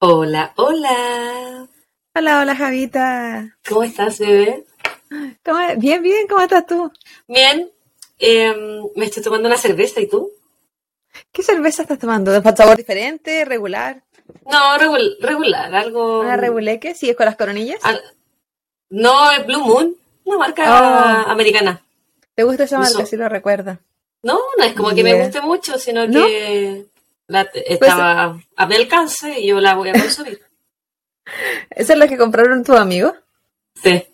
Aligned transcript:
Hola, 0.00 0.52
hola. 0.56 1.68
Hola, 2.14 2.40
hola, 2.40 2.56
Javita. 2.56 3.56
¿Cómo 3.68 3.82
estás, 3.82 4.18
bebé? 4.18 4.64
¿Cómo- 5.44 5.58
Bien, 5.78 6.02
bien, 6.02 6.26
¿cómo 6.28 6.42
estás 6.42 6.66
tú? 6.66 6.90
Bien. 7.28 7.70
em, 8.18 8.82
me 8.94 9.04
estoy 9.06 9.22
tomando 9.22 9.46
una 9.48 9.58
cerveza, 9.58 10.00
¿y 10.00 10.08
tú? 10.08 10.30
¿Qué 11.32 11.42
cerveza 11.42 11.82
estás 11.82 11.98
tomando? 11.98 12.32
¿De 12.32 12.42
sabor 12.56 12.76
diferente, 12.76 13.44
regular? 13.44 14.02
No, 14.50 14.76
regul- 14.78 15.16
regular, 15.20 15.74
algo... 15.74 16.20
¿Una 16.20 16.36
reguleque? 16.36 16.94
¿Sigues 16.94 17.14
con 17.16 17.26
las 17.26 17.36
coronillas? 17.36 17.78
al- 17.84 18.02
No, 18.90 19.30
es 19.32 19.44
Blue 19.46 19.60
Moon, 19.64 19.96
una 20.24 20.38
marca 20.38 21.26
Oh. 21.26 21.30
americana. 21.30 21.82
¿Te 22.36 22.42
gusta 22.44 22.64
esa 22.64 22.78
marca? 22.78 23.04
Sí 23.06 23.16
lo 23.16 23.28
recuerdo. 23.28 23.78
No, 24.22 24.38
no 24.58 24.64
es 24.64 24.74
como 24.74 24.94
que 24.94 25.02
me 25.02 25.14
guste 25.20 25.40
mucho, 25.40 25.78
sino 25.78 26.06
¿No? 26.06 26.24
que 26.26 26.86
la- 27.26 27.48
estaba 27.54 28.38
a 28.56 28.66
mi 28.66 28.74
alcance 28.76 29.40
y 29.40 29.48
yo 29.48 29.60
la 29.60 29.74
voy 29.74 29.88
a 29.88 29.92
consumir. 29.92 30.40
¿Esa 31.70 31.92
es 31.94 31.98
la 31.98 32.06
que 32.06 32.16
compraron 32.16 32.62
tus 32.64 32.76
amigos? 32.76 33.14
Sí. 33.82 34.04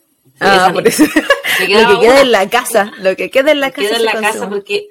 Ah, 0.40 0.70
por 0.72 0.86
eso. 0.88 1.04
Lo 1.60 1.66
que 1.66 1.66
queda 1.66 1.98
una. 1.98 2.20
en 2.22 2.32
la 2.32 2.48
casa. 2.48 2.92
Lo 2.98 3.14
que 3.16 3.30
queda 3.30 3.50
en 3.52 3.60
la 3.60 3.66
Me 3.68 3.72
casa. 3.74 3.88
quedo 3.88 3.96
en 3.98 4.04
la 4.06 4.20
casa 4.20 4.48
porque 4.48 4.88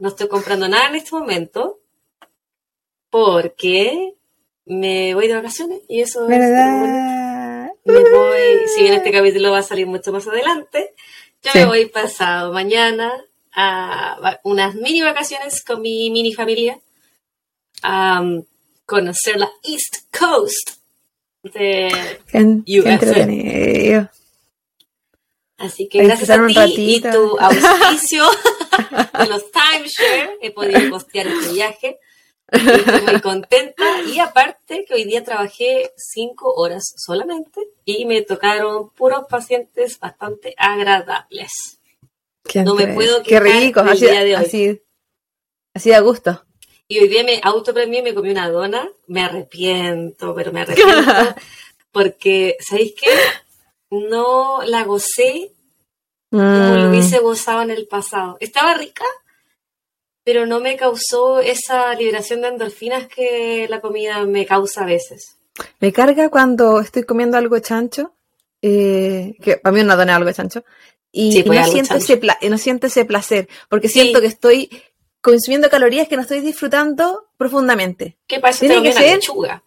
no 0.00 0.08
estoy 0.08 0.28
comprando 0.28 0.68
nada 0.68 0.88
en 0.88 0.96
este 0.96 1.12
momento 1.12 1.80
porque 3.10 4.14
me 4.66 5.14
voy 5.14 5.28
de 5.28 5.34
vacaciones 5.34 5.80
y 5.88 6.00
eso 6.00 6.24
es 6.24 6.28
¿Verdad? 6.28 7.70
me 7.84 7.98
voy, 8.10 8.68
si 8.74 8.82
bien 8.82 8.94
este 8.94 9.10
capítulo 9.12 9.50
va 9.52 9.58
a 9.58 9.62
salir 9.62 9.86
mucho 9.86 10.12
más 10.12 10.26
adelante, 10.28 10.94
yo 11.42 11.50
Sí. 11.52 11.58
me 11.58 11.64
voy 11.66 11.86
pasado 11.86 12.52
mañana 12.52 13.12
a 13.52 14.38
unas 14.44 14.74
mini 14.74 15.02
vacaciones 15.02 15.64
con 15.64 15.80
mi 15.82 16.10
mini 16.10 16.32
familia 16.34 16.78
a 17.82 18.22
conocer 18.86 19.36
la 19.36 19.50
East 19.62 19.96
Coast 20.16 20.78
de 21.42 22.20
USA. 22.66 24.10
Así 25.56 25.88
que 25.88 26.04
gracias 26.04 26.30
a 26.30 26.46
ti 26.46 26.96
y 26.96 27.00
tu 27.00 27.36
auspicio 27.40 28.24
de 29.18 29.26
los 29.26 29.44
timeshare 29.50 30.38
he 30.40 30.50
podido 30.52 30.90
costear 30.90 31.26
este 31.26 31.52
viaje. 31.52 31.98
Estoy 32.52 33.00
muy 33.02 33.20
contenta. 33.20 33.84
Y 34.02 34.18
aparte 34.20 34.84
que 34.86 34.94
hoy 34.94 35.04
día 35.04 35.22
trabajé 35.24 35.92
cinco 35.96 36.52
horas 36.54 36.84
solamente 36.96 37.60
y 37.84 38.04
me 38.06 38.22
tocaron 38.22 38.90
puros 38.90 39.24
pacientes 39.28 39.98
bastante 39.98 40.54
agradables. 40.56 41.52
Qué 42.44 42.62
No 42.62 42.74
me 42.74 42.88
puedo 42.94 43.22
Qué 43.22 43.38
rico. 43.40 43.82
del 43.82 43.92
Así, 43.92 44.06
día 44.06 44.24
de 44.24 44.36
hoy. 44.36 44.44
así, 44.44 44.82
así 45.74 45.90
da 45.90 46.00
gusto. 46.00 46.44
Y 46.88 46.98
hoy 47.00 47.08
día 47.08 47.22
me 47.22 47.38
autopremié 47.42 48.02
me 48.02 48.14
comí 48.14 48.30
una 48.30 48.48
dona. 48.48 48.88
Me 49.08 49.20
arrepiento, 49.22 50.34
pero 50.34 50.52
me 50.52 50.62
arrepiento. 50.62 50.94
Porque, 51.92 52.56
¿sabéis 52.60 52.94
qué? 52.98 53.10
No 53.90 54.62
la 54.64 54.84
gocé 54.84 55.52
como 56.30 56.76
lo 56.76 56.86
Mm. 56.86 56.90
hubiese 56.90 57.18
gozado 57.20 57.62
en 57.62 57.70
el 57.70 57.86
pasado. 57.88 58.36
Estaba 58.40 58.74
rica, 58.74 59.04
pero 60.28 60.44
no 60.44 60.60
me 60.60 60.76
causó 60.76 61.40
esa 61.40 61.94
liberación 61.94 62.42
de 62.42 62.48
endorfinas 62.48 63.06
que 63.08 63.66
la 63.70 63.80
comida 63.80 64.22
me 64.26 64.44
causa 64.44 64.82
a 64.82 64.84
veces. 64.84 65.38
Me 65.80 65.90
carga 65.90 66.28
cuando 66.28 66.80
estoy 66.80 67.04
comiendo 67.04 67.38
algo 67.38 67.58
chancho, 67.60 68.12
eh, 68.60 69.36
que 69.42 69.56
para 69.56 69.72
mí 69.74 69.80
una 69.80 69.96
dona 69.96 70.12
es 70.12 70.16
algo 70.18 70.32
chancho, 70.32 70.64
y, 71.10 71.32
Sí, 71.32 71.42
pues, 71.44 71.58
no, 71.60 71.64
siento 71.72 71.88
chancho. 71.88 72.04
ese 72.04 72.16
pla- 72.18 72.38
no 72.46 72.58
siento 72.58 72.86
ese 72.88 73.06
placer, 73.06 73.48
porque 73.70 73.88
Sí. 73.88 74.00
siento 74.02 74.20
que 74.20 74.26
estoy 74.26 74.68
consumiendo 75.22 75.70
calorías 75.70 76.08
que 76.08 76.16
no 76.16 76.22
estoy 76.22 76.40
disfrutando 76.40 77.28
profundamente. 77.38 78.18
¿Qué 78.26 78.38
pasa? 78.38 78.60
Tiene 78.60 78.82
que 78.82 78.92
ser- 78.92 79.16
lechuga. 79.16 79.62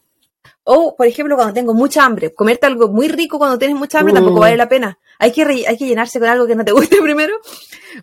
O, 0.64 0.96
por 0.96 1.08
ejemplo, 1.08 1.36
cuando 1.38 1.56
tengo 1.56 1.73
mucha 1.73 2.06
hambre, 2.06 2.35
comerte 2.35 2.68
algo 2.68 2.88
muy 2.88 3.08
rico 3.08 3.40
cuando 3.40 3.58
tienes 3.58 3.75
mucha 3.75 3.97
hambre 3.97 4.14
Mm. 4.14 4.18
tampoco 4.18 4.41
vale 4.41 4.58
la 4.58 4.69
pena. 4.69 5.00
Hay 5.18 5.31
que, 5.31 5.41
hay 5.41 5.75
que 5.75 5.88
llenarse 5.88 6.19
con 6.19 6.30
algo 6.30 6.46
que 6.46 6.53
no 6.56 6.64
te 6.64 6.72
guste 6.72 6.97
primero, 7.02 7.34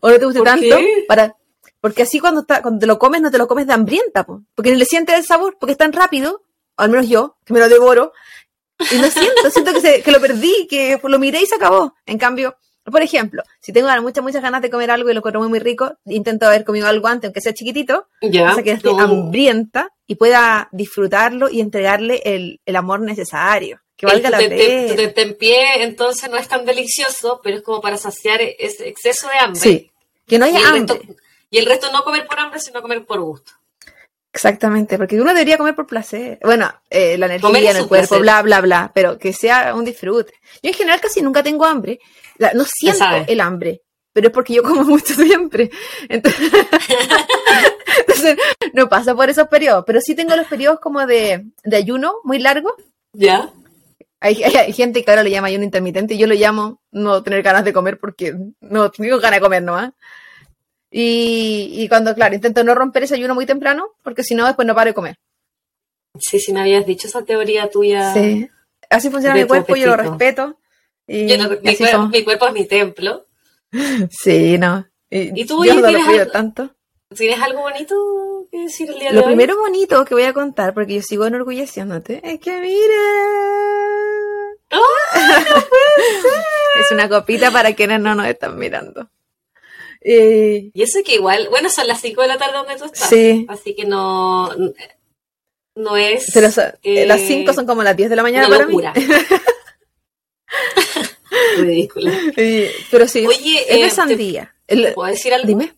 o 0.01 0.11
no 0.11 0.19
te 0.19 0.25
guste 0.25 0.41
¿Por 0.41 0.49
tanto, 0.49 0.77
qué? 0.77 1.05
para 1.07 1.37
porque 1.81 2.03
así 2.03 2.19
cuando, 2.21 2.41
está, 2.43 2.63
cuando 2.63 2.81
te 2.81 2.87
lo 2.87 2.99
comes 2.99 3.21
no 3.21 3.31
te 3.31 3.39
lo 3.39 3.47
comes 3.49 3.67
de 3.67 3.73
hambrienta, 3.73 4.25
po, 4.25 4.43
porque 4.55 4.75
le 4.75 4.85
sientes 4.85 5.17
el 5.17 5.25
sabor, 5.25 5.57
porque 5.59 5.73
es 5.73 5.79
tan 5.79 5.93
rápido, 5.93 6.43
o 6.77 6.83
al 6.83 6.91
menos 6.91 7.09
yo, 7.09 7.37
que 7.45 7.53
me 7.53 7.61
lo 7.61 7.69
devoro, 7.69 8.13
y 8.91 8.97
no 8.97 9.11
siento, 9.11 9.51
siento 9.51 9.73
que, 9.73 9.81
se- 9.81 10.03
que 10.03 10.11
lo 10.13 10.21
perdí, 10.21 10.67
que 10.69 11.01
lo 11.03 11.19
miré 11.19 11.41
y 11.43 11.47
se 11.47 11.57
acabó. 11.57 11.95
En 12.07 12.19
cambio, 12.19 12.57
por 12.85 13.03
ejemplo, 13.03 13.43
si 13.61 13.73
tengo 13.73 13.89
muchas, 14.01 14.23
muchas 14.25 14.41
ganas 14.43 14.63
de 14.63 14.71
comer 14.71 14.91
algo 14.91 15.11
y 15.11 15.13
lo 15.13 15.19
encuentro 15.19 15.41
muy, 15.41 15.49
muy 15.51 15.59
rico, 15.59 15.95
intento 16.07 16.47
haber 16.47 16.65
comido 16.65 16.87
algo 16.89 17.07
antes, 17.09 17.29
aunque 17.29 17.41
sea 17.41 17.53
chiquitito, 17.53 18.09
Ya. 18.23 18.51
para 18.51 18.63
que 18.63 18.71
esté 18.73 18.89
no. 18.93 19.01
hambrienta 19.01 19.91
y 20.07 20.15
pueda 20.15 20.69
disfrutarlo 20.73 21.51
y 21.51 21.61
entregarle 21.61 22.23
el, 22.25 22.61
el 22.65 22.77
amor 22.77 23.01
necesario. 23.01 23.81
Que 23.97 24.07
valga 24.07 24.29
El 24.29 24.33
la 24.33 24.39
tu 24.39 24.45
tu 24.45 24.51
pena. 24.51 24.95
tentempié, 24.97 25.83
entonces 25.83 26.31
no 26.31 26.37
es 26.37 26.47
tan 26.49 26.65
delicioso, 26.65 27.41
pero 27.43 27.57
es 27.57 27.63
como 27.63 27.81
para 27.81 27.97
saciar 27.97 28.41
ese 28.41 28.89
exceso 28.89 29.27
de 29.29 29.39
hambre. 29.39 29.61
Sí, 29.61 29.91
que 30.27 30.39
no 30.39 30.45
haya 30.47 30.61
hambre. 30.69 30.95
resto, 30.95 31.15
y 31.51 31.59
el 31.59 31.67
resto 31.67 31.91
no 31.93 32.03
comer 32.05 32.27
por 32.27 32.39
hambre, 32.39 32.61
sino 32.61 32.83
comer 32.83 33.05
por 33.05 33.21
gusto. 33.21 33.53
Exactamente, 34.33 34.99
porque 34.99 35.21
uno 35.21 35.33
debería 35.33 35.57
comer 35.57 35.75
por 35.75 35.87
placer. 35.87 36.39
Bueno, 36.43 36.71
eh, 36.91 37.17
la 37.19 37.27
energía 37.27 37.49
Comer 37.49 37.65
en 37.65 37.77
el 37.77 37.89
cuerpo, 37.89 38.09
placer. 38.09 38.21
bla, 38.23 38.43
bla, 38.43 38.61
bla, 38.61 38.93
pero 38.95 39.19
que 39.19 39.33
sea 39.33 39.75
un 39.75 39.85
disfrute. 39.85 40.33
Yo 40.63 40.69
en 40.71 40.75
general 40.75 41.01
casi 41.01 41.23
nunca 41.23 41.43
tengo 41.43 41.65
hambre. 41.65 41.99
La- 42.37 42.53
no 42.53 42.65
siento 42.65 43.05
el 43.27 43.41
hambre, 43.41 43.83
pero 44.13 44.29
es 44.29 44.33
porque 44.33 44.55
yo 44.55 44.63
como 44.63 44.83
mucho 44.85 45.15
siempre. 45.15 45.71
Entonces, 46.09 46.53
entonces, 48.01 48.37
no 48.75 48.89
pasa 48.89 49.15
por 49.15 49.29
esos 49.31 49.49
periodos, 49.49 49.85
pero 49.87 50.01
sí 50.01 50.15
tengo 50.15 50.37
los 50.37 50.47
periodos 50.47 50.79
como 50.81 51.05
de, 51.07 51.47
de 51.65 51.77
ayuno 51.77 52.17
muy 52.25 52.39
largos. 52.39 52.75
¿Ya? 53.13 53.51
Hay, 54.21 54.43
hay- 54.43 54.57
hay 54.57 54.73
gente 54.73 55.05
que 55.05 55.11
ahora 55.11 55.23
le 55.23 55.31
llama 55.31 55.49
ayuno 55.49 55.65
intermitente, 55.65 56.17
yo 56.19 56.27
lo 56.27 56.35
llamo 56.35 56.81
no 56.91 57.23
tener 57.23 57.43
ganas 57.43 57.65
de 57.65 57.73
comer 57.73 57.99
porque 57.99 58.35
no 58.61 58.91
tengo 58.91 59.19
ganas 59.19 59.39
de 59.39 59.45
comer 59.45 59.63
nomás. 59.63 59.93
Y, 60.91 61.71
y 61.75 61.89
cuando, 61.89 62.15
claro, 62.15 62.35
intento 62.35 62.65
no 62.65 62.75
romper 62.75 63.03
ese 63.03 63.15
ayuno 63.15 63.35
muy 63.35 63.47
temprano, 63.47 63.89
porque 64.03 64.23
si 64.23 64.35
no, 64.35 64.47
después 64.47 64.67
no 64.67 64.75
paro 64.75 64.91
de 64.91 64.95
comer. 64.95 65.17
Sí, 66.19 66.41
sí 66.41 66.53
me 66.53 66.61
habías 66.61 66.87
dicho 66.87 67.09
esa 67.09 67.23
teoría 67.23 67.69
tuya. 67.71 68.13
Sí. 68.15 68.49
Así 68.91 69.11
funciona 69.11 69.35
de 69.37 69.43
mi 69.43 69.49
cuerpo, 69.49 69.77
yo 69.77 69.87
lo 69.87 69.93
apetito. 69.95 70.11
respeto. 70.17 70.59
Y, 71.07 71.27
Yo 71.29 71.37
no- 71.39 71.51
mi, 71.51 71.57
cuer- 71.57 72.25
cuerpo 72.25 72.47
es 72.49 72.53
mi 72.53 72.67
templo. 72.67 73.27
Sí, 74.11 74.59
no. 74.59 74.87
Y, 75.11 75.43
¿Y 75.43 75.47
tú, 75.47 75.65
yo 75.65 75.75
no 75.75 75.91
lo 75.91 76.05
cuido 76.05 76.23
algo- 76.23 76.33
tanto. 76.33 76.75
¿Tienes 77.15 77.41
algo 77.41 77.61
bonito 77.63 77.95
que 78.51 78.59
decir 78.65 78.91
el 78.91 78.99
día 78.99 79.09
de 79.11 79.15
Lo 79.15 79.21
hoy? 79.23 79.27
primero 79.29 79.59
bonito 79.59 80.05
que 80.05 80.15
voy 80.15 80.25
a 80.25 80.35
contar, 80.35 80.75
porque 80.75 80.97
yo 80.97 81.03
sigo 81.03 81.25
enorgulleciéndote, 81.27 82.21
es 82.23 82.39
que 82.41 82.61
mira. 82.61 83.03
es 86.81 86.93
una 86.93 87.09
copita 87.09 87.51
para 87.51 87.75
quienes 87.75 88.01
no 88.01 88.15
nos 88.15 88.27
están 88.27 88.59
mirando. 88.59 89.09
Eh, 90.01 90.71
Y 90.75 90.83
eso 90.83 91.01
que 91.05 91.15
igual, 91.17 91.49
bueno, 91.49 91.69
son 91.71 91.87
las 91.87 92.01
5 92.01 92.23
de 92.23 92.29
la 92.29 92.39
tarde 92.39 92.57
donde 92.59 92.77
tú 92.77 92.85
estás. 92.85 93.09
Sí. 93.09 93.47
Así 93.49 93.75
que 93.75 93.85
no, 93.85 94.51
no 95.75 95.97
es 95.97 96.31
pero 96.33 96.49
eh, 96.83 97.07
las 97.07 97.21
5 97.21 97.53
son 97.53 97.67
como 97.67 97.83
las 97.83 97.97
10 97.97 98.11
de 98.11 98.17
la 98.17 98.23
mañana 98.23 98.47
una 98.49 98.57
para 98.57 98.69
locura. 98.69 98.93
mí. 98.95 99.07
Ridícula. 101.59 102.13
Pero 102.91 103.09
sí, 103.09 103.27
Oye, 103.27 103.63
es 103.69 103.77
eh, 103.79 103.83
de 103.85 103.91
sandía. 103.91 104.55
El- 104.67 104.95
¿Puedo 104.95 105.11
decir 105.11 105.33
algo? 105.35 105.47
dime. 105.47 105.75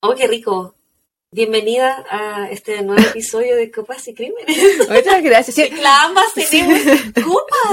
Oh, 0.00 0.14
qué 0.14 0.26
rico. 0.26 0.74
Bienvenida 1.30 2.04
a 2.10 2.48
este 2.50 2.80
nuevo 2.82 3.02
episodio 3.02 3.56
de 3.56 3.70
Copas 3.70 4.06
y 4.06 4.14
Crímenes. 4.14 4.56
Muchas 4.88 5.22
gracias. 5.22 5.56
Sí, 5.56 5.68
La 5.82 6.04
ambas 6.04 6.32
tenemos 6.34 6.80
copas. 7.14 7.63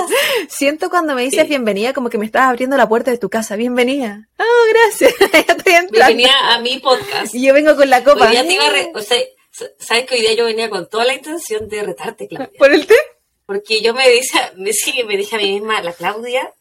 Siento 0.61 0.91
cuando 0.91 1.15
me 1.15 1.23
dices 1.23 1.41
Sí. 1.41 1.47
bienvenida 1.47 1.91
como 1.91 2.11
que 2.11 2.19
me 2.19 2.25
estás 2.27 2.43
abriendo 2.43 2.77
la 2.77 2.87
puerta 2.87 3.09
de 3.09 3.17
tu 3.17 3.31
casa. 3.31 3.55
Bienvenida. 3.55 4.29
Oh, 4.37 4.43
gracias. 4.69 5.11
ya 5.33 5.39
estoy 5.39 5.73
entrando. 5.73 5.89
Bienvenida 5.89 6.53
a 6.53 6.59
mi 6.61 6.77
podcast. 6.77 7.33
Y 7.33 7.47
yo 7.47 7.51
vengo 7.55 7.75
con 7.75 7.89
la 7.89 8.03
copa. 8.03 8.29
Te 8.29 8.53
iba 8.53 8.67
a 8.67 8.69
re- 8.69 8.91
o 8.93 9.01
sea, 9.01 9.17
sabes 9.79 10.05
que 10.05 10.13
hoy 10.13 10.21
día 10.21 10.35
yo 10.35 10.45
venía 10.45 10.69
con 10.69 10.87
toda 10.87 11.05
la 11.05 11.15
intención 11.15 11.67
de 11.67 11.81
retarte, 11.81 12.27
Claudia. 12.27 12.51
¿Por 12.59 12.71
el 12.71 12.85
té? 12.85 12.93
Porque 13.47 13.81
yo 13.81 13.95
me 13.95 14.07
dije, 14.07 14.39
me, 14.55 14.71
sí, 14.71 15.03
me 15.03 15.17
dije 15.17 15.35
a 15.35 15.39
mí 15.39 15.51
misma, 15.51 15.81
la 15.81 15.93
Claudia, 15.93 16.53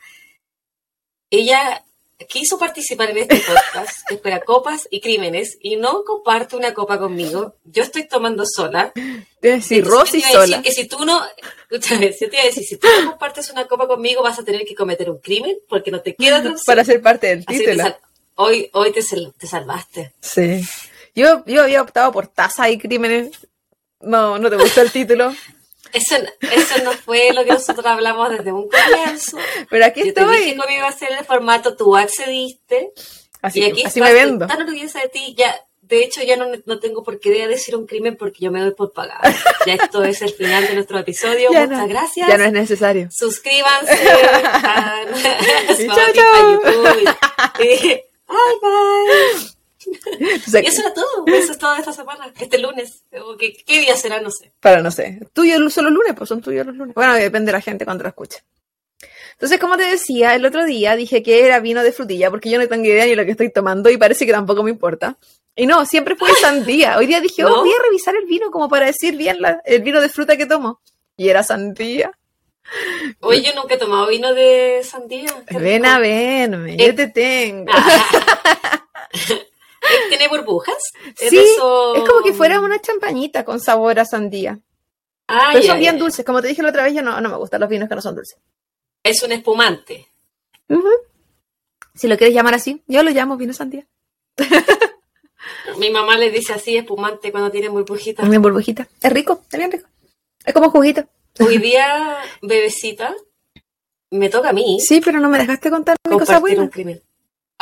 ella 1.28 1.84
quiso 2.28 2.58
participar 2.58 3.10
en 3.10 3.18
este 3.18 3.36
podcast, 3.36 4.06
que 4.08 4.14
es 4.14 4.20
para 4.20 4.40
copas 4.40 4.86
y 4.90 5.00
crímenes, 5.00 5.56
y 5.60 5.76
no 5.76 6.04
comparte 6.04 6.56
una 6.56 6.74
copa 6.74 6.98
conmigo. 6.98 7.54
Yo 7.64 7.82
estoy 7.82 8.06
tomando 8.06 8.44
sola. 8.46 8.92
Te 9.40 9.48
decir 9.52 9.86
sola. 9.86 10.62
Que 10.62 10.72
si 10.72 10.86
tú 10.86 11.04
no, 11.04 11.20
escúchame, 11.70 12.10
yo 12.18 12.28
te 12.28 12.36
iba 12.36 12.42
a 12.42 12.46
decir, 12.46 12.64
si 12.64 12.76
tú 12.76 12.86
no 13.02 13.10
compartes 13.10 13.50
una 13.50 13.66
copa 13.66 13.86
conmigo, 13.86 14.22
vas 14.22 14.38
a 14.38 14.44
tener 14.44 14.64
que 14.64 14.74
cometer 14.74 15.10
un 15.10 15.18
crimen 15.18 15.56
porque 15.68 15.90
no 15.90 16.00
te 16.00 16.14
queda 16.14 16.40
otra. 16.40 16.54
Para 16.66 16.84
ser 16.84 17.00
parte 17.02 17.28
del 17.28 17.46
título. 17.46 17.84
hoy, 18.36 18.70
hoy 18.72 18.92
te, 18.92 19.02
sal- 19.02 19.32
te 19.38 19.46
salvaste. 19.46 20.12
Sí. 20.20 20.62
Yo, 21.14 21.44
yo 21.46 21.62
había 21.62 21.82
optado 21.82 22.12
por 22.12 22.26
taza 22.28 22.68
y 22.70 22.78
crímenes. 22.78 23.30
No, 24.00 24.38
no 24.38 24.48
te 24.50 24.56
gusta 24.56 24.82
el 24.82 24.90
título. 24.90 25.34
Eso, 25.92 26.16
eso 26.40 26.84
no 26.84 26.92
fue 26.92 27.32
lo 27.32 27.44
que 27.44 27.50
nosotros 27.52 27.84
hablamos 27.86 28.30
desde 28.30 28.52
un 28.52 28.68
comienzo. 28.68 29.38
Pero 29.68 29.84
aquí 29.84 30.04
Yo 30.06 30.14
te 30.14 30.24
dije 30.26 30.56
cómo 30.56 30.68
iba 30.74 30.86
a 30.88 30.92
ser 30.92 31.12
el 31.18 31.24
formato, 31.24 31.76
tú 31.76 31.96
accediste 31.96 32.92
Así, 33.42 33.60
y 33.60 33.64
aquí 33.64 33.82
así 33.84 33.98
estás 34.00 34.12
me 34.12 34.14
vendo. 34.14 34.46
tan 34.46 34.60
orgullosa 34.62 35.00
de 35.00 35.08
ti, 35.08 35.34
ya, 35.36 35.54
de 35.82 36.04
hecho 36.04 36.22
ya 36.22 36.36
no, 36.36 36.46
no 36.66 36.78
tengo 36.78 37.02
por 37.02 37.18
qué 37.18 37.48
decir 37.48 37.74
un 37.74 37.86
crimen 37.86 38.16
porque 38.16 38.44
yo 38.44 38.50
me 38.52 38.60
doy 38.60 38.72
por 38.72 38.92
pagada. 38.92 39.22
Ya 39.66 39.74
esto 39.74 40.04
es 40.04 40.22
el 40.22 40.32
final 40.32 40.66
de 40.66 40.74
nuestro 40.74 40.98
episodio. 40.98 41.50
Ya 41.52 41.62
Muchas 41.66 41.78
no- 41.80 41.88
gracias. 41.88 42.28
Ya 42.28 42.38
no 42.38 42.44
es 42.44 42.52
necesario. 42.52 43.08
Suscríbanse 43.10 43.92
a 44.10 45.04
Y. 45.78 45.86
YouTube. 45.86 47.16
Y- 47.60 48.02
Bye, 48.30 48.36
bye. 48.62 49.59
Y 50.20 50.66
eso 50.66 50.80
era 50.82 50.94
todo. 50.94 51.24
Eso 51.26 51.52
es 51.52 51.58
todo 51.58 51.74
esta 51.76 51.92
semana. 51.92 52.32
Este 52.38 52.58
lunes. 52.58 53.04
O 53.24 53.36
que- 53.36 53.52
¿Qué 53.54 53.80
día 53.80 53.96
será? 53.96 54.20
No 54.20 54.30
sé. 54.30 54.52
Para, 54.60 54.82
no 54.82 54.90
sé. 54.90 55.20
Tuyo 55.32 55.68
solo 55.70 55.90
lunes, 55.90 56.14
pues 56.16 56.28
son 56.28 56.40
tuyos 56.40 56.66
los 56.66 56.76
lunes. 56.76 56.94
Bueno, 56.94 57.14
depende 57.14 57.46
de 57.52 57.58
la 57.58 57.60
gente 57.60 57.84
cuando 57.84 58.02
lo 58.04 58.08
escuche. 58.08 58.38
Entonces, 59.32 59.58
como 59.58 59.76
te 59.78 59.84
decía, 59.84 60.34
el 60.34 60.44
otro 60.44 60.64
día 60.66 60.96
dije 60.96 61.22
que 61.22 61.44
era 61.46 61.60
vino 61.60 61.82
de 61.82 61.92
frutilla, 61.92 62.30
porque 62.30 62.50
yo 62.50 62.58
no 62.58 62.68
tengo 62.68 62.84
idea 62.84 63.06
ni 63.06 63.14
lo 63.14 63.24
que 63.24 63.30
estoy 63.30 63.50
tomando 63.50 63.88
y 63.88 63.96
parece 63.96 64.26
que 64.26 64.32
tampoco 64.32 64.62
me 64.62 64.70
importa. 64.70 65.16
Y 65.56 65.66
no, 65.66 65.86
siempre 65.86 66.14
fue 66.14 66.28
sandía. 66.40 66.98
Hoy 66.98 67.06
día 67.06 67.20
dije, 67.20 67.44
oh, 67.44 67.48
¿No? 67.48 67.60
voy 67.62 67.70
a 67.72 67.82
revisar 67.82 68.14
el 68.16 68.26
vino 68.26 68.50
como 68.50 68.68
para 68.68 68.86
decir 68.86 69.16
bien 69.16 69.40
la- 69.40 69.60
el 69.64 69.80
vino 69.82 70.00
de 70.00 70.08
fruta 70.10 70.36
que 70.36 70.44
tomo. 70.46 70.80
Y 71.16 71.28
era 71.30 71.42
sandía. 71.42 72.12
Hoy 73.20 73.42
yo 73.42 73.52
nunca 73.54 73.74
he 73.74 73.78
tomado 73.78 74.06
vino 74.08 74.32
de 74.34 74.80
sandía. 74.84 75.34
Qué 75.48 75.58
Ven 75.58 75.82
rico. 75.84 75.94
a 75.94 75.98
verme, 75.98 76.76
yo 76.76 76.84
Eh, 76.86 76.92
te 76.92 77.08
tengo. 77.08 77.72
Eh, 77.72 79.46
¿Tiene 80.08 80.28
burbujas? 80.28 80.76
¿Es 81.18 81.30
Sí, 81.30 81.38
eso- 81.38 81.94
es 81.96 82.08
como 82.08 82.22
que 82.22 82.32
fuera 82.32 82.60
una 82.60 82.80
champañita 82.80 83.44
con 83.44 83.60
sabor 83.60 83.98
a 83.98 84.04
sandía. 84.04 84.58
Ah, 85.28 85.50
Pero 85.52 85.64
son 85.66 85.78
bien 85.78 85.98
dulces. 85.98 86.24
Como 86.24 86.42
te 86.42 86.48
dije 86.48 86.62
la 86.62 86.70
otra 86.70 86.82
vez, 86.84 86.92
yo 86.94 87.02
no, 87.02 87.20
no 87.20 87.28
me 87.28 87.36
gustan 87.36 87.60
los 87.60 87.68
vinos 87.70 87.88
que 87.88 87.94
no 87.94 88.02
son 88.02 88.16
dulces. 88.16 88.38
Es 89.02 89.22
un 89.22 89.32
espumante. 89.32 90.08
Ujú. 90.68 90.88
Si 91.94 92.08
lo 92.08 92.16
quieres 92.16 92.34
llamar 92.34 92.54
así, 92.54 92.82
yo 92.86 93.02
lo 93.02 93.10
llamo 93.10 93.36
vino 93.36 93.52
sandía. 93.52 93.86
Mi 95.78 95.90
mamá 95.90 96.16
le 96.18 96.30
dice 96.30 96.52
así, 96.52 96.76
espumante, 96.76 97.30
cuando 97.32 97.50
tiene 97.50 97.68
burbujitas. 97.68 98.22
También 98.22 98.42
burbujita. 98.42 98.86
Es 99.02 99.12
rico, 99.12 99.42
es 99.50 99.58
bien 99.58 99.70
rico. 99.72 99.88
Es 100.44 100.52
como 100.52 100.70
juguito. 100.70 101.04
Hoy 101.38 101.58
día, 101.58 102.18
bebecita, 102.42 103.14
me 104.10 104.28
toca 104.28 104.50
a 104.50 104.52
mí 104.52 104.78
Sí, 104.80 105.00
pero 105.00 105.20
no 105.20 105.28
me 105.28 105.38
dejaste 105.38 105.70
contar 105.70 105.96
mi 106.08 106.18
cosa 106.18 106.38
buena. 106.38 106.62
un 106.62 106.68
crimen. 106.68 107.02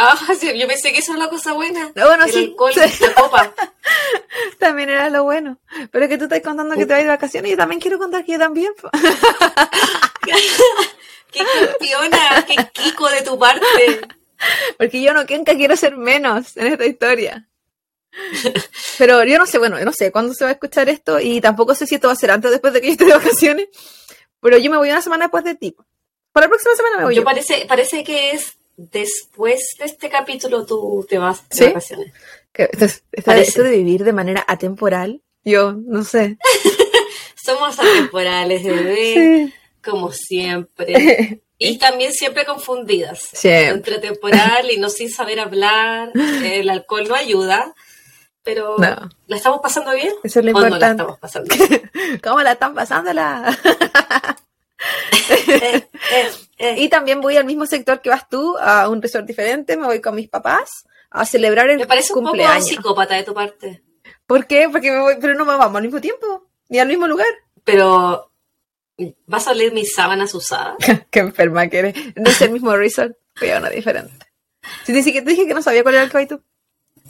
Ah, 0.01 0.17
sí, 0.39 0.57
yo 0.57 0.69
pensé 0.69 0.93
que 0.93 1.01
eso 1.01 1.13
era 1.13 1.25
la 1.25 1.29
cosa 1.29 1.53
buena. 1.55 1.91
No, 1.95 2.07
bueno, 2.07 2.25
el 2.25 2.31
sí, 2.33 2.45
alcohol, 2.45 2.73
sí, 2.73 3.05
la 3.05 3.15
copa. 3.15 3.53
también 4.59 4.91
era 4.91 5.11
lo 5.11 5.25
bueno. 5.25 5.59
Pero 5.91 6.05
es 6.05 6.09
que 6.09 6.19
tú 6.19 6.25
estás 6.25 6.41
contando 6.41 6.77
que 6.77 6.87
te 6.87 6.93
vas 6.93 7.03
de 7.03 7.09
vacaciones 7.09 7.49
y 7.49 7.53
yo 7.53 7.57
también 7.57 7.81
quiero 7.81 7.99
contar 7.99 8.25
que 8.25 8.33
yo 8.33 8.39
también. 8.39 8.73
¡Qué 11.33 11.45
campeona! 11.45 12.47
¡Qué 12.47 12.55
kiko 12.73 13.09
de 13.09 13.23
tu 13.23 13.37
parte! 13.39 14.01
Porque 14.79 15.03
yo 15.03 15.13
no 15.13 15.25
nunca 15.25 15.57
quiero 15.57 15.77
ser 15.77 15.97
menos 15.97 16.57
en 16.57 16.69
esta 16.69 16.87
historia. 16.87 17.49
Pero 18.99 19.25
yo 19.25 19.37
no 19.37 19.47
sé, 19.47 19.59
bueno, 19.59 19.81
yo 19.81 19.85
no 19.85 19.93
sé 19.93 20.13
cuándo 20.13 20.33
se 20.33 20.45
va 20.45 20.51
a 20.51 20.53
escuchar 20.55 20.89
esto 20.89 21.19
y 21.19 21.41
tampoco 21.41 21.75
sé 21.75 21.89
si 21.89 21.97
esto 21.97 22.07
va 22.07 22.13
a 22.13 22.17
ser 22.17 22.31
antes 22.31 22.49
o 22.49 22.53
después 22.53 22.73
de 22.73 22.81
que 22.81 22.87
yo 22.87 22.93
esté 22.93 23.05
de 23.05 23.15
vacaciones. 23.15 23.69
Pero 24.41 24.59
yo 24.59 24.71
me 24.71 24.77
voy 24.77 24.91
una 24.91 25.03
semana 25.03 25.25
después 25.25 25.43
de 25.43 25.57
ti. 25.57 25.75
Para 26.33 26.47
la 26.47 26.51
próxima 26.51 26.77
semana 26.77 26.99
me 26.99 27.05
voy 27.05 27.15
Yo 27.17 27.23
yo. 27.23 27.25
parece, 27.25 27.67
parece 27.67 28.05
que 28.05 28.31
es 28.31 28.58
después 28.79 29.75
de 29.79 29.85
este 29.87 30.09
capítulo 30.09 30.65
tú 30.65 31.05
te 31.09 31.19
vas 31.19 31.47
de 31.51 31.57
¿Sí? 31.57 31.65
vacaciones. 31.67 32.13
Esto, 32.55 32.85
es- 32.87 33.03
esto- 33.13 33.63
de 33.65 33.71
vivir 33.71 34.05
de 34.05 34.13
manera 34.13 34.45
atemporal, 34.49 35.21
yo 35.45 35.73
no 35.75 36.05
sé. 36.05 36.39
Somos 37.45 37.79
atemporales, 37.79 38.63
bebé, 38.65 39.15
Sí. 39.15 39.55
como 39.85 40.11
siempre. 40.13 41.43
Y 41.61 41.79
también 41.79 42.13
siempre 42.13 42.45
confundidas. 42.45 43.19
Siempre. 43.33 43.69
Entre 43.71 43.99
temporal 43.99 44.71
y 44.71 44.77
no 44.79 44.91
sin 44.91 45.11
saber 45.11 45.41
hablar. 45.41 46.13
El 46.15 46.71
alcohol 46.71 47.09
no 47.09 47.17
ayuda. 47.17 47.75
Pero 48.45 48.77
No. 48.79 49.11
¿la 49.27 49.37
estamos 49.37 49.59
pasando 49.61 49.91
bien? 49.93 50.13
Eso 50.23 50.39
es 50.39 50.45
lo 50.47 50.53
¿O 50.53 50.55
no 50.55 50.61
la 50.61 50.67
importante. 50.69 51.03
estamos 51.03 51.19
pasando 51.19 51.53
bien? 51.57 52.21
¿Cómo 52.23 52.41
la 52.43 52.53
están 52.53 52.75
pasándola? 52.77 53.59
Eh, 55.31 55.89
eh, 56.13 56.31
eh. 56.59 56.75
y 56.79 56.89
también 56.89 57.21
voy 57.21 57.37
al 57.37 57.45
mismo 57.45 57.67
sector 57.67 58.01
que 58.01 58.11
vas 58.11 58.29
tú, 58.29 58.57
a 58.59 58.89
un 58.89 59.03
resort 59.03 59.27
diferente, 59.27 59.77
me 59.77 59.87
voy 59.87 60.01
con 60.01 60.15
mis 60.15 60.29
papás 60.29 60.87
a 61.11 61.25
celebrar 61.27 61.69
el 61.71 61.79
Me 61.79 61.87
parece 61.87 62.13
un 62.13 62.19
poco 62.21 62.29
cumpleaños. 62.31 62.67
psicópata 62.69 63.15
de 63.15 63.25
tu 63.25 63.35
parte. 63.35 63.83
¿Por 64.27 64.47
qué? 64.47 64.69
Porque 64.71 64.91
me 64.91 65.01
voy, 65.01 65.15
pero 65.21 65.35
no 65.35 65.45
vamos 65.45 65.75
al 65.75 65.83
mismo 65.83 66.01
tiempo, 66.01 66.47
ni 66.69 66.79
al 66.79 66.89
mismo 66.89 67.07
lugar. 67.07 67.27
Pero 67.65 68.31
¿vas 69.27 69.47
a 69.49 69.53
oler 69.53 69.73
mis 69.73 69.95
sábanas 69.95 70.35
usadas? 70.35 70.77
qué 71.11 71.19
enferma 71.21 71.67
que 71.69 71.79
eres. 71.79 71.95
No 72.17 72.31
es 72.31 72.41
el 72.43 72.51
mismo 72.51 72.75
resort, 72.77 73.17
pero 73.39 73.61
no 73.61 73.71
diferente. 73.71 74.27
Si 74.85 74.93
te, 74.93 74.99
dije 74.99 75.13
que- 75.13 75.23
te 75.23 75.31
dije 75.31 75.47
que 75.47 75.55
no 75.55 75.63
sabía 75.63 75.83
cuál 75.83 75.95
era 75.97 76.05
el 76.05 76.11
que 76.11 76.27
tú. 76.27 76.43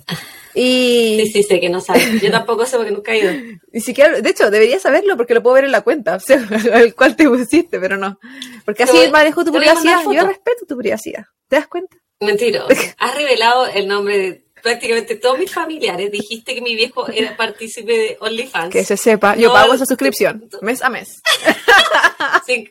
Y 0.60 1.20
Sí, 1.26 1.32
sí, 1.32 1.42
sé 1.44 1.60
que 1.60 1.68
no 1.68 1.80
sabes. 1.80 2.20
Yo 2.20 2.30
tampoco 2.30 2.66
sé 2.66 2.76
porque 2.76 2.90
nunca 2.90 3.12
he 3.12 3.18
ido. 3.20 3.32
ni 3.72 3.80
siquiera, 3.80 4.20
de 4.20 4.28
hecho, 4.30 4.50
deberías 4.50 4.82
saberlo 4.82 5.16
porque 5.16 5.34
lo 5.34 5.42
puedo 5.42 5.54
ver 5.54 5.64
en 5.64 5.72
la 5.72 5.82
cuenta, 5.82 6.16
o 6.16 6.20
sea, 6.20 6.44
al 6.74 6.94
cual 6.94 7.14
te 7.16 7.28
pusiste, 7.28 7.78
pero 7.78 7.96
no. 7.96 8.18
Porque 8.64 8.82
así 8.82 8.96
voy- 8.96 9.10
manejo 9.10 9.44
tu 9.44 9.52
privacidad. 9.52 10.00
Yo 10.10 10.26
respeto 10.26 10.66
tu 10.66 10.76
privacidad. 10.76 11.24
¿Te 11.48 11.56
das 11.56 11.68
cuenta? 11.68 11.96
Mentira. 12.20 12.64
Has 12.98 13.14
revelado 13.14 13.66
el 13.66 13.86
nombre 13.86 14.18
de 14.18 14.44
prácticamente 14.62 15.14
todos 15.14 15.38
mis 15.38 15.52
familiares. 15.52 16.10
Dijiste 16.10 16.54
que 16.54 16.60
mi 16.60 16.74
viejo 16.74 17.08
era 17.08 17.36
partícipe 17.36 17.92
de 17.92 18.16
OnlyFans. 18.20 18.72
Que 18.72 18.84
se 18.84 18.96
sepa. 18.96 19.36
Yo 19.36 19.48
No, 19.48 19.54
pago 19.54 19.74
esa 19.74 19.86
suscripción, 19.86 20.48
mes 20.62 20.82
a 20.82 20.90
mes. 20.90 21.20
Sí. 22.44 22.68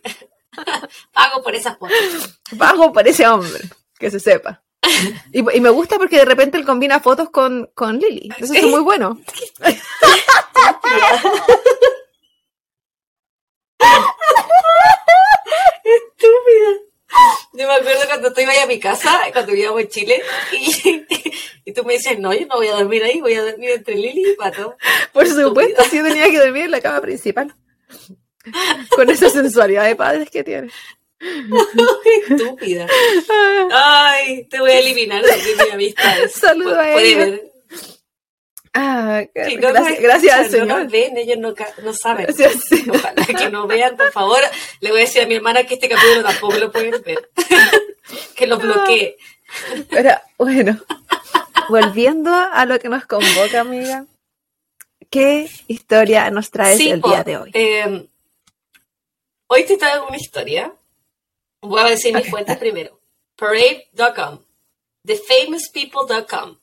Pago 1.14 1.42
por 1.44 1.56
esas 1.56 1.78
fotos. 1.78 2.40
Pago 2.58 2.92
por 2.92 3.08
ese 3.08 3.26
hombre, 3.28 3.62
que 4.00 4.12
se 4.12 4.20
sepa. 4.20 4.64
Y, 5.32 5.40
y 5.40 5.62
me 5.62 5.70
gusta 5.70 5.98
porque 5.98 6.18
de 6.18 6.26
repente 6.26 6.58
él 6.58 6.66
combina 6.66 7.00
fotos 7.00 7.30
con, 7.30 7.70
con 7.74 8.00
Lily. 8.00 8.30
Eso 8.38 8.54
es 8.54 8.64
muy 8.64 8.82
bueno. 8.82 9.20
Estúpida. 15.84 16.88
Yo 17.54 17.68
me 17.68 17.74
acuerdo 17.74 18.02
cuando 18.08 18.34
tú 18.34 18.42
ibas 18.42 18.58
a 18.60 18.68
mi 18.68 18.80
casa, 18.80 19.20
cuando 19.32 19.52
vivíamos 19.52 19.82
en 19.82 19.88
Chile, 19.88 20.22
y, 20.52 21.06
y 21.66 21.74
tú 21.74 21.84
me 21.84 21.94
dices, 21.94 22.20
no, 22.20 22.34
yo 22.34 22.46
no 22.46 22.56
voy 22.56 22.68
a 22.68 22.74
dormir 22.74 23.04
ahí, 23.04 23.22
voy 23.22 23.34
a 23.34 23.44
dormir 23.44 23.72
entre 23.72 23.96
Lili 23.96 24.32
y 24.32 24.36
Pato. 24.36 24.78
Por 25.14 25.28
supuesto, 25.28 25.84
sí 25.84 26.04
tenía 26.04 26.30
que 26.30 26.40
dormir 26.40 26.66
en 26.66 26.72
la 26.72 26.82
cama 26.82 27.02
principal. 27.02 27.56
Con 28.96 29.10
esa 29.10 29.30
sensualidad 29.30 29.86
de 29.86 29.96
padres 29.96 30.30
que 30.30 30.44
tiene. 30.44 30.70
Estúpida. 32.30 32.88
Ay, 33.72 34.46
te 34.46 34.60
voy 34.60 34.72
a 34.72 34.80
eliminar 34.80 35.24
de 35.24 35.36
mis 35.38 35.72
amistades. 35.72 36.32
Saludo 36.34 36.80
a 36.80 36.92
ella. 37.02 37.40
Ah, 38.80 39.24
no 39.34 39.70
gracias, 39.72 40.00
gracias 40.00 40.38
No 40.38 40.50
Señor. 40.52 40.68
nos 40.84 40.92
ven, 40.92 41.18
ellos 41.18 41.38
no, 41.40 41.56
no 41.84 41.94
saben. 41.94 42.28
Gracias. 42.28 42.66
Ojalá 42.90 43.26
que 43.26 43.50
no 43.50 43.66
vean, 43.66 43.98
por 43.98 44.12
favor. 44.12 44.40
Le 44.82 44.92
voy 44.92 45.00
a 45.00 45.04
decir 45.06 45.24
a 45.24 45.26
mi 45.26 45.36
hermana 45.36 45.64
que 45.64 45.74
este 45.76 45.90
capítulo 45.90 46.22
tampoco 46.24 46.58
lo 46.58 46.72
pueden 46.72 47.02
ver. 47.02 47.30
que 48.36 48.46
lo 48.46 48.60
bloquee. 48.60 49.18
Pero 49.90 50.12
bueno, 50.38 50.80
volviendo 51.70 52.32
a 52.32 52.66
lo 52.66 52.78
que 52.80 52.90
nos 52.90 53.06
convoca, 53.08 53.62
amiga. 53.62 54.06
¿Qué 55.10 55.50
historia 55.68 56.30
nos 56.30 56.52
traes 56.52 56.78
Sí, 56.78 56.90
el 56.92 57.02
día 57.02 57.24
de 57.24 57.38
hoy? 57.38 57.52
eh, 57.54 58.08
hoy 59.48 59.64
te 59.66 59.78
traigo 59.78 60.06
una 60.08 60.18
historia. 60.18 60.72
Voy 61.62 61.82
a 61.82 61.86
decir 61.86 62.14
mis 62.16 62.30
fuentes 62.30 62.58
primero. 62.58 63.00
Parade.com, 63.36 64.44
TheFamousPeople.com, 65.06 66.58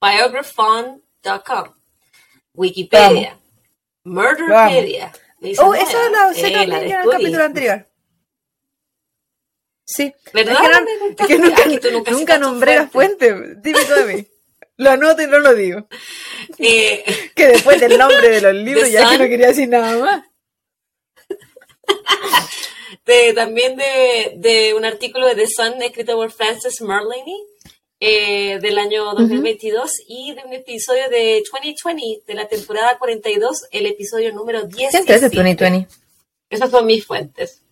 Biographon.com, 0.00 1.74
Wikipedia, 2.54 3.38
Murderpedia. 4.04 5.12
Oh, 5.58 5.66
"No, 5.66 5.74
eso 5.74 5.98
lo 6.10 6.34
sé 6.34 6.48
eh, 6.48 6.52
también 6.52 6.70
la 6.70 6.76
en 6.78 6.82
el 6.84 6.88
descubrí". 6.90 7.12
capítulo 7.16 7.44
anterior. 7.44 7.88
Sí. 9.84 10.12
¿Verdad? 10.34 10.54
Es 10.54 10.60
que, 10.60 10.68
no- 10.68 10.84
Me 10.84 10.92
es 10.92 10.98
contaste. 11.00 11.26
que 11.34 11.38
nunca, 11.38 11.64
nunca 11.90 12.10
nunca 12.10 12.38
nombré 12.38 12.76
las 12.76 12.90
fuente. 12.90 13.34
típico 13.62 13.94
de 13.94 14.14
mí. 14.14 14.26
Lo 14.76 14.90
anoto 14.90 15.22
y 15.22 15.26
no 15.26 15.38
lo 15.38 15.54
digo. 15.54 15.88
Eh, 16.58 17.30
Que 17.34 17.46
después 17.48 17.80
del 17.80 17.96
nombre 17.98 18.28
de 18.28 18.40
los 18.40 18.54
libros 18.64 18.90
ya 18.90 19.08
que 19.10 19.18
no 19.18 19.24
quería 19.24 19.48
decir 19.48 19.68
nada 19.68 19.96
más. 19.98 20.24
de- 23.04 23.32
también 23.34 23.76
de, 23.76 24.34
de 24.36 24.74
un 24.74 24.84
artículo 24.84 25.26
de 25.26 25.34
The 25.34 25.46
Sun 25.48 25.82
escrito 25.82 26.14
por 26.16 26.30
Frances 26.30 26.80
Merlini 26.80 27.36
eh, 28.00 28.58
del 28.60 28.78
año 28.78 29.04
2022 29.14 29.90
y 30.08 30.34
de 30.34 30.42
un 30.44 30.52
episodio 30.52 31.08
de 31.10 31.42
2020 31.50 32.22
de 32.26 32.34
la 32.34 32.46
temporada 32.48 32.96
42, 32.98 33.66
el 33.72 33.86
episodio 33.86 34.32
número 34.32 34.62
10. 34.66 34.92
Esas 36.50 36.70
son 36.70 36.86
mis 36.86 37.04
fuentes. 37.04 37.62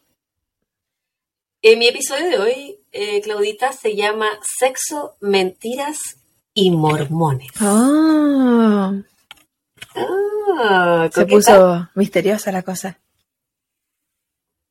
En 1.63 1.79
mi 1.79 1.89
episodio 1.89 2.29
de 2.29 2.39
hoy, 2.39 2.79
eh, 2.93 3.21
Claudita, 3.23 3.73
se 3.73 3.97
llama 3.97 4.29
Sexo, 4.59 5.17
Mentiras 5.21 5.99
y 6.55 6.71
Mormones. 6.71 7.49
Ah, 7.61 8.93
Ah, 10.59 11.09
se 11.13 11.27
puso 11.27 11.89
misteriosa 11.95 12.53
la 12.53 12.63
cosa. 12.63 12.99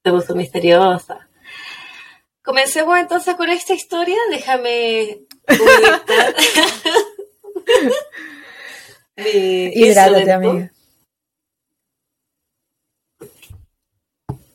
Se 0.05 0.11
puso 0.11 0.35
misteriosa. 0.35 1.27
Comencemos 2.43 2.99
entonces 2.99 3.33
con 3.33 3.49
esta 3.49 3.73
historia. 3.73 4.15
Déjame 4.29 5.21
Hidrátate, 9.17 10.31
amiga. 10.31 10.71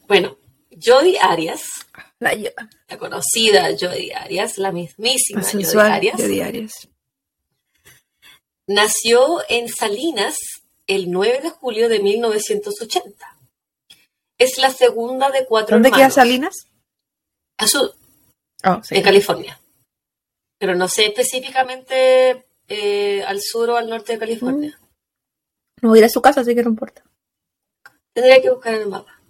Bueno, 0.07 0.38
Jodi 0.71 1.16
Arias, 1.16 1.62
La, 2.21 2.33
conocida 2.97 3.76
Jodi 3.76 4.12
Arias, 4.12 4.57
la 4.57 4.71
mismísima 4.71 5.40
la 5.40 5.47
Jodi 5.49 5.64
sensual 5.64 5.90
Arias, 5.90 6.16
de 6.16 6.28
diarios. 6.28 6.88
nació 8.69 9.40
en 9.49 9.69
Salinas 9.69 10.37
el 10.87 11.11
9 11.11 11.40
de 11.42 11.50
julio 11.50 11.88
de 11.88 11.99
1980. 11.99 13.39
Es 14.40 14.59
la 14.59 14.70
segunda 14.70 15.30
de 15.30 15.44
cuatro 15.47 15.76
¿Dónde 15.76 15.92
queda. 15.92 16.11
Salinas? 16.11 16.66
A 17.59 17.68
su- 17.68 17.94
Oh, 18.64 18.82
sí. 18.82 18.97
en 18.97 19.02
California. 19.02 19.61
Pero 20.59 20.75
no 20.75 20.88
sé 20.88 21.06
específicamente 21.06 22.47
eh, 22.68 23.23
al 23.25 23.40
sur 23.40 23.70
o 23.70 23.76
al 23.76 23.88
norte 23.88 24.14
de 24.14 24.18
California. 24.18 24.78
No 25.82 25.90
voy 25.90 25.99
a 25.99 26.00
ir 26.00 26.04
a 26.06 26.09
su 26.11 26.20
casa, 26.20 26.40
así 26.42 26.54
que 26.54 26.62
no 26.62 26.70
importa. 26.70 27.02
Tendría 28.14 28.40
que 28.42 28.50
buscar 28.50 28.75
en 28.75 28.82
el 28.82 28.88
mapa. 28.88 29.20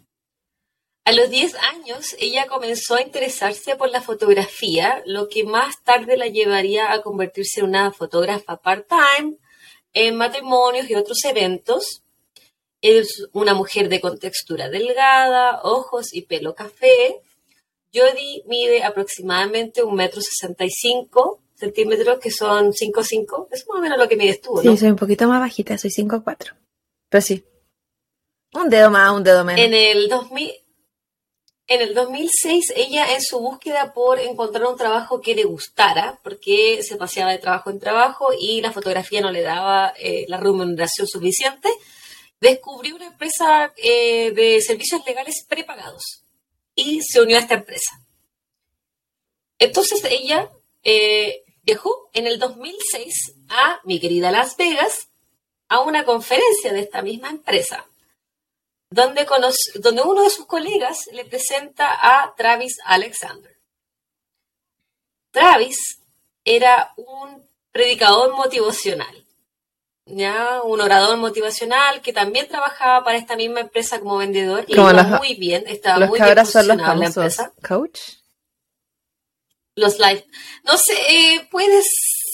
A 1.07 1.13
los 1.13 1.31
10 1.31 1.55
años, 1.57 2.15
ella 2.19 2.47
comenzó 2.47 2.95
a 2.97 3.03
interesarse 3.03 3.75
por 3.77 3.89
la 3.91 4.01
fotografía, 4.03 5.03
lo 5.07 5.29
que 5.29 5.45
más 5.45 5.83
tarde 5.83 6.17
la 6.17 6.27
llevaría 6.27 6.93
a 6.93 7.03
convertirse 7.03 7.61
en 7.61 7.67
una 7.67 7.93
fotógrafa 7.93 8.57
part-time 8.61 9.37
en 9.93 10.17
matrimonios 10.17 10.89
y 10.91 10.95
otros 10.95 11.25
eventos. 11.25 12.03
Es 12.81 13.29
una 13.33 13.55
mujer 13.55 13.89
de 13.89 14.01
contextura 14.01 14.69
delgada, 14.69 15.61
ojos 15.63 16.15
y 16.15 16.23
pelo 16.23 16.55
café. 16.55 17.21
Jodie 17.93 18.43
mide 18.47 18.85
aproximadamente 18.85 19.83
un 19.83 19.95
metro 19.97 20.21
sesenta 20.21 20.65
y 20.65 20.71
cinco 20.71 21.41
centímetros, 21.61 22.19
que 22.19 22.31
son 22.31 22.73
5'5". 22.73 23.49
Es 23.53 23.69
más 23.69 23.79
o 23.79 23.83
menos 23.83 23.99
lo 23.99 24.09
que 24.09 24.17
mides 24.17 24.41
tú, 24.41 24.55
¿no? 24.55 24.63
Sí, 24.63 24.77
soy 24.79 24.91
un 24.91 24.97
poquito 24.97 25.29
más 25.29 25.41
bajita, 25.41 25.77
soy 25.79 25.91
5'4". 25.91 26.55
Pero 27.09 27.23
sí. 27.23 27.45
Un 28.55 28.69
dedo 28.69 28.91
más, 28.91 29.13
un 29.13 29.23
dedo 29.23 29.45
menos. 29.45 29.65
En 29.65 29.75
el 29.75 30.09
2000, 30.09 30.51
en 31.69 31.83
el 31.83 31.95
2006, 31.95 32.73
ella 32.75 33.15
en 33.15 33.23
su 33.23 33.39
búsqueda 33.39 33.93
por 33.93 34.19
encontrar 34.19 34.67
un 34.67 34.77
trabajo 34.77 35.21
que 35.21 35.37
le 35.37 35.45
gustara, 35.45 36.19
porque 36.25 36.83
se 36.83 36.97
paseaba 36.97 37.31
de 37.31 37.39
trabajo 37.39 37.71
en 37.71 37.79
trabajo 37.79 38.31
y 38.37 38.61
la 38.61 38.73
fotografía 38.73 39.21
no 39.21 39.31
le 39.31 39.43
daba 39.43 39.95
eh, 39.97 40.25
la 40.27 40.39
remuneración 40.39 41.07
suficiente, 41.07 41.69
descubrió 42.41 42.97
una 42.97 43.07
empresa 43.07 43.73
eh, 43.77 44.33
de 44.33 44.61
servicios 44.61 45.05
legales 45.07 45.45
prepagados 45.49 46.25
y 46.75 47.03
se 47.03 47.21
unió 47.21 47.37
a 47.37 47.41
esta 47.41 47.55
empresa. 47.55 48.01
Entonces 49.59 50.03
ella 50.05 50.51
eh, 50.83 51.45
viajó 51.63 52.11
en 52.15 52.27
el 52.27 52.39
2006 52.39 53.35
a 53.49 53.81
mi 53.85 54.01
querida 54.01 54.31
Las 54.31 54.57
Vegas 54.57 55.09
a 55.69 55.81
una 55.81 56.05
conferencia 56.05 56.73
de 56.73 56.81
esta 56.81 57.03
misma 57.03 57.29
empresa 57.31 57.87
donde, 58.91 59.25
uno 60.05 60.23
de 60.23 60.31
sus 60.31 60.47
colegas 60.47 61.09
le 61.13 61.25
presenta 61.25 61.97
a 62.01 62.35
Travis 62.35 62.77
Alexander. 62.85 63.57
Travis 65.31 66.01
era 66.45 66.93
un 66.97 67.49
predicador 67.71 68.35
motivacional, 68.35 69.25
¿ya? 70.11 70.63
un 70.63 70.81
orador 70.81 71.17
motivacional 71.17 72.01
que 72.03 72.13
también 72.13 72.49
trabajaba 72.49 73.05
para 73.05 73.19
esta 73.19 73.37
misma 73.37 73.61
empresa 73.61 74.01
como 74.01 74.17
vendedor 74.19 74.65
y 74.69 74.75
Como 74.75 74.91
iba 74.91 75.03
los- 75.03 75.19
muy 75.19 75.35
bien, 75.35 75.65
estaba 75.67 75.99
Los 75.99 76.09
muy 76.11 76.19
que 76.19 76.25
bien 76.25 76.39
ahora 76.39 76.45
son 76.45 76.69
los 76.69 76.77
la 76.77 77.07
empresa. 77.07 77.53
coach. 77.67 78.01
Los 79.77 79.99
live. 79.99 80.27
No 80.65 80.77
sé, 80.77 80.95
eh, 81.09 81.49
puede 81.51 81.81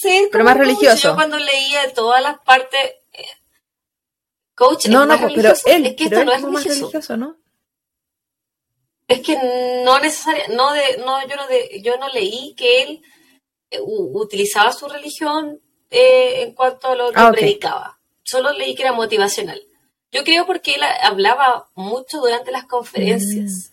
ser. 0.00 0.28
Pero 0.33 0.45
más 0.45 0.54
coach. 0.56 0.66
religioso. 0.66 1.09
Yo 1.09 1.14
cuando 1.14 1.38
leía 1.38 1.92
todas 1.95 2.23
las 2.23 2.38
partes. 2.40 2.80
eh, 3.12 3.25
coach, 4.54 4.87
No, 4.87 5.02
es 5.02 5.06
no, 5.06 5.06
más 5.06 5.16
pero 5.18 5.28
religioso. 5.28 5.62
él, 5.66 5.87
es 5.87 5.97
que 5.97 6.04
pero 6.09 6.16
esto 6.16 6.21
él 6.21 6.26
no 6.26 6.33
es 6.33 6.40
como 6.40 6.52
más 6.54 6.64
religioso. 6.64 6.90
religioso, 6.92 7.16
¿no? 7.16 7.37
Es 9.09 9.21
que 9.21 9.37
no 9.85 9.99
necesaria, 10.00 10.49
no 10.49 10.73
de, 10.73 10.99
no, 10.99 11.25
yo 11.28 11.37
no 11.37 11.47
de, 11.47 11.80
yo 11.83 11.97
no 11.99 12.09
leí 12.09 12.54
que 12.56 12.83
él 12.83 13.02
eh, 13.71 13.78
utilizaba 13.80 14.73
su 14.73 14.88
religión 14.88 15.61
eh, 15.90 16.43
en 16.43 16.52
cuanto 16.55 16.88
a 16.88 16.95
lo 16.97 17.09
que 17.12 17.19
Ah, 17.19 17.28
ok. 17.28 17.35
predicaba. 17.35 17.99
Solo 18.25 18.52
leí 18.52 18.75
que 18.75 18.83
era 18.83 18.93
motivacional. 18.93 19.62
Yo 20.12 20.25
creo 20.25 20.47
porque 20.47 20.75
él 20.75 20.83
hablaba 21.02 21.69
mucho 21.75 22.19
durante 22.19 22.50
las 22.50 22.64
conferencias 22.66 23.71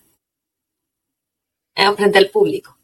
Mm. 1.75 1.81
eh, 1.81 1.95
frente 1.95 2.17
al 2.19 2.29
público. 2.29 2.77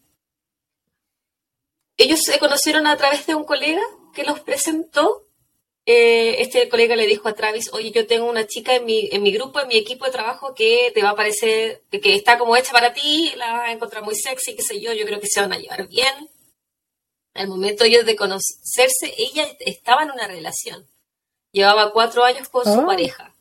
Ellos 1.97 2.21
se 2.21 2.39
conocieron 2.39 2.87
a 2.87 2.95
través 2.97 3.25
de 3.27 3.35
un 3.35 3.43
colega 3.43 3.81
que 4.13 4.23
los 4.23 4.39
presentó. 4.39 5.25
Eh, 5.85 6.41
este 6.41 6.69
colega 6.69 6.95
le 6.95 7.07
dijo 7.07 7.27
a 7.27 7.33
Travis, 7.33 7.73
oye, 7.73 7.91
yo 7.91 8.05
tengo 8.07 8.29
una 8.29 8.45
chica 8.47 8.75
en 8.75 8.85
mi, 8.85 9.09
en 9.11 9.21
mi 9.23 9.31
grupo, 9.31 9.59
en 9.59 9.67
mi 9.67 9.75
equipo 9.75 10.05
de 10.05 10.11
trabajo 10.11 10.53
que 10.53 10.91
te 10.93 11.01
va 11.03 11.09
a 11.11 11.15
parecer, 11.15 11.81
que 11.89 12.15
está 12.15 12.37
como 12.37 12.55
hecha 12.55 12.71
para 12.71 12.93
ti, 12.93 13.33
la 13.37 13.51
vas 13.53 13.69
a 13.69 13.71
encontrar 13.71 14.03
muy 14.03 14.15
sexy, 14.15 14.55
qué 14.55 14.61
sé 14.61 14.79
yo, 14.79 14.93
yo 14.93 15.05
creo 15.05 15.19
que 15.19 15.27
se 15.27 15.41
van 15.41 15.51
a 15.53 15.57
llevar 15.57 15.87
bien. 15.87 16.29
Al 17.39 17.47
momento 17.47 17.85
ellos 17.85 18.05
de 18.05 18.17
conocerse, 18.17 19.13
ella 19.17 19.47
estaba 19.61 20.03
en 20.03 20.11
una 20.11 20.27
relación. 20.27 20.85
Llevaba 21.53 21.93
cuatro 21.93 22.25
años 22.25 22.49
con 22.49 22.65
su 22.65 22.81
Oh. 22.81 22.85
pareja. 22.85 23.33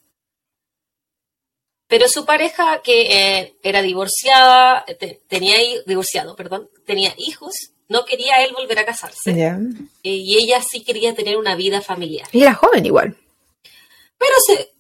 Pero 1.89 2.07
su 2.09 2.25
pareja, 2.25 2.81
que 2.83 3.03
eh, 3.41 3.55
era 3.63 3.83
divorciada, 3.83 4.85
te- 5.01 5.21
tenía 5.27 5.57
divorciado, 5.85 6.37
perdón, 6.37 6.71
tenía 6.87 7.13
hijos, 7.17 7.53
no 7.89 8.05
quería 8.05 8.45
él 8.45 8.53
volver 8.53 8.79
a 8.79 8.85
casarse. 8.85 9.31
Eh, 9.33 9.59
y 10.03 10.37
ella 10.37 10.63
sí 10.63 10.85
quería 10.85 11.13
tener 11.15 11.37
una 11.37 11.57
vida 11.57 11.81
familiar. 11.81 12.29
Y 12.31 12.43
era 12.43 12.55
joven 12.55 12.87
igual. 12.87 13.17
Pero 14.17 14.35
se, 14.47 14.71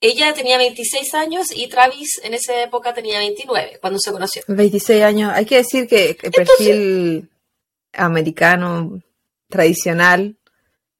ella 0.00 0.34
tenía 0.34 0.56
26 0.58 1.14
años 1.14 1.46
y 1.52 1.66
Travis 1.68 2.20
en 2.22 2.34
esa 2.34 2.62
época 2.62 2.94
tenía 2.94 3.18
29 3.18 3.78
cuando 3.80 3.98
se 3.98 4.12
conoció. 4.12 4.42
26 4.46 5.02
años. 5.02 5.32
Hay 5.34 5.46
que 5.46 5.56
decir 5.56 5.88
que 5.88 6.16
el 6.22 6.30
perfil 6.30 7.28
americano 7.92 9.00
tradicional 9.48 10.36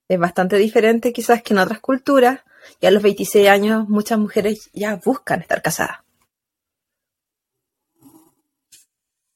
es 0.08 0.18
bastante 0.18 0.56
diferente 0.56 1.12
quizás 1.12 1.42
que 1.42 1.54
en 1.54 1.58
otras 1.58 1.80
culturas. 1.80 2.40
Y 2.80 2.87
a 2.87 2.90
los 2.90 3.02
26 3.02 3.49
años 3.49 3.88
muchas 3.88 4.18
mujeres 4.18 4.70
ya 4.72 4.96
buscan 4.96 5.40
estar 5.40 5.62
casadas. 5.62 5.99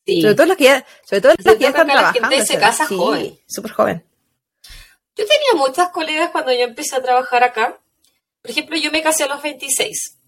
Sí. 0.07 0.23
Sobre 0.23 0.35
todo 0.35 0.47
las 0.47 0.57
que 0.57 0.65
ya, 0.65 0.87
sobre 1.05 1.21
todo 1.21 1.33
las 1.37 1.55
que 1.57 1.61
ya 1.63 1.69
están 1.69 1.91
acá 1.91 2.03
la 2.03 2.13
gente 2.13 2.19
trabajando. 2.21 2.47
se 2.47 2.59
casa 2.61 2.87
Sí, 2.87 2.97
joven. 2.97 3.39
Súper 3.49 3.73
joven. 3.73 4.05
Yo 5.17 5.25
tenía 5.25 5.67
muchas 5.67 5.89
colegas 5.89 6.31
cuando 6.31 6.53
yo 6.53 6.61
empecé 6.61 6.95
a 6.95 7.03
trabajar 7.03 7.43
acá. 7.43 7.81
Por 8.43 8.51
ejemplo, 8.53 8.77
yo 8.77 8.93
me 8.93 9.03
casé 9.03 9.25
a 9.25 9.29
los 9.29 9.43
26. 9.43 10.19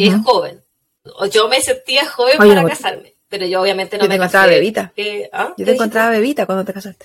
Es 0.00 0.14
Ujú. 0.14 0.22
joven. 0.24 0.62
O 1.04 1.26
Yo 1.26 1.48
me 1.48 1.60
sentía 1.62 2.04
joven 2.10 2.40
Oye, 2.40 2.54
para 2.54 2.68
casarme. 2.68 3.14
Pero 3.36 3.50
yo 3.50 3.60
obviamente 3.60 3.98
no 3.98 4.04
yo 4.04 4.06
te 4.06 4.08
me 4.08 4.14
encontraba 4.16 4.46
casé. 4.46 4.54
bebita. 4.58 4.92
Eh, 4.96 5.28
¿ah? 5.30 5.48
Yo 5.50 5.54
¿Qué 5.56 5.64
te 5.66 5.72
encontraba 5.72 6.10
bebita 6.10 6.46
cuando 6.46 6.64
te 6.64 6.72
casaste. 6.72 7.04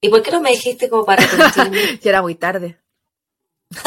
¿Y 0.00 0.08
por 0.08 0.22
qué 0.24 0.32
no 0.32 0.40
me 0.40 0.50
dijiste 0.50 0.88
como 0.90 1.04
para? 1.04 1.22
Ya 2.02 2.10
era 2.10 2.20
muy 2.20 2.34
tarde. 2.34 2.76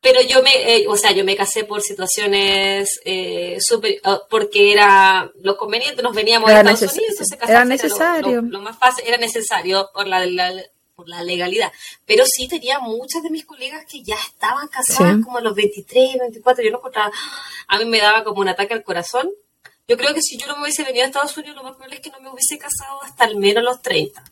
Pero 0.00 0.20
yo 0.22 0.42
me, 0.42 0.50
eh, 0.76 0.86
o 0.88 0.96
sea, 0.96 1.12
yo 1.12 1.24
me 1.24 1.36
casé 1.36 1.64
por 1.64 1.82
situaciones 1.82 3.00
eh, 3.04 3.58
súper- 3.60 4.00
ah, 4.04 4.20
porque 4.30 4.72
era 4.72 5.30
lo 5.42 5.56
conveniente, 5.58 6.00
nos 6.02 6.14
veníamos 6.14 6.48
Era 6.48 6.60
a 6.60 6.72
Estados 6.72 6.94
Unidos, 6.94 7.10
entonces 7.12 7.32
era 7.38 7.40
casarse 7.46 7.64
lo- 7.64 7.68
necesario. 7.68 8.42
Lo, 8.42 8.48
lo 8.48 8.60
más 8.60 8.78
fácil, 8.78 9.04
era 9.06 9.16
necesario 9.18 9.90
por 9.92 10.06
la, 10.06 10.24
la- 10.24 10.62
por 10.96 11.08
la 11.10 11.22
legalidad. 11.22 11.70
Pero 12.06 12.24
sí 12.26 12.48
tenía 12.48 12.78
muchas 12.80 13.22
de 13.22 13.28
mis 13.30 13.44
colegas 13.44 13.84
que 13.84 14.02
ya 14.02 14.14
estaban 14.16 14.66
casadas 14.68 15.16
Sí. 15.16 15.22
como 15.22 15.36
a 15.38 15.42
los 15.42 15.54
23, 15.54 16.16
24, 16.18 16.64
yo 16.64 16.70
no 16.70 16.78
encontraba, 16.78 17.12
a 17.68 17.78
mí 17.78 17.84
me 17.84 17.98
daba 17.98 18.24
como 18.24 18.40
un 18.40 18.48
ataque 18.48 18.72
al 18.74 18.82
corazón. 18.82 19.30
Yo 19.86 19.96
creo 19.98 20.14
que 20.14 20.22
si 20.22 20.36
yo 20.38 20.46
no 20.46 20.56
me 20.56 20.62
hubiese 20.62 20.82
venido 20.84 21.04
a 21.04 21.06
Estados 21.08 21.36
Unidos, 21.36 21.54
lo 21.56 21.62
más 21.62 21.72
probable 21.74 21.96
es 21.96 22.00
que 22.00 22.10
no 22.10 22.20
me 22.20 22.30
hubiese 22.30 22.58
casado 22.58 23.02
hasta 23.02 23.24
al 23.24 23.36
menos 23.36 23.62
los 23.62 23.82
30. 23.82 24.24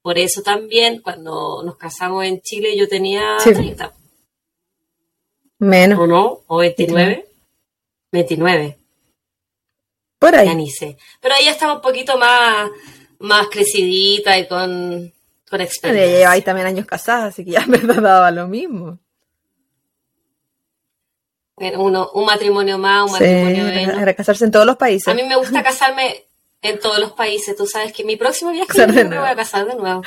Por 0.00 0.16
eso 0.18 0.40
también, 0.42 1.02
cuando 1.02 1.62
nos 1.64 1.76
casamos 1.76 2.24
en 2.24 2.40
Chile, 2.40 2.76
yo 2.76 2.88
tenía 2.88 3.38
Sí. 3.40 3.52
30. 3.52 3.92
Menos. 5.58 5.98
¿O 5.98 6.06
no? 6.06 6.40
¿O 6.46 6.58
29? 6.58 7.28
29, 8.12 8.78
Por 10.20 10.32
ya 10.32 10.38
ahí. 10.40 10.54
ni 10.54 10.70
sé. 10.70 10.96
Pero 11.20 11.34
ella 11.38 11.50
estaba 11.50 11.74
un 11.74 11.80
poquito 11.82 12.16
más, 12.16 12.70
más 13.18 13.48
crecidita 13.48 14.38
y 14.38 14.46
con, 14.48 15.12
con 15.48 15.60
Ella 15.60 15.68
experiencia. 15.68 16.18
lleva 16.18 16.30
ahí 16.32 16.42
también 16.42 16.66
años 16.66 16.86
casada, 16.86 17.26
así 17.26 17.44
que 17.44 17.52
ya 17.52 17.64
verdad 17.68 18.02
daba 18.02 18.30
lo 18.30 18.46
mismo. 18.48 18.98
Uno, 21.76 22.10
un 22.14 22.24
matrimonio 22.24 22.78
más, 22.78 23.02
un 23.10 23.16
Sí, 23.18 23.24
matrimonio 23.24 23.66
era, 23.66 23.74
menos. 23.74 23.98
era 24.02 24.14
casarse 24.14 24.44
en 24.44 24.52
todos 24.52 24.64
los 24.64 24.76
países. 24.76 25.08
A 25.08 25.14
mí 25.14 25.22
me 25.24 25.34
gusta 25.36 25.62
casarme 25.64 26.24
en 26.62 26.78
todos 26.78 27.00
los 27.00 27.12
países. 27.12 27.56
Tú 27.56 27.66
sabes 27.66 27.92
que 27.92 28.04
mi 28.04 28.16
próximo 28.16 28.52
viaje 28.52 28.68
yo 28.78 28.86
me 28.86 29.18
voy 29.18 29.28
a 29.28 29.34
casar 29.34 29.66
de 29.66 29.74
nuevo. 29.74 30.02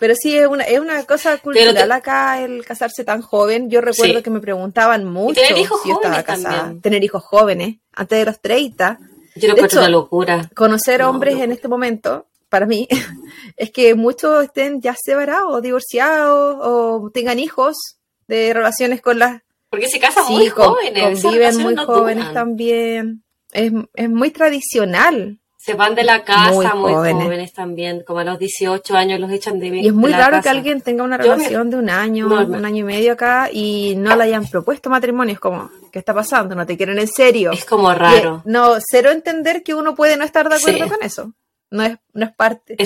Pero 0.00 0.14
sí, 0.16 0.36
es 0.36 0.46
una, 0.48 0.64
es 0.64 0.80
una 0.80 1.04
cosa 1.04 1.36
cultural 1.38 1.74
te- 1.74 1.92
acá 1.92 2.42
el 2.42 2.64
casarse 2.64 3.04
tan 3.04 3.22
joven. 3.22 3.70
Yo 3.70 3.80
recuerdo 3.82 4.16
Sí. 4.18 4.22
que 4.22 4.30
me 4.30 4.40
preguntaban 4.40 5.04
mucho 5.04 5.40
tener 5.40 5.58
hijos 5.58 5.80
si 5.82 5.90
yo 5.90 5.94
estaba 5.96 6.14
jóvenes 6.22 6.26
casada. 6.26 6.56
también. 6.62 6.80
Tener 6.82 7.04
hijos 7.04 7.22
jóvenes, 7.22 7.76
antes 7.92 8.18
de 8.18 8.24
los 8.24 8.40
30. 8.40 8.98
Yo 9.36 9.48
lo 9.48 9.54
De 9.54 9.62
hecho, 9.62 9.78
una 9.78 9.88
locura. 9.90 10.50
Conocer 10.56 11.00
No, 11.02 11.10
hombres 11.10 11.36
no. 11.36 11.44
en 11.44 11.52
este 11.52 11.68
momento, 11.68 12.26
para 12.50 12.66
mí, 12.66 12.86
es 13.56 13.70
que 13.70 13.94
muchos 13.94 14.44
estén 14.44 14.82
ya 14.82 14.94
separados, 14.94 15.62
divorciados 15.62 16.58
o 16.60 17.10
tengan 17.14 17.38
hijos 17.38 17.96
de 18.28 18.52
relaciones 18.52 19.00
con 19.00 19.18
las... 19.18 19.40
Porque 19.70 19.88
se 19.88 20.00
casan 20.00 20.24
muy 20.30 20.48
jóvenes. 20.48 21.22
Conviven 21.22 21.56
muy 21.58 21.76
jóvenes 21.76 22.32
también. 22.34 23.22
Es, 23.52 23.72
es 23.94 24.10
muy 24.10 24.30
tradicional. 24.30 25.38
Se 25.56 25.74
van 25.74 25.94
de 25.94 26.04
la 26.04 26.24
casa 26.24 26.74
muy, 26.74 26.92
jóvenes. 26.94 27.52
también, 27.52 28.02
como 28.02 28.20
a 28.20 28.24
los 28.24 28.38
18 28.38 28.96
años 28.96 29.20
los 29.20 29.30
echan 29.30 29.60
de 29.60 29.68
Y 29.68 29.88
es 29.88 29.92
muy 29.92 30.10
raro 30.10 30.40
que 30.40 30.48
alguien 30.48 30.80
tenga 30.80 31.04
una 31.04 31.18
relación 31.18 31.68
de 31.68 31.76
un 31.76 31.90
año, 31.90 32.26
un 32.26 32.64
año 32.64 32.78
y 32.78 32.82
medio 32.82 33.12
acá 33.12 33.50
y 33.52 33.94
no 33.96 34.16
le 34.16 34.24
hayan 34.24 34.46
propuesto 34.46 34.88
matrimonio. 34.88 35.34
Es 35.34 35.40
como, 35.40 35.70
¿qué 35.92 35.98
está 35.98 36.14
pasando? 36.14 36.54
¿No 36.54 36.66
te 36.66 36.78
quieren 36.78 36.98
en 36.98 37.08
serio? 37.08 37.52
Es 37.52 37.66
como 37.66 37.92
raro. 37.92 38.42
no, 38.46 38.76
cero 38.80 39.10
entender 39.10 39.62
que 39.62 39.74
uno 39.74 39.94
puede 39.94 40.16
no 40.16 40.24
estar 40.24 40.48
de 40.48 40.56
acuerdo 40.56 40.88
con 40.88 41.02
eso. 41.02 41.34
No 41.70 41.84
es, 41.84 41.98
no 42.12 42.26
es 42.26 42.32
parte. 42.34 42.76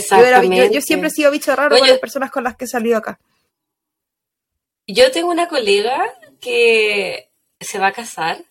Yo, 0.71 0.81
siempre 0.81 1.09
he 1.09 1.11
sido 1.11 1.31
bicho 1.31 1.55
raro 1.57 1.77
con 1.77 1.89
las 1.89 1.99
personas 1.99 2.31
con 2.31 2.45
las 2.45 2.57
que 2.57 2.67
he 2.67 2.69
salido 2.69 2.99
acá. 2.99 3.19
Yo 4.87 5.11
tengo 5.11 5.31
una 5.31 5.49
colega 5.49 5.99
que 6.41 7.31
se 7.61 7.79
va 7.79 7.89
a 7.89 7.93
casar 7.93 8.45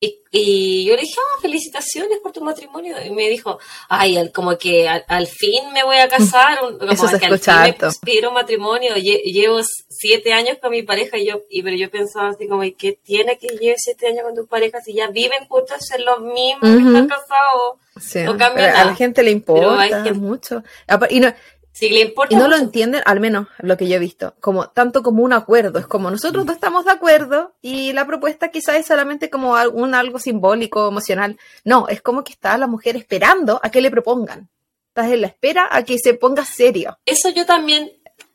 y, 0.00 0.84
yo 0.84 0.96
le 0.96 1.02
dije, 1.02 1.14
ah, 1.16 1.40
felicitaciones 1.40 2.18
por 2.22 2.32
tu 2.32 2.40
matrimonio. 2.40 2.96
Y 3.04 3.10
me 3.10 3.28
dijo, 3.28 3.58
ay, 3.88 4.30
como 4.32 4.58
que 4.58 4.88
al, 4.88 5.26
fin 5.26 5.72
me 5.72 5.84
voy 5.84 5.98
a 5.98 6.08
casar, 6.08 6.58
como 6.60 6.78
que 7.18 7.26
al 7.26 7.38
fin 7.38 7.54
me 7.62 7.74
pidieron 8.04 8.34
matrimonio. 8.34 8.96
Llevo 8.96 9.60
siete 9.88 10.32
años 10.32 10.58
con 10.60 10.72
mi 10.72 10.82
pareja 10.82 11.18
y 11.18 11.26
yo, 11.26 11.42
y, 11.48 11.62
pero 11.62 11.76
yo 11.76 11.90
pensaba 11.90 12.30
así 12.30 12.48
como, 12.48 12.64
¿y 12.64 12.72
qué 12.72 12.98
tiene 13.02 13.38
que 13.38 13.46
llevar 13.46 13.78
siete 13.78 14.08
años 14.08 14.24
con 14.24 14.34
tu 14.34 14.46
pareja 14.46 14.80
si 14.80 14.94
ya 14.94 15.08
viven 15.08 15.46
juntos 15.48 15.90
en 15.96 16.04
los 16.04 16.20
mismos 16.20 16.70
que 16.70 16.88
están 16.88 17.08
casados? 17.08 17.78
no 18.24 18.36
cambia 18.36 18.66
nada. 18.68 18.82
A 18.82 18.84
la 18.86 18.94
gente 18.96 19.22
le 19.22 19.30
importa 19.30 20.12
mucho. 20.14 20.64
Y 21.10 21.20
no, 21.20 21.32
y 21.80 22.36
no 22.36 22.46
lo 22.46 22.56
entienden, 22.56 23.02
al 23.04 23.18
menos 23.18 23.48
lo 23.58 23.76
que 23.76 23.88
yo 23.88 23.96
he 23.96 23.98
visto, 23.98 24.34
como 24.40 24.68
tanto 24.68 25.02
como 25.02 25.24
un 25.24 25.32
acuerdo. 25.32 25.80
Es 25.80 25.86
como 25.86 26.10
nosotros 26.10 26.44
no 26.44 26.52
estamos 26.52 26.84
de 26.84 26.92
acuerdo 26.92 27.52
y 27.60 27.92
la 27.92 28.06
propuesta 28.06 28.48
quizás 28.48 28.76
es 28.76 28.86
solamente 28.86 29.28
como 29.28 29.54
un 29.72 29.94
algo 29.94 30.20
simbólico, 30.20 30.88
emocional. 30.88 31.36
No, 31.64 31.88
es 31.88 32.00
como 32.00 32.22
que 32.22 32.32
está 32.32 32.56
la 32.58 32.68
mujer 32.68 32.96
esperando 32.96 33.60
a 33.62 33.70
que 33.70 33.80
le 33.80 33.90
propongan. 33.90 34.48
Estás 34.88 35.10
en 35.10 35.22
la 35.22 35.26
espera 35.26 35.68
a 35.70 35.82
que 35.82 35.98
se 35.98 36.14
ponga 36.14 36.44
serio. 36.44 36.96
Eso 37.04 37.30
yo 37.30 37.44
también. 37.44 37.90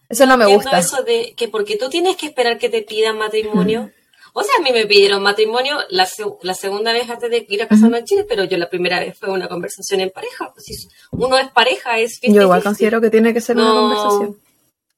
Eso 0.09 0.25
no 0.25 0.35
me 0.35 0.45
gusta. 0.45 0.77
Eso 0.77 1.03
de 1.03 1.33
que 1.37 1.47
porque 1.47 1.77
tú 1.77 1.89
tienes 1.89 2.17
que 2.17 2.25
esperar 2.25 2.57
que 2.57 2.67
te 2.67 2.81
pidan 2.81 3.17
matrimonio. 3.17 3.91
O 4.33 4.43
sea, 4.43 4.53
a 4.59 4.61
mí 4.61 4.71
me 4.71 4.85
pidieron 4.85 5.21
matrimonio 5.21 5.77
la, 5.89 6.07
la 6.41 6.53
segunda 6.53 6.93
vez 6.93 7.09
antes 7.09 7.29
de 7.29 7.45
ir 7.47 7.63
a 7.63 7.67
casarme 7.67 7.99
en 7.99 8.05
Chile, 8.05 8.25
pero 8.27 8.43
yo 8.43 8.57
la 8.57 8.69
primera 8.69 8.99
vez 8.99 9.17
fue 9.17 9.29
una 9.29 9.47
conversación 9.47 10.01
en 10.01 10.09
pareja. 10.11 10.51
Pues 10.53 10.65
si 10.65 10.87
uno 11.11 11.37
es 11.37 11.49
pareja, 11.51 11.97
es... 11.97 12.19
yo 12.21 12.41
igual 12.41 12.63
considero 12.63 13.01
que 13.01 13.09
tiene 13.09 13.33
que 13.33 13.41
ser 13.41 13.57
una 13.57 13.71
conversación. 13.71 14.37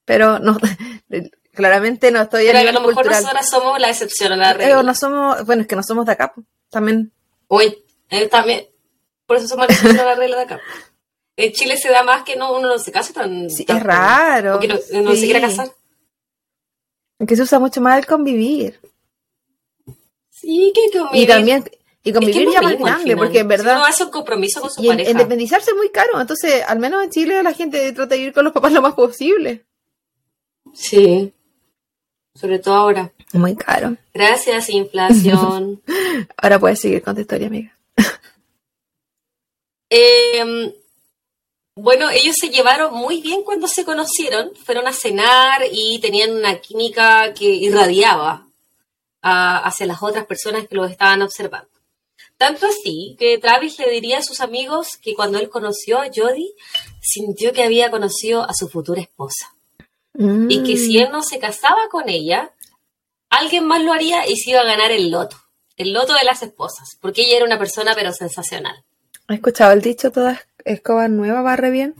Pero 0.05 0.39
no, 0.39 0.57
claramente 1.53 2.11
no 2.11 2.21
estoy 2.21 2.47
en 2.47 2.57
a 2.57 2.71
lo 2.71 2.81
mejor 2.81 3.05
nosotras 3.05 3.50
somos 3.50 3.79
la 3.79 3.89
excepción 3.89 4.33
a 4.33 4.35
la 4.35 4.53
regla. 4.53 4.83
no 4.83 4.95
somos, 4.95 5.45
bueno, 5.45 5.63
es 5.63 5.67
que 5.67 5.75
no 5.75 5.83
somos 5.83 6.05
de 6.05 6.13
acá, 6.13 6.31
pues, 6.33 6.45
también. 6.69 7.11
Uy, 7.47 7.83
eh, 8.09 8.27
también, 8.27 8.67
por 9.25 9.38
eso 9.38 9.47
somos 9.47 9.67
la 9.67 9.73
excepción 9.73 10.00
a 10.00 10.09
la 10.09 10.15
regla 10.15 10.38
de 10.38 10.43
acá. 10.43 10.61
En 11.38 11.51
Chile 11.53 11.77
se 11.77 11.89
da 11.89 12.03
más 12.03 12.23
que 12.23 12.35
no, 12.35 12.53
uno 12.53 12.67
no 12.67 12.77
se 12.77 12.91
casa 12.91 13.13
tan... 13.13 13.50
Sí, 13.50 13.65
es 13.67 13.83
raro. 13.83 14.59
Que 14.59 14.67
no, 14.67 14.75
no 15.01 15.15
se 15.15 15.25
quiere 15.25 15.41
casar. 15.41 15.71
Que 17.25 17.35
se 17.35 17.41
usa 17.43 17.59
mucho 17.59 17.81
más 17.81 17.97
el 17.97 18.05
convivir. 18.05 18.79
Sí, 20.41 20.74
que 20.74 20.98
convivir. 20.98 21.24
Y 21.24 21.27
también, 21.27 21.63
y 22.03 22.12
convivir 22.12 22.50
ya 22.51 22.62
más 22.62 22.79
grande, 22.79 23.15
porque 23.15 23.39
en 23.39 23.48
verdad. 23.48 23.75
no 23.75 23.86
hace 23.86 24.05
un 24.05 24.10
compromiso 24.10 24.60
con 24.60 24.71
su 24.71 24.83
y 24.83 24.88
pareja. 24.88 25.12
Independizarse 25.12 25.69
es 25.69 25.77
muy 25.77 25.89
caro, 25.89 26.19
entonces, 26.19 26.63
al 26.67 26.79
menos 26.79 27.03
en 27.03 27.12
Chile 27.12 27.43
la 27.43 27.53
gente 27.53 27.91
trata 27.91 28.15
de 28.15 28.21
ir 28.21 28.33
con 28.33 28.43
los 28.43 28.53
papás 28.53 28.74
lo 28.74 28.81
más 28.81 28.95
posible. 28.95 29.63
Sí. 30.74 31.31
Sobre 32.33 32.57
todo 32.57 32.74
ahora. 32.74 33.12
Muy 33.33 33.55
caro. 33.55 33.98
Gracias, 34.13 34.70
inflación. 34.70 35.81
ahora 36.37 36.59
puedes 36.59 36.79
seguir 36.79 37.03
con 37.03 37.13
tu 37.13 37.22
historia, 37.22 37.48
amiga. 37.48 37.77
eh, 39.92 40.74
bueno, 41.75 42.09
ellos 42.09 42.35
se 42.39 42.50
llevaron 42.50 42.96
muy 42.96 43.22
bien 43.22 43.44
cuando 43.44 43.68
se 43.68 43.85
conocieron, 43.85 44.55
fueron 44.55 44.87
a 44.87 44.94
cenar 44.94 45.61
y 45.72 46.00
tenían 46.00 46.31
una 46.31 46.59
química 46.61 47.31
que 47.35 47.46
irradiaba 47.46 48.48
hacia 49.22 49.86
las 49.86 50.01
otras 50.01 50.25
personas 50.25 50.68
que 50.68 50.75
los 50.75 50.90
estaban 50.90 51.22
observando. 51.22 51.70
Tanto 52.38 52.66
así 52.66 53.16
que 53.20 53.38
Travis 53.38 53.77
le 53.77 53.90
diría 53.92 54.18
a 54.18 54.24
sus 54.24 54.42
amigos 54.42 54.98
que 55.01 55.16
cuando 55.16 55.38
él 55.38 55.50
conoció 55.50 56.00
a 56.00 56.10
Jodie, 56.14 56.53
sintió 57.00 57.53
que 57.53 57.64
había 57.64 57.92
conocido 57.92 58.44
a 58.44 58.53
su 58.53 58.68
futura 58.68 59.01
esposa. 59.01 59.53
Y 60.18 60.64
que 60.64 60.75
si 60.75 60.98
él 60.98 61.10
no 61.12 61.24
se 61.24 61.40
casaba 61.40 61.88
con 61.90 62.10
ella, 62.10 62.51
alguien 63.29 63.66
más 63.66 63.81
lo 63.84 63.94
haría 63.94 64.27
y 64.27 64.36
se 64.38 64.51
iba 64.51 64.62
a 64.62 64.66
ganar 64.66 64.92
el 64.92 65.10
loto. 65.10 65.38
El 65.77 65.94
loto 65.94 66.14
de 66.14 66.24
las 66.25 66.44
esposas, 66.44 66.98
porque 67.00 67.22
ella 67.22 67.38
era 67.38 67.46
una 67.46 67.57
persona 67.57 67.94
pero 67.96 68.12
sensacional. 68.12 68.84
¿Has 69.27 69.36
escuchado 69.36 69.72
el 69.72 69.81
dicho 69.81 70.12
toda 70.12 70.42
escoba 70.66 71.07
nueva 71.07 71.42
barre 71.42 71.72
bien? 71.72 71.96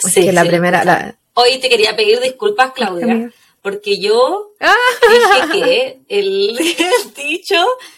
Sí, 0.00 0.30
la 0.30 0.44
primera. 0.44 1.18
Hoy 1.34 1.58
te 1.60 1.68
quería 1.68 1.96
pedir 1.96 2.20
disculpas, 2.20 2.72
Claudia, 2.72 3.32
porque 3.70 4.00
yo 4.00 4.54
ah. 4.60 4.74
dije 5.10 5.60
que 5.60 6.00
el, 6.08 6.56
dicho 7.14 7.56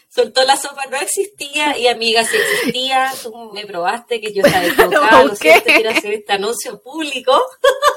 soltó 0.08 0.42
la 0.44 0.56
sopa 0.56 0.82
no 0.90 0.96
existía 0.96 1.78
y 1.78 1.86
amiga 1.86 2.24
si 2.24 2.36
existía, 2.36 3.12
tú 3.22 3.32
me 3.54 3.64
probaste 3.66 4.20
que 4.20 4.32
yo 4.34 4.42
estaba 4.42 4.64
equivocada, 4.66 5.22
lo 5.22 5.36
siento, 5.36 5.66
quiero 5.66 5.90
hacer 5.90 6.14
este 6.14 6.32
anuncio 6.32 6.82
público, 6.82 7.40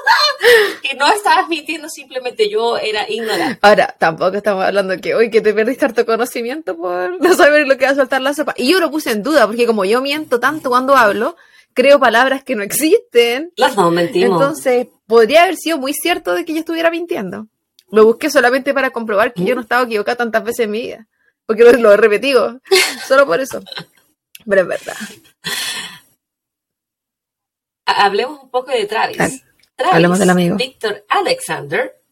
que 0.82 0.96
no 0.96 1.10
estabas 1.12 1.48
mintiendo, 1.48 1.88
simplemente 1.88 2.48
yo 2.48 2.76
era 2.76 3.10
ignorante. 3.10 3.58
Ahora, 3.62 3.96
tampoco 3.98 4.36
estamos 4.36 4.64
hablando 4.64 4.96
que 4.98 5.16
hoy 5.16 5.28
que 5.28 5.40
te 5.40 5.52
perdiste 5.52 5.86
harto 5.86 6.06
conocimiento 6.06 6.76
por 6.76 7.20
no 7.20 7.34
saber 7.34 7.66
lo 7.66 7.76
que 7.76 7.86
va 7.86 7.90
a 7.90 7.96
soltar 7.96 8.22
la 8.22 8.34
sopa. 8.34 8.54
Y 8.56 8.70
yo 8.70 8.78
lo 8.78 8.92
puse 8.92 9.10
en 9.10 9.24
duda, 9.24 9.48
porque 9.48 9.66
como 9.66 9.84
yo 9.84 10.00
miento 10.00 10.38
tanto 10.38 10.70
cuando 10.70 10.94
hablo, 10.94 11.36
creo 11.72 11.98
palabras 11.98 12.44
que 12.44 12.54
no 12.54 12.62
existen. 12.62 13.52
Las 13.56 13.74
dos 13.74 13.92
mentimos. 13.92 14.40
Entonces, 14.40 14.86
podría 15.06 15.42
haber 15.42 15.56
sido 15.56 15.78
muy 15.78 15.92
cierto 15.92 16.34
de 16.34 16.44
que 16.44 16.52
yo 16.52 16.60
estuviera 16.60 16.90
mintiendo. 16.90 17.48
Lo 17.94 18.06
busqué 18.06 18.28
solamente 18.28 18.74
para 18.74 18.90
comprobar 18.90 19.32
que 19.32 19.44
yo 19.44 19.54
no 19.54 19.60
estaba 19.60 19.84
equivocada 19.84 20.16
tantas 20.16 20.42
veces 20.42 20.64
en 20.64 20.72
mi 20.72 20.82
vida. 20.82 21.06
Porque 21.46 21.62
lo, 21.62 21.92
he 21.92 21.96
repetido. 21.96 22.60
Solo 23.06 23.24
por 23.24 23.38
eso. 23.38 23.62
Pero 24.44 24.62
es 24.62 24.66
verdad. 24.66 24.96
Hablemos 27.86 28.42
un 28.42 28.50
poco 28.50 28.72
de 28.72 28.86
Travis. 28.86 29.16
Travis 29.76 29.94
Hablemos 29.94 30.18
del 30.18 30.30
amigo. 30.30 30.56
Víctor 30.56 31.04
Alexander 31.08 32.02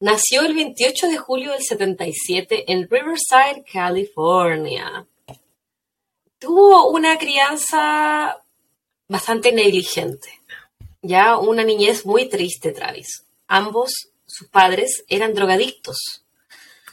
nació 0.00 0.42
el 0.42 0.52
28 0.52 1.06
de 1.06 1.16
julio 1.16 1.52
del 1.52 1.62
77 1.62 2.72
en 2.72 2.88
Riverside, 2.90 3.64
California. 3.72 5.06
Tuvo 6.40 6.90
una 6.90 7.18
crianza 7.18 8.42
bastante 9.06 9.52
negligente. 9.52 10.40
Ya 11.02 11.38
una 11.38 11.62
niñez 11.62 12.04
muy 12.04 12.28
triste, 12.28 12.72
Travis. 12.72 13.24
Ambos 13.46 14.10
sus 14.34 14.48
padres 14.48 15.04
eran 15.08 15.32
drogadictos. 15.32 16.24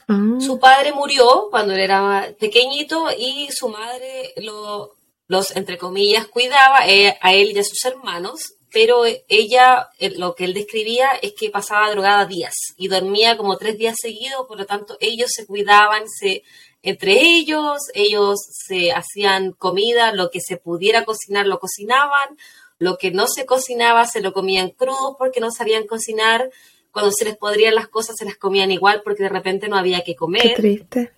Ah. 0.07 0.37
Su 0.39 0.59
padre 0.59 0.93
murió 0.93 1.47
cuando 1.49 1.73
él 1.73 1.79
era 1.79 2.33
pequeñito 2.39 3.07
y 3.17 3.49
su 3.51 3.69
madre 3.69 4.33
lo, 4.37 4.95
los, 5.27 5.55
entre 5.55 5.77
comillas, 5.77 6.27
cuidaba 6.27 6.87
eh, 6.87 7.17
a 7.21 7.33
él 7.33 7.51
y 7.51 7.59
a 7.59 7.63
sus 7.63 7.83
hermanos, 7.85 8.53
pero 8.71 9.03
ella, 9.27 9.89
eh, 9.97 10.11
lo 10.17 10.35
que 10.35 10.45
él 10.45 10.53
describía 10.53 11.11
es 11.21 11.33
que 11.33 11.49
pasaba 11.49 11.89
drogada 11.89 12.25
días 12.25 12.53
y 12.77 12.89
dormía 12.89 13.37
como 13.37 13.57
tres 13.57 13.77
días 13.77 13.95
seguidos, 13.99 14.45
por 14.47 14.57
lo 14.57 14.65
tanto 14.65 14.97
ellos 14.99 15.31
se 15.33 15.45
cuidaban, 15.45 16.03
se, 16.07 16.43
entre 16.81 17.21
ellos, 17.21 17.79
ellos 17.93 18.39
se 18.67 18.91
hacían 18.91 19.53
comida, 19.53 20.13
lo 20.13 20.29
que 20.29 20.41
se 20.41 20.57
pudiera 20.57 21.05
cocinar 21.05 21.47
lo 21.47 21.59
cocinaban, 21.59 22.37
lo 22.77 22.97
que 22.97 23.11
no 23.11 23.27
se 23.27 23.45
cocinaba 23.45 24.07
se 24.07 24.21
lo 24.21 24.33
comían 24.33 24.71
crudo 24.71 25.15
porque 25.17 25.39
no 25.39 25.51
sabían 25.51 25.87
cocinar, 25.87 26.49
cuando 26.91 27.11
se 27.11 27.25
les 27.25 27.37
podrían 27.37 27.75
las 27.75 27.87
cosas 27.87 28.17
se 28.17 28.25
las 28.25 28.37
comían 28.37 28.71
igual 28.71 29.01
porque 29.03 29.23
de 29.23 29.29
repente 29.29 29.67
no 29.67 29.77
había 29.77 30.01
que 30.01 30.15
comer. 30.15 30.41
Qué 30.41 30.55
triste. 30.55 31.11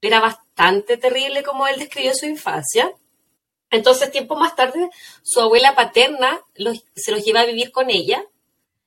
Era 0.00 0.20
bastante 0.20 0.96
terrible 0.96 1.42
como 1.42 1.66
él 1.66 1.78
describió 1.78 2.12
su 2.14 2.26
infancia. 2.26 2.92
Entonces, 3.70 4.10
tiempo 4.10 4.34
más 4.34 4.56
tarde, 4.56 4.90
su 5.22 5.40
abuela 5.40 5.74
paterna 5.74 6.40
se 6.96 7.12
los 7.12 7.24
lleva 7.24 7.40
a 7.40 7.46
vivir 7.46 7.70
con 7.70 7.90
ella 7.90 8.24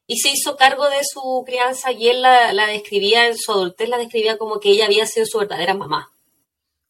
y 0.07 0.17
se 0.17 0.29
hizo 0.29 0.57
cargo 0.57 0.89
de 0.89 1.01
su 1.03 1.43
crianza 1.45 1.91
y 1.91 2.09
él 2.09 2.21
la, 2.21 2.51
la, 2.51 2.67
describía 2.67 3.27
en 3.27 3.37
su 3.37 3.53
adultez, 3.53 3.87
la 3.87 3.97
describía 3.97 4.37
como 4.37 4.59
que 4.59 4.69
ella 4.69 4.85
había 4.85 5.05
sido 5.05 5.25
su 5.25 5.37
verdadera 5.37 5.73
mamá. 5.73 6.11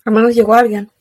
Al 0.06 0.14
menos 0.14 0.34
llegó 0.34 0.56
alguien. 0.56 0.92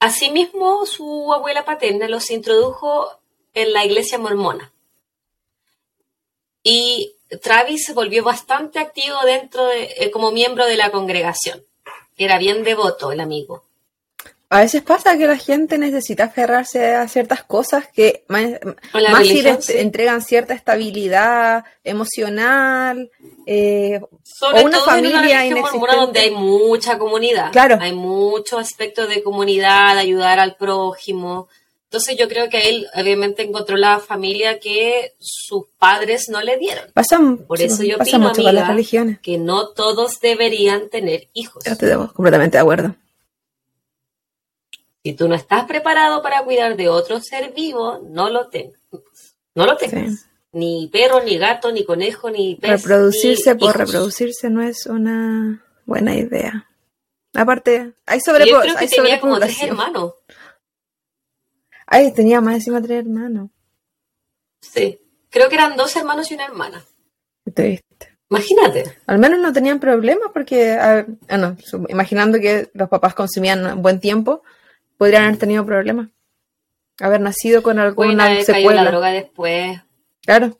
Asimismo, 0.00 0.86
su 0.86 1.32
abuela 1.32 1.64
paterna 1.64 2.08
los 2.08 2.30
introdujo 2.30 3.08
en 3.54 3.72
la 3.72 3.84
iglesia 3.84 4.18
mormona. 4.18 4.71
Y 6.62 7.14
Travis 7.42 7.84
se 7.86 7.92
volvió 7.92 8.22
bastante 8.24 8.78
activo 8.78 9.16
dentro 9.24 9.66
de, 9.66 9.94
eh, 9.96 10.10
como 10.10 10.30
miembro 10.30 10.66
de 10.66 10.76
la 10.76 10.90
congregación. 10.90 11.62
Era 12.16 12.38
bien 12.38 12.62
devoto 12.62 13.10
el 13.12 13.20
amigo. 13.20 13.64
a 14.50 14.60
veces 14.60 14.82
pasa 14.82 15.16
que 15.16 15.26
la 15.26 15.38
gente 15.38 15.78
necesita 15.78 16.24
aferrarse 16.24 16.94
a 16.94 17.08
ciertas 17.08 17.42
cosas 17.42 17.88
que 17.88 18.24
más, 18.28 18.44
si 19.26 19.40
les 19.40 19.64
sí. 19.64 19.78
entregan 19.78 20.20
cierta 20.20 20.52
estabilidad 20.52 21.64
emocional 21.82 23.10
eh, 23.46 23.98
Sobre 24.22 24.60
o 24.60 24.66
una 24.66 24.76
todo 24.78 24.90
en 24.98 25.06
una 25.06 25.14
familia 25.14 25.20
mormona 25.20 25.46
inexistente. 25.46 25.96
donde 25.96 26.20
hay 26.20 26.30
mucha 26.32 26.98
comunidad. 26.98 27.50
Claro. 27.50 27.78
Hay 27.80 27.92
mucho 27.94 28.58
aspecto 28.58 29.06
de 29.06 29.22
comunidad, 29.22 29.94
de 29.94 30.00
ayudar 30.02 30.38
al 30.38 30.56
prójimo. 30.56 31.48
Entonces 31.92 32.16
yo 32.16 32.26
creo 32.26 32.48
que 32.48 32.70
él 32.70 32.88
obviamente 32.94 33.42
encontró 33.42 33.76
la 33.76 33.98
familia 34.00 34.58
que 34.58 35.14
sus 35.18 35.66
padres 35.78 36.30
no 36.30 36.40
le 36.40 36.56
dieron. 36.56 36.90
Pasa, 36.94 37.20
Por 37.46 37.58
sí, 37.58 37.64
eso 37.64 37.82
yo 37.82 37.98
pasa 37.98 38.16
opino, 38.16 38.28
mucho 38.30 38.42
con 38.42 38.44
las 38.46 38.62
amiga, 38.62 38.68
religiones. 38.68 39.20
que 39.20 39.36
no 39.36 39.68
todos 39.68 40.18
deberían 40.18 40.88
tener 40.88 41.28
hijos. 41.34 41.62
Yo 41.66 41.72
estoy 41.72 41.90
completamente 42.14 42.56
de 42.56 42.62
acuerdo. 42.62 42.96
Si 45.04 45.12
tú 45.12 45.28
no 45.28 45.34
estás 45.34 45.66
preparado 45.66 46.22
para 46.22 46.42
cuidar 46.44 46.76
de 46.76 46.88
otro 46.88 47.20
ser 47.20 47.52
vivo, 47.52 48.00
no 48.08 48.30
lo 48.30 48.48
tengas. 48.48 48.80
No 49.54 49.66
lo 49.66 49.76
tengas. 49.76 50.14
Sí. 50.14 50.26
Ni 50.52 50.88
perro, 50.90 51.22
ni 51.22 51.36
gato, 51.36 51.72
ni 51.72 51.84
conejo, 51.84 52.30
ni 52.30 52.54
pez. 52.54 52.70
Reproducirse 52.70 53.52
ni 53.52 53.60
por 53.60 53.74
hijos. 53.74 53.76
reproducirse 53.76 54.48
no 54.48 54.62
es 54.62 54.86
una 54.86 55.62
buena 55.84 56.14
idea. 56.14 56.70
Aparte, 57.34 57.92
hay, 58.06 58.18
Y 58.18 58.22
Yo 58.26 58.60
creo 58.60 58.62
que 58.62 58.78
hay 58.78 58.88
tenía 58.88 59.20
como 59.20 59.38
tres 59.38 59.62
hermanos. 59.62 60.14
Ay, 61.94 62.10
tenía 62.10 62.40
más 62.40 62.54
encima 62.54 62.80
tres 62.80 63.00
hermanos. 63.00 63.50
Sí. 64.62 64.98
Creo 65.28 65.50
que 65.50 65.56
eran 65.56 65.76
dos 65.76 65.94
hermanos 65.94 66.30
y 66.30 66.34
una 66.34 66.46
hermana. 66.46 66.82
Triste. 67.52 68.16
Imagínate. 68.30 68.96
Al 69.06 69.18
menos 69.18 69.40
no 69.40 69.52
tenían 69.52 69.78
problemas 69.78 70.30
porque, 70.32 70.72
ah, 70.72 71.04
no, 71.36 71.54
imaginando 71.90 72.40
que 72.40 72.70
los 72.72 72.88
papás 72.88 73.12
consumían 73.12 73.82
buen 73.82 74.00
tiempo, 74.00 74.42
podrían 74.96 75.24
haber 75.24 75.36
tenido 75.36 75.66
problemas. 75.66 76.08
Haber 76.98 77.20
nacido 77.20 77.62
con 77.62 77.78
alguna 77.78 78.30
en 78.30 78.38
la 78.38 78.42
secuela. 78.42 78.90
droga 78.90 79.12
después. 79.12 79.78
Claro. 80.24 80.56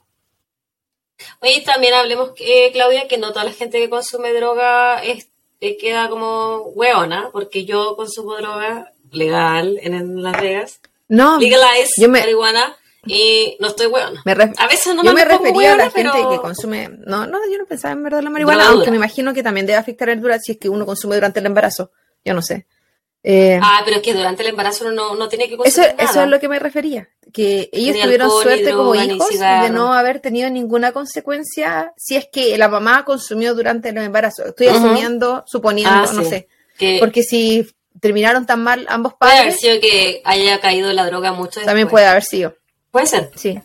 Oye, 1.39 1.63
también 1.65 1.95
hablemos, 1.95 2.33
eh, 2.37 2.69
Claudia, 2.73 3.07
que 3.07 3.17
no 3.17 3.33
toda 3.33 3.45
la 3.45 3.53
gente 3.53 3.79
que 3.79 3.89
consume 3.89 4.33
droga 4.33 5.03
es, 5.03 5.29
eh, 5.61 5.77
queda 5.77 6.09
como 6.09 6.57
hueona, 6.75 7.31
porque 7.31 7.65
yo 7.65 7.95
consumo 7.95 8.35
droga 8.37 8.91
legal 9.09 9.79
en, 9.81 9.95
en 9.95 10.21
Las 10.21 10.39
Vegas. 10.39 10.79
No, 11.13 11.39
Legalize 11.39 11.93
yo 12.01 12.09
me- 12.09 12.19
marihuana 12.19 12.75
y 13.05 13.57
no 13.59 13.67
estoy 13.67 13.87
hueona. 13.87 14.21
me 14.25 14.33
ref- 14.35 14.55
A 14.57 14.67
veces 14.67 14.95
no 14.95 15.03
yo 15.03 15.13
me 15.13 15.25
pongo 15.25 15.43
refería 15.43 15.73
a 15.73 15.77
la 15.77 15.89
gente 15.91 16.11
pero- 16.13 16.29
que 16.29 16.37
consume. 16.37 16.89
No, 17.05 17.27
no, 17.27 17.37
yo 17.51 17.57
no 17.57 17.65
pensaba 17.65 17.91
en 17.93 18.03
verdad 18.03 18.21
la 18.23 18.29
marihuana, 18.29 18.69
aunque 18.69 18.89
me 18.91 18.97
imagino 18.97 19.33
que 19.33 19.43
también 19.43 19.65
debe 19.65 19.77
afectar 19.77 20.09
el 20.09 20.21
dura 20.21 20.39
si 20.39 20.53
es 20.53 20.57
que 20.57 20.69
uno 20.69 20.85
consume 20.85 21.15
durante 21.15 21.39
el 21.39 21.45
embarazo. 21.45 21.91
Yo 22.25 22.33
no 22.33 22.41
sé. 22.41 22.65
Eh, 23.25 23.57
Ah, 23.61 23.81
pero 23.85 23.97
es 23.97 24.03
que 24.03 24.13
durante 24.13 24.43
el 24.43 24.49
embarazo 24.49 24.85
uno 24.85 24.93
no, 24.93 25.15
no 25.15 25.29
tiene 25.29 25.45
que 25.47 25.53
Eso, 25.53 25.63
consumir 25.63 25.89
eso 25.97 26.05
nada. 26.13 26.23
es 26.25 26.29
lo 26.29 26.39
que 26.41 26.49
me 26.49 26.59
refería, 26.59 27.09
que 27.31 27.69
ellos 27.71 27.95
Ni 27.95 28.01
tuvieron 28.01 28.25
alcohol, 28.25 28.43
suerte 28.43 28.71
como 28.73 28.95
hijos 28.95 29.29
de 29.39 29.69
no 29.69 29.93
haber 29.93 30.19
tenido 30.19 30.49
ninguna 30.49 30.91
consecuencia 30.91 31.93
si 31.95 32.15
es 32.17 32.27
que 32.31 32.57
la 32.57 32.67
mamá 32.67 33.05
consumió 33.05 33.53
durante 33.55 33.89
el 33.89 33.97
embarazo. 33.97 34.45
Estoy 34.45 34.67
asumiendo, 34.67 35.43
suponiendo, 35.47 35.93
Ah, 35.93 36.09
no 36.13 36.23
sí. 36.23 36.29
sé. 36.29 36.47
Que 36.77 36.97
Porque 36.99 37.23
si 37.23 37.65
terminaron 37.99 38.45
tan 38.45 38.63
mal 38.63 38.85
ambos 38.89 39.13
puede 39.19 39.31
haber 39.31 39.43
padres, 39.45 39.59
sido 39.61 39.79
que 39.79 40.21
haya 40.25 40.59
caído 40.59 40.91
la 40.93 41.05
droga 41.05 41.31
mucho 41.31 41.59
después. 41.59 41.65
también 41.65 41.87
puede 41.87 42.05
haber 42.05 42.23
sido. 42.23 42.55
Puede 42.91 43.07
ser. 43.07 43.31
Sí. 43.35 43.59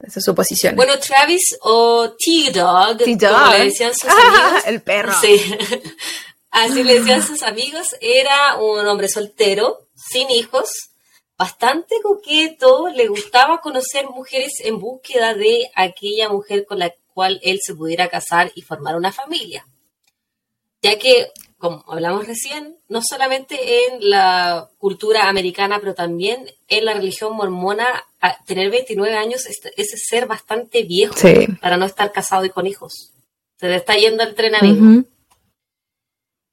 Esa 0.00 0.18
es 0.20 0.24
su 0.24 0.34
posición. 0.34 0.76
Bueno, 0.76 0.98
Travis 0.98 1.56
o 1.62 2.10
T-Dog, 2.18 2.98
T-Dog. 2.98 3.32
como 3.32 3.52
le 3.52 3.64
decían 3.64 3.92
sus 3.94 4.10
amigos. 4.10 4.62
el 4.66 4.82
perro. 4.82 5.12
Sí. 5.20 5.40
Así 6.50 6.84
le 6.84 7.00
decían 7.00 7.22
sus 7.26 7.42
amigos. 7.42 7.94
Era 8.00 8.56
un 8.56 8.86
hombre 8.86 9.08
soltero, 9.08 9.88
sin 9.94 10.30
hijos, 10.30 10.70
bastante 11.36 11.96
coqueto. 12.02 12.88
Le 12.88 13.08
gustaba 13.08 13.60
conocer 13.60 14.06
mujeres 14.08 14.54
en 14.60 14.78
búsqueda 14.78 15.34
de 15.34 15.70
aquella 15.74 16.28
mujer 16.28 16.64
con 16.66 16.78
la 16.78 16.92
cual 17.12 17.40
él 17.42 17.58
se 17.62 17.74
pudiera 17.74 18.08
casar 18.08 18.52
y 18.54 18.62
formar 18.62 18.96
una 18.96 19.12
familia. 19.12 19.66
Ya 20.82 20.98
que, 20.98 21.32
como 21.58 21.84
hablamos 21.88 22.26
recién, 22.26 22.76
no 22.88 23.00
solamente 23.02 23.86
en 23.86 24.10
la 24.10 24.68
cultura 24.78 25.28
americana, 25.28 25.78
pero 25.80 25.94
también 25.94 26.50
en 26.68 26.84
la 26.84 26.92
religión 26.94 27.34
mormona, 27.34 28.04
a 28.20 28.44
tener 28.44 28.70
29 28.70 29.14
años 29.16 29.46
es, 29.46 29.60
es 29.76 29.88
ser 30.08 30.26
bastante 30.26 30.82
viejo 30.82 31.14
Sí. 31.16 31.46
para 31.60 31.76
no 31.76 31.86
estar 31.86 32.12
casado 32.12 32.44
y 32.44 32.50
con 32.50 32.66
hijos. 32.66 33.12
Se 33.58 33.68
le 33.68 33.76
está 33.76 33.94
yendo 33.96 34.22
el 34.22 34.34
tren 34.34 34.54
amigo. 34.54 34.84
Ujú. 34.84 35.06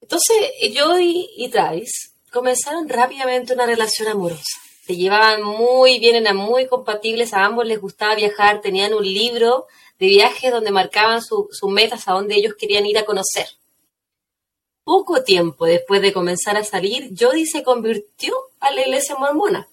Entonces, 0.01 0.37
Joey 0.77 1.29
y 1.37 1.49
Travis 1.49 2.13
comenzaron 2.31 2.87
rápidamente 2.89 3.53
una 3.53 3.65
relación 3.65 4.07
amorosa. 4.07 4.43
Se 4.85 4.95
llevaban 4.95 5.43
muy 5.43 5.99
bien, 5.99 6.15
eran 6.15 6.35
muy 6.35 6.67
compatibles, 6.67 7.33
a 7.33 7.45
ambos 7.45 7.65
les 7.65 7.79
gustaba 7.79 8.15
viajar, 8.15 8.61
tenían 8.61 8.93
un 8.93 9.03
libro 9.05 9.65
de 9.99 10.07
viajes 10.07 10.51
donde 10.51 10.71
marcaban 10.71 11.21
su- 11.21 11.47
sus 11.51 11.71
metas 11.71 12.07
a 12.07 12.13
donde 12.13 12.35
ellos 12.35 12.55
querían 12.59 12.85
ir 12.85 12.97
a 12.97 13.05
conocer. 13.05 13.47
Poco 14.83 15.23
tiempo 15.23 15.65
después 15.65 16.01
de 16.01 16.11
comenzar 16.11 16.57
a 16.57 16.63
salir, 16.63 17.11
Jody 17.17 17.45
se 17.45 17.63
convirtió 17.63 18.33
a 18.59 18.71
la 18.71 18.81
iglesia 18.81 19.15
mormona. 19.15 19.67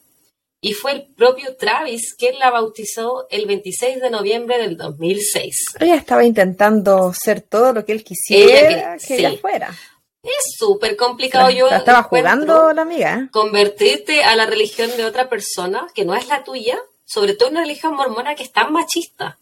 Y 0.63 0.75
fue 0.75 0.93
el 0.93 1.07
propio 1.15 1.57
Travis 1.57 2.15
quien 2.15 2.39
la 2.39 2.51
bautizó 2.51 3.27
el 3.31 3.47
26 3.47 4.01
de 4.01 4.11
noviembre 4.11 4.59
del 4.59 4.77
2006. 4.77 5.55
Ella 5.81 5.95
estaba 5.97 6.23
intentando 6.25 7.13
ser 7.15 7.41
todo 7.41 7.73
lo 7.73 7.85
que 7.85 7.93
él 7.93 8.05
quisiera 8.05 8.69
Ella 8.69 8.97
que- 8.99 9.07
que 9.07 9.15
ella 9.17 9.39
fuera. 9.41 9.75
Es 10.23 10.55
súper 10.59 10.97
complicado. 10.97 11.49
Yo 11.51 11.67
La 11.71 11.79
estaba 11.79 12.03
jugando 12.03 12.75
la 12.75 12.83
amiga. 12.83 13.15
¿eh? 13.25 13.29
Convertirte 13.33 14.23
a 14.23 14.37
la 14.37 14.45
religión 14.45 14.91
de 14.99 15.07
otra 15.07 15.31
persona 15.31 15.87
que 15.95 16.05
no 16.05 16.15
es 16.15 16.29
la 16.29 16.45
tuya, 16.45 16.79
sobre 17.07 17.35
todo 17.35 17.49
una 17.49 17.63
religión 17.63 17.95
mormona 17.95 18.35
que 18.35 18.43
es 18.43 18.53
tan 18.53 18.71
machista. 18.71 19.39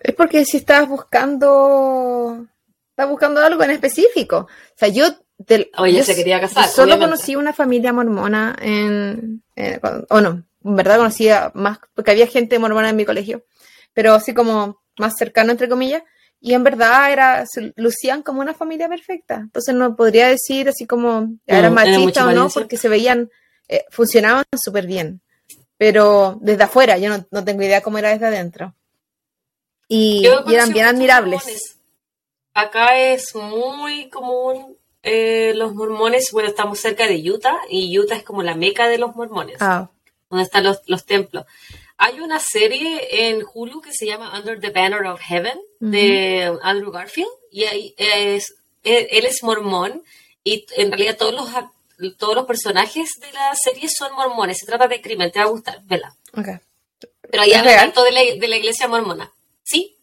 Es 0.00 0.14
porque 0.14 0.46
si 0.46 0.56
estabas 0.56 0.88
buscando. 0.88 2.46
Estás 2.92 3.08
buscando 3.08 3.40
algo 3.40 3.62
en 3.64 3.70
específico. 3.70 4.36
O 4.48 4.76
sea, 4.76 4.88
yo. 4.88 5.06
del- 5.38 5.70
Oye, 5.78 5.98
yo 5.98 6.04
se 6.04 6.14
quería 6.14 6.40
casar, 6.40 6.68
Solo 6.68 6.94
obviamente. 6.94 7.06
conocí 7.16 7.36
una 7.36 7.52
familia 7.52 7.92
mormona 7.92 8.54
en. 8.60 9.42
o 10.10 10.20
no, 10.20 10.44
en 10.64 10.76
verdad 10.76 10.98
conocía 10.98 11.50
más. 11.54 11.78
Porque 11.94 12.10
había 12.12 12.26
gente 12.26 12.58
mormona 12.58 12.90
en 12.90 12.96
mi 12.96 13.04
colegio. 13.04 13.44
Pero 13.94 14.14
así 14.14 14.34
como 14.34 14.82
más 14.98 15.14
cercano, 15.16 15.50
entre 15.52 15.68
comillas. 15.68 16.02
Y 16.44 16.54
en 16.54 16.64
verdad 16.64 17.12
era, 17.12 17.46
se 17.46 17.72
lucían 17.76 18.22
como 18.22 18.40
una 18.40 18.52
familia 18.52 18.88
perfecta. 18.88 19.36
Entonces 19.36 19.74
no 19.74 19.94
podría 19.96 20.28
decir 20.28 20.68
así 20.68 20.86
como 20.86 21.10
eran 21.18 21.38
Mm, 21.46 21.48
era 21.48 21.70
machistas 21.70 22.24
o 22.24 22.32
no, 22.32 22.48
porque 22.50 22.76
se 22.76 22.88
veían, 22.88 23.30
eh, 23.68 23.84
funcionaban 23.90 24.44
súper 24.60 24.86
bien. 24.86 25.20
Pero 25.78 26.38
desde 26.42 26.64
afuera, 26.64 26.98
yo 26.98 27.08
no, 27.10 27.24
no 27.30 27.44
tengo 27.44 27.62
idea 27.62 27.80
cómo 27.80 27.98
era 27.98 28.10
desde 28.10 28.26
adentro. 28.26 28.74
Y, 29.88 30.26
eran 30.48 30.72
bien 30.72 30.86
admirables. 30.86 31.42
mormones. 31.44 31.76
Acá 32.54 32.98
es 32.98 33.34
muy 33.34 34.08
común 34.10 34.76
eh, 35.02 35.52
los 35.56 35.74
mormones, 35.74 36.30
bueno, 36.32 36.48
estamos 36.48 36.78
cerca 36.78 37.06
de 37.06 37.18
Utah 37.30 37.56
y 37.68 37.98
Utah 37.98 38.16
es 38.16 38.22
como 38.22 38.42
la 38.42 38.54
meca 38.54 38.88
de 38.88 38.98
los 38.98 39.16
mormones, 39.16 39.56
Ah, 39.60 39.90
donde 40.30 40.44
están 40.44 40.64
los, 40.64 40.80
los 40.86 41.04
templos. 41.04 41.44
Hay 41.96 42.20
una 42.20 42.38
serie 42.40 43.28
en 43.28 43.44
Hulu 43.52 43.80
que 43.80 43.92
se 43.92 44.06
llama 44.06 44.36
Under 44.38 44.60
the 44.60 44.70
Banner 44.70 45.04
of 45.06 45.20
Heaven 45.20 45.60
de 45.80 46.56
Andrew 46.62 46.90
Garfield 46.90 47.30
y 47.50 47.64
ahí 47.64 47.94
es, 47.96 48.54
él, 48.82 49.08
él 49.10 49.26
es 49.26 49.42
mormón 49.42 50.02
y 50.44 50.66
en 50.76 50.90
realidad 50.90 51.16
todos 51.16 51.34
los, 51.34 52.16
todos 52.16 52.34
los 52.34 52.46
personajes 52.46 53.10
de 53.20 53.32
la 53.32 53.54
serie 53.54 53.88
son 53.88 54.12
mormones. 54.14 54.58
Se 54.58 54.66
trata 54.66 54.88
de 54.88 55.00
crimen, 55.00 55.30
te 55.30 55.38
va 55.38 55.44
a 55.44 55.48
gustar, 55.48 55.80
vela. 55.84 56.14
ok. 56.36 56.48
Pero 57.30 57.42
ahí 57.42 57.52
¿Es 57.52 57.58
habla 57.58 57.76
tanto 57.76 58.02
de 58.04 58.12
la, 58.12 58.20
de 58.20 58.48
la 58.48 58.56
iglesia 58.56 58.88
mormona. 58.88 59.32
Sí, 59.62 59.96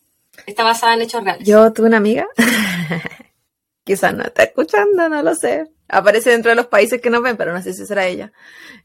está 0.49 0.63
basada 0.63 0.93
en 0.93 1.01
hechos 1.01 1.23
reales. 1.23 1.47
Yo 1.47 1.71
tuve 1.73 1.87
una 1.87 1.97
amiga, 1.97 2.27
quizás 3.83 4.13
no 4.13 4.23
está 4.23 4.43
escuchando, 4.43 5.09
no 5.09 5.21
lo 5.23 5.35
sé. 5.35 5.67
Aparece 5.87 6.29
dentro 6.29 6.49
de 6.51 6.55
los 6.55 6.67
países 6.67 7.01
que 7.01 7.09
nos 7.09 7.23
ven, 7.23 7.35
pero 7.37 7.51
no 7.53 7.61
sé 7.61 7.73
si 7.73 7.85
será 7.85 8.05
ella. 8.05 8.31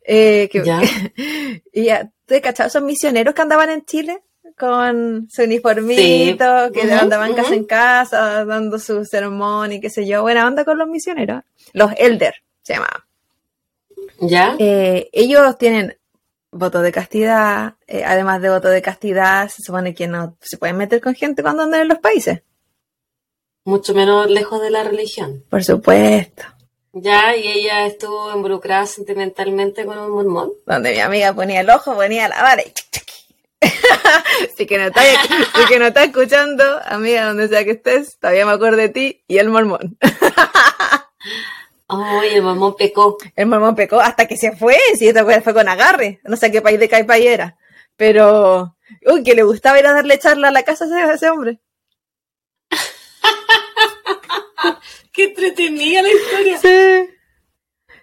Eh, 0.06 0.48
que, 0.50 0.62
Ya. 0.64 0.80
y 1.72 1.84
ya, 1.84 2.10
¿te 2.26 2.40
cachado? 2.40 2.68
Esos 2.68 2.82
misioneros 2.82 3.34
que 3.34 3.42
andaban 3.42 3.70
en 3.70 3.84
Chile 3.84 4.22
con 4.56 5.26
su 5.30 5.42
uniformito, 5.42 6.66
Sí. 6.68 6.72
que 6.72 6.92
andaban 6.92 7.34
casa 7.34 7.48
ujú. 7.48 7.58
en 7.58 7.64
casa, 7.64 8.44
dando 8.44 8.78
su 8.78 9.04
sermón 9.04 9.72
y 9.72 9.80
qué 9.80 9.90
sé 9.90 10.06
yo. 10.06 10.22
Buena 10.22 10.46
onda 10.46 10.64
con 10.64 10.78
los 10.78 10.88
misioneros. 10.88 11.42
Los 11.72 11.92
Elder 11.98 12.34
se 12.62 12.74
llamaban. 12.74 13.00
¿Ya? 14.20 14.56
Eh, 14.58 15.08
ellos 15.12 15.58
tienen 15.58 15.98
voto 16.54 16.80
de 16.80 16.92
castidad, 16.92 17.74
eh, 17.86 18.04
además 18.04 18.40
de 18.40 18.50
voto 18.50 18.68
de 18.68 18.82
castidad, 18.82 19.48
se 19.48 19.62
supone 19.62 19.94
que 19.94 20.06
no 20.06 20.36
se 20.40 20.56
pueden 20.56 20.76
meter 20.76 21.00
con 21.00 21.14
gente 21.14 21.42
cuando 21.42 21.62
andan 21.62 21.82
en 21.82 21.88
los 21.88 21.98
países. 21.98 22.42
Mucho 23.64 23.94
menos 23.94 24.30
lejos 24.30 24.60
de 24.60 24.70
la 24.70 24.84
religión. 24.84 25.44
Por 25.50 25.64
supuesto. 25.64 26.44
Ya, 26.92 27.36
y 27.36 27.48
ella 27.48 27.86
estuvo 27.86 28.32
involucrada 28.32 28.86
sentimentalmente 28.86 29.84
con 29.84 29.98
un 29.98 30.10
mormón. 30.10 30.52
Donde 30.66 30.92
mi 30.92 31.00
amiga 31.00 31.32
ponía 31.32 31.60
el 31.60 31.70
ojo, 31.70 31.94
ponía 31.94 32.28
la 32.28 32.40
vara 32.40 32.62
y 32.62 32.72
que 34.66 34.78
no 34.78 34.84
estás, 34.84 35.04
si 35.54 35.64
que 35.66 35.78
no 35.78 35.86
estás 35.86 36.06
escuchando, 36.06 36.64
amiga, 36.86 37.26
donde 37.26 37.48
sea 37.48 37.64
que 37.64 37.72
estés, 37.72 38.18
todavía 38.18 38.46
me 38.46 38.52
acuerdo 38.52 38.78
de 38.78 38.88
ti 38.88 39.24
y 39.28 39.38
el 39.38 39.48
mormón. 39.48 39.98
Ay, 41.88 42.30
el 42.34 42.42
mormón 42.42 42.74
pecó. 42.76 43.18
El 43.36 43.46
mormón 43.46 43.74
pecó 43.76 44.00
hasta 44.00 44.26
que 44.26 44.36
se 44.36 44.56
fue, 44.56 44.78
si 44.98 45.08
esta 45.08 45.24
fue, 45.42 45.54
con 45.54 45.68
agarre. 45.68 46.20
No 46.24 46.36
sé 46.36 46.50
qué 46.50 46.62
país 46.62 46.80
de 46.80 46.88
Caipa 46.88 47.16
era. 47.18 47.56
Pero, 47.96 48.76
uy, 49.06 49.22
que 49.22 49.34
le 49.34 49.42
gustaba 49.42 49.78
ir 49.78 49.86
a 49.86 49.92
darle 49.92 50.18
charla 50.18 50.48
a 50.48 50.52
la 50.52 50.62
casa 50.62 50.86
a 50.86 51.14
ese, 51.14 51.28
hombre. 51.30 51.60
Qué 55.12 55.24
entretenida 55.24 56.02
la 56.02 56.08
historia. 56.10 56.58
Sí. 56.58 57.10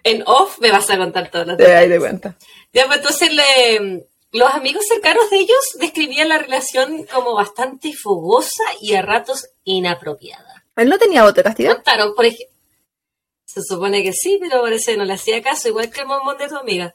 En 0.04 0.22
off 0.26 0.58
me 0.60 0.70
vas 0.70 0.88
a 0.90 0.96
contar 0.96 1.30
todas 1.30 1.46
las 1.46 1.56
Te 1.58 1.68
das 1.70 1.88
de 1.88 1.98
cuenta. 1.98 2.36
Ya, 2.72 2.86
pues 2.86 2.98
entonces 2.98 3.32
le- 3.32 4.06
los 4.32 4.50
amigos 4.54 4.86
cercanos 4.88 5.28
de 5.30 5.36
ellos 5.36 5.58
describían 5.78 6.28
la 6.30 6.38
relación 6.38 7.04
como 7.12 7.34
bastante 7.34 7.92
fogosa 7.92 8.64
y 8.80 8.94
a 8.94 9.02
ratos 9.02 9.50
inapropiada. 9.64 10.64
Él 10.76 10.88
no 10.88 10.98
tenía 10.98 11.30
de 11.30 11.42
castidad. 11.42 11.74
Contaron, 11.74 12.14
por 12.14 12.24
ejemplo, 12.24 12.51
se 13.52 13.62
supone 13.62 14.02
que 14.02 14.12
sí, 14.14 14.38
pero 14.40 14.62
parece 14.62 14.92
que 14.92 14.96
no 14.96 15.04
le 15.04 15.12
hacía 15.12 15.42
caso, 15.42 15.68
igual 15.68 15.90
que 15.90 16.00
el 16.00 16.06
mormón 16.06 16.38
de 16.38 16.48
tu 16.48 16.56
amiga. 16.56 16.94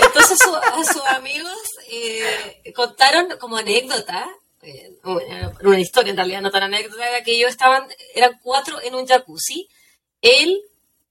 Entonces 0.00 0.38
a 0.40 0.84
sus 0.84 1.04
amigos 1.06 1.58
eh, 1.90 2.72
contaron 2.74 3.36
como 3.40 3.56
anécdota, 3.56 4.28
eh, 4.62 4.92
una 5.02 5.52
una 5.64 5.80
historia 5.80 6.10
en 6.10 6.16
realidad, 6.16 6.40
no 6.40 6.52
tan 6.52 6.62
anécdota, 6.62 7.02
que 7.24 7.32
ellos 7.32 7.50
estaban, 7.50 7.88
eran 8.14 8.38
cuatro 8.42 8.80
en 8.80 8.94
un 8.94 9.06
jacuzzi, 9.06 9.68
él 10.20 10.62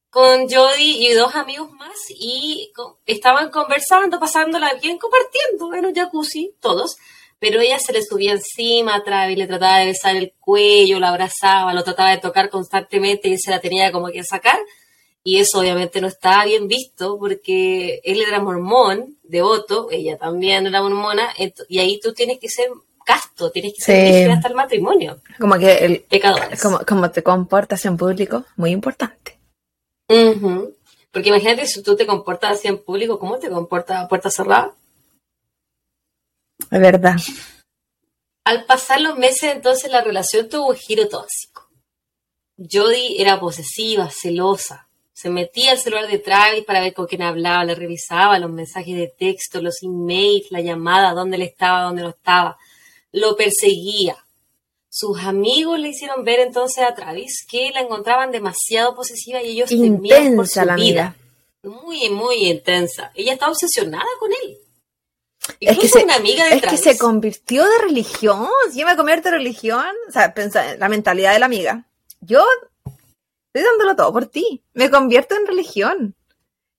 con 0.10 0.50
Jody 0.50 1.06
y 1.06 1.14
dos 1.14 1.36
amigos 1.36 1.72
más 1.72 1.98
y 2.10 2.72
estaban 3.06 3.50
conversando, 3.50 4.20
pasándola 4.20 4.74
bien, 4.76 4.98
compartiendo 4.98 5.74
en 5.74 5.86
un 5.86 5.96
jacuzzi, 5.96 6.56
todos, 6.62 6.96
pero 7.42 7.60
ella 7.60 7.80
se 7.80 7.92
le 7.92 8.04
subía 8.04 8.34
encima 8.34 8.94
a 8.94 9.04
Travis, 9.04 9.36
le 9.36 9.48
trataba 9.48 9.80
de 9.80 9.88
besar 9.88 10.16
el 10.16 10.32
cuello, 10.40 11.00
la 11.00 11.10
abrazaba, 11.10 11.74
lo 11.74 11.84
trataba 11.84 12.12
de 12.12 12.20
tocar 12.20 12.52
constantemente 12.52 13.30
y 13.30 13.38
se 13.40 13.50
la 13.50 13.60
tenía 13.60 13.92
como 13.92 14.10
que 14.10 14.24
sacar. 14.24 14.60
Y 15.24 15.38
eso 15.40 15.60
obviamente 15.60 16.02
no 16.02 16.08
estaba 16.08 16.46
bien 16.46 16.68
visto 16.68 17.18
porque 17.18 18.00
él 18.04 18.22
era 18.22 18.40
mormón, 18.40 19.18
devoto, 19.24 19.88
ella 19.90 20.18
también 20.20 20.68
era 20.68 20.84
mormona, 20.84 21.34
y 21.68 21.80
ahí 21.80 22.00
tú 22.00 22.14
tienes 22.14 22.38
que 22.38 22.48
ser 22.48 22.70
casto, 23.04 23.50
tienes 23.50 23.74
que 23.76 23.82
ser 23.84 24.26
Sí. 24.26 24.32
hasta 24.32 24.48
el 24.48 24.54
matrimonio. 24.54 25.20
Como 25.40 25.58
que 25.58 25.74
el, 25.86 26.02
Pecadores. 26.02 26.62
como, 26.62 26.80
como 26.88 27.10
te 27.10 27.24
comportas 27.24 27.84
en 27.86 27.98
público, 27.98 28.46
muy 28.56 28.70
importante. 28.70 29.40
Porque 31.12 31.30
imagínate 31.30 31.66
si 31.66 31.82
tú 31.82 31.96
te 31.96 32.06
comportas 32.06 32.52
así 32.60 32.68
en 32.68 32.78
público, 32.78 33.18
¿cómo 33.18 33.40
te 33.40 33.50
comportas 33.50 33.98
a 34.04 34.08
puerta 34.08 34.30
cerrada? 34.30 34.76
Es 36.70 36.80
verdad. 36.80 37.16
Al 38.44 38.66
pasar 38.66 39.02
los 39.02 39.18
meses, 39.18 39.52
entonces 39.56 39.92
la 39.92 40.02
relación 40.02 40.50
tuvo 40.50 40.70
un 40.70 40.76
giro 40.76 41.08
tóxico. 41.08 41.70
Jodie 42.58 43.22
era 43.22 43.40
posesiva, 43.40 44.10
celosa. 44.10 44.88
Se 45.14 45.30
metía 45.30 45.72
al 45.72 45.78
celular 45.80 46.08
de 46.08 46.20
Travis 46.20 46.64
para 46.66 46.82
ver 46.82 46.94
con 46.94 47.06
quién 47.06 47.22
hablaba, 47.22 47.64
le 47.64 47.76
revisaba 47.76 48.40
los 48.40 48.52
mensajes 48.52 48.96
de 48.96 49.08
texto, 49.08 49.62
los 49.62 49.84
emails, 49.84 50.48
la 50.50 50.62
llamada, 50.62 51.14
dónde 51.14 51.36
él 51.38 51.44
estaba, 51.44 51.84
dónde 51.84 52.02
no 52.02 52.10
estaba. 52.10 52.58
Lo 53.12 53.36
perseguía. 53.36 54.18
Sus 54.90 55.20
amigos 55.20 55.80
le 55.80 55.90
hicieron 55.90 56.24
ver 56.24 56.40
entonces 56.40 56.84
a 56.84 56.94
Travis 56.96 57.46
que 57.48 57.72
la 57.72 57.82
encontraban 57.82 58.32
demasiado 58.32 58.96
posesiva 58.96 59.42
y 59.42 59.52
ellos 59.52 59.70
temían 59.70 60.36
por 60.36 60.48
su 60.48 60.60
Intensa 60.60 60.66
la 60.66 60.76
vida. 60.76 61.16
amiga. 61.64 61.82
Muy, 61.84 62.10
muy 62.10 62.48
intensa. 62.50 63.12
Ella 63.14 63.34
estaba 63.34 63.52
obsesionada 63.52 64.10
con 64.20 64.32
él. 64.44 64.58
Es 65.60 65.78
que, 65.78 65.88
se, 65.88 66.04
una 66.04 66.16
amiga 66.16 66.46
de 66.46 66.56
es 66.56 66.62
que 66.62 66.78
se 66.78 66.98
convirtió 66.98 67.64
de 67.64 67.78
religión. 67.80 68.48
Si 68.72 68.80
yo 68.80 68.86
me 68.86 68.96
convierto 68.96 69.30
en 69.30 69.36
religión, 69.36 69.86
o 70.08 70.12
sea, 70.12 70.34
pensa, 70.34 70.76
la 70.78 70.90
mentalidad 70.90 71.34
de 71.34 71.40
la 71.40 71.46
amiga. 71.46 71.86
Yo 72.22 72.44
estoy 73.54 73.64
dándolo 73.70 73.96
todo 73.96 74.14
por 74.14 74.28
ti. 74.28 74.64
Me 74.74 74.90
convierto 74.90 75.36
en 75.36 75.48
religión. 75.48 76.16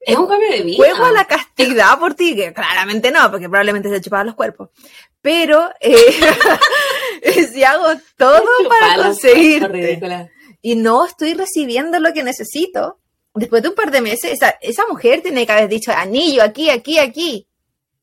Es 0.01 0.17
un 0.17 0.27
cambio 0.27 0.51
de 0.51 0.63
vida. 0.63 0.77
Juego 0.77 1.05
a 1.05 1.13
la 1.13 1.25
castidad 1.27 1.99
por 1.99 2.15
ti, 2.15 2.35
que 2.35 2.53
claramente 2.53 3.13
no, 3.13 3.31
porque 3.31 3.49
probablemente 3.49 3.89
se 3.89 4.01
chupaban 4.01 4.27
los 4.27 4.35
cuerpos. 4.35 4.71
Pero 5.21 5.71
eh, 5.81 5.97
si 7.53 7.63
hago 7.63 7.87
todo 8.17 8.45
para 8.69 8.97
conseguirte 8.97 10.31
y 10.61 10.75
no 10.75 11.07
estoy 11.07 11.35
recibiendo 11.35 12.01
lo 12.01 12.13
que 12.13 12.25
necesito, 12.25 12.99
después 13.35 13.63
de 13.63 13.69
un 13.69 13.75
par 13.75 13.91
de 13.91 14.01
meses, 14.01 14.33
esa, 14.33 14.51
esa 14.61 14.87
mujer 14.89 15.23
tiene 15.23 15.47
que 15.47 15.53
haber 15.53 15.69
dicho 15.69 15.93
anillo 15.93 16.43
aquí, 16.43 16.71
aquí, 16.71 16.99
aquí. 16.99 17.49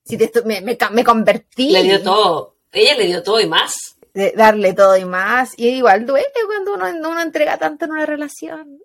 Si 0.10 0.18
te 0.18 0.32
me, 0.44 0.60
me, 0.62 0.76
me 0.92 1.04
convertí. 1.04 1.70
Le 1.70 1.84
dio 1.84 2.02
todo. 2.02 2.56
Ella 2.72 2.96
le 2.96 3.06
dio 3.06 3.22
todo 3.22 3.40
y 3.40 3.46
más. 3.46 3.96
de 4.14 4.34
darle 4.36 4.74
todo 4.74 4.98
y 4.98 5.06
más. 5.06 5.54
Y 5.56 5.68
igual 5.70 6.08
duele 6.08 6.26
cuando 6.48 6.74
uno, 6.74 7.10
uno 7.10 7.22
entrega 7.22 7.58
tanto 7.58 7.86
en 7.86 7.92
una 7.92 8.08
relación. 8.08 8.80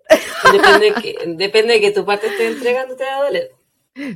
Depende 0.51 0.91
de 0.91 0.93
que, 1.01 1.15
depende 1.35 1.73
de 1.73 1.81
que 1.81 1.91
tu 1.91 2.05
parte 2.05 2.27
esté 2.27 2.47
entregando, 2.47 2.95
te 2.95 3.03
va 3.05 3.17
a 3.17 3.23
doler. 3.23 3.51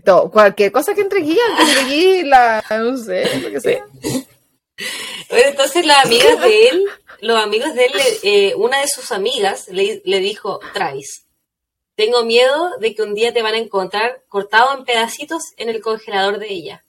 Todo, 0.04 0.30
cualquier 0.30 0.72
cosa 0.72 0.94
que 0.94 1.02
entregué, 1.02 1.36
que 1.36 1.64
entregué 1.64 2.24
la, 2.26 2.64
no 2.70 2.98
sé, 2.98 3.40
lo 3.40 3.50
que 3.50 3.62
sea. 3.62 3.86
Bueno, 5.30 5.48
entonces 5.48 5.86
las 5.86 6.06
amigas 6.06 6.40
de 6.42 6.68
él, 6.68 6.86
los 7.22 7.38
amigos 7.42 7.74
de 7.74 7.86
él, 7.86 7.92
eh, 8.24 8.54
una 8.56 8.82
de 8.82 8.88
sus 8.88 9.12
amigas 9.12 9.68
le, 9.70 10.02
le 10.06 10.20
dijo, 10.20 10.60
Travis, 10.74 11.26
tengo 11.96 12.24
miedo 12.24 12.78
de 12.80 12.94
que 12.94 13.02
un 13.02 13.16
día 13.16 13.34
te 13.34 13.42
van 13.42 13.56
a 13.56 13.58
encontrar 13.58 14.24
cortado 14.28 14.78
en 14.78 14.86
pedacitos 14.86 15.44
en 15.58 15.70
el 15.70 15.82
congelador 15.82 16.40
de 16.40 16.52
ella. 16.52 16.86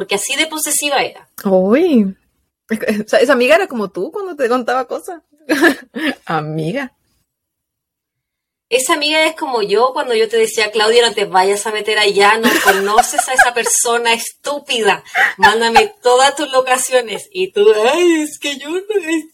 Porque 0.00 0.14
así 0.14 0.34
de 0.34 0.46
posesiva 0.46 1.02
era. 1.02 1.28
Uy. 1.44 2.16
O 2.70 3.06
sea, 3.06 3.18
esa 3.18 3.34
amiga 3.34 3.56
era 3.56 3.66
como 3.66 3.90
tú 3.90 4.10
cuando 4.10 4.34
te 4.34 4.48
contaba 4.48 4.86
cosas. 4.86 5.20
amiga. 6.24 6.94
Esa 8.70 8.94
amiga 8.94 9.26
es 9.26 9.36
como 9.36 9.60
yo 9.60 9.90
cuando 9.92 10.14
yo 10.14 10.26
te 10.26 10.38
decía, 10.38 10.70
Claudia, 10.70 11.06
no 11.06 11.12
te 11.12 11.26
vayas 11.26 11.66
a 11.66 11.70
meter 11.70 11.98
allá, 11.98 12.38
no 12.38 12.48
conoces 12.64 13.28
a 13.28 13.34
esa 13.34 13.52
persona 13.52 14.14
estúpida, 14.14 15.04
mándame 15.36 15.92
todas 16.02 16.34
tus 16.34 16.50
locaciones. 16.50 17.28
Y 17.30 17.52
tú, 17.52 17.66
ay, 17.92 18.22
es 18.22 18.38
que 18.38 18.56
yo, 18.56 18.70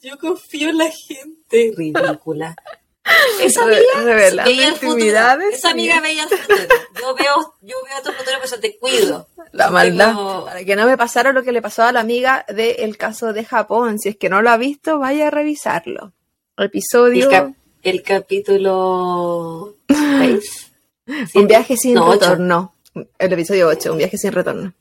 yo 0.02 0.18
confío 0.18 0.70
en 0.70 0.78
la 0.78 0.90
gente. 0.90 1.70
Ridícula. 1.76 2.56
Esa 3.42 3.62
amiga 3.62 4.44
veía 4.44 4.68
el 4.68 4.74
futuro. 4.74 5.48
Esa 5.52 5.70
amiga 5.70 6.00
veía 6.00 6.22
el 6.24 6.28
futuro. 6.28 6.58
Yo 7.00 7.14
veo, 7.14 7.54
yo 7.62 7.76
veo 7.84 8.02
tu 8.02 8.12
futuro, 8.12 8.36
pero 8.42 8.60
te 8.60 8.76
cuido. 8.78 9.28
La 9.52 9.70
maldad. 9.70 10.08
Tengo- 10.08 10.44
Para 10.46 10.64
que 10.64 10.76
no 10.76 10.86
me 10.86 10.96
pasara 10.96 11.32
lo 11.32 11.42
que 11.42 11.52
le 11.52 11.62
pasó 11.62 11.84
a 11.84 11.92
la 11.92 12.00
amiga 12.00 12.44
del 12.48 12.96
caso 12.96 13.32
de 13.32 13.44
Japón. 13.44 13.98
Si 13.98 14.08
es 14.10 14.16
que 14.16 14.28
no 14.28 14.42
lo 14.42 14.50
ha 14.50 14.56
visto, 14.56 14.98
vaya 14.98 15.28
a 15.28 15.30
revisarlo. 15.30 16.12
Episodio. 16.58 17.24
El, 17.26 17.30
cap- 17.30 17.52
el 17.82 18.02
capítulo 18.02 19.76
6. 19.88 20.72
Un 21.34 21.46
viaje 21.46 21.76
sin 21.76 21.94
No, 21.94 22.06
ocho. 22.08 22.20
retorno. 22.20 22.74
El 23.18 23.32
episodio 23.32 23.68
8, 23.68 23.92
un 23.92 23.98
viaje 23.98 24.16
sin 24.16 24.32
retorno. 24.32 24.72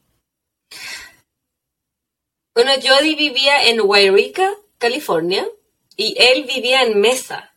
Bueno, 2.56 2.72
Jody 2.82 3.16
vivía 3.16 3.68
en 3.68 3.82
Wairika, 3.82 4.50
California, 4.78 5.46
y 5.98 6.16
él 6.18 6.46
vivía 6.46 6.84
en 6.84 7.00
Mesa, 7.02 7.54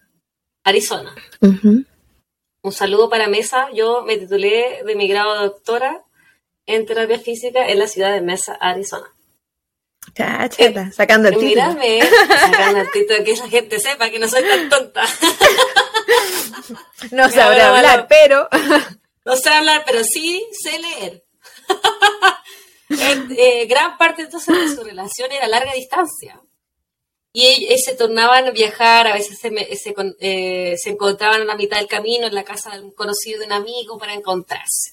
Arizona. 0.65 1.15
Un 1.41 2.73
saludo 2.73 3.09
para 3.09 3.29
Mesa. 3.29 3.69
Yo 3.73 4.03
me 4.03 4.17
titulé 4.17 4.83
de 4.85 4.95
mi 4.95 5.09
grado 5.09 5.35
de 5.35 5.41
doctora 5.41 6.05
en 6.67 6.87
terapia 6.87 7.19
física 7.19 7.69
en 7.69 7.79
la 7.79 7.87
ciudad 7.87 8.13
de 8.13 8.21
Mesa, 8.21 8.55
Arizona. 8.61 9.07
Cháchala, 10.15 10.93
sacando 10.93 11.29
el 11.29 11.35
título. 11.35 11.49
Mírame, 11.49 12.01
sacando 12.29 12.81
el 12.81 12.91
título, 12.91 13.25
que 13.25 13.37
la 13.37 13.49
gente 13.49 13.81
sepa 13.81 14.11
que 14.11 14.19
no 14.19 14.29
soy 14.29 14.43
tan 14.43 14.69
tonta. 14.69 15.05
No 17.11 17.29
sabrá 17.31 17.71
bueno, 17.71 17.77
hablar, 17.77 18.07
bueno. 18.09 18.49
pero. 18.49 18.49
No 19.25 19.37
sé 19.37 19.51
hablar, 19.51 19.83
pero 19.87 20.03
sí 20.05 20.47
sé 20.53 20.79
leer. 20.79 21.25
Eh, 22.91 23.27
eh, 23.37 23.67
gran 23.67 23.99
parte 23.99 24.23
entonces 24.23 24.57
de 24.59 24.75
su 24.75 24.83
relación 24.83 25.31
era 25.31 25.47
larga 25.47 25.75
distancia. 25.75 26.41
Y 27.33 27.67
eh, 27.69 27.77
se 27.79 27.95
tornaban 27.95 28.47
a 28.47 28.51
viajar, 28.51 29.07
a 29.07 29.13
veces 29.15 29.39
se, 29.39 29.51
me- 29.51 29.67
se 29.77 29.95
eh, 30.21 30.77
se 30.79 30.91
encontraban 30.91 31.43
a 31.43 31.45
la 31.45 31.57
mitad 31.57 31.79
del 31.79 31.87
camino 31.87 32.27
en 32.27 32.35
la 32.35 32.45
casa 32.45 32.71
de 32.77 32.81
un 32.83 32.91
conocido 32.93 33.41
de 33.41 33.47
un 33.47 33.53
amigo 33.53 33.99
para 33.99 34.15
encontrarse. 34.15 34.93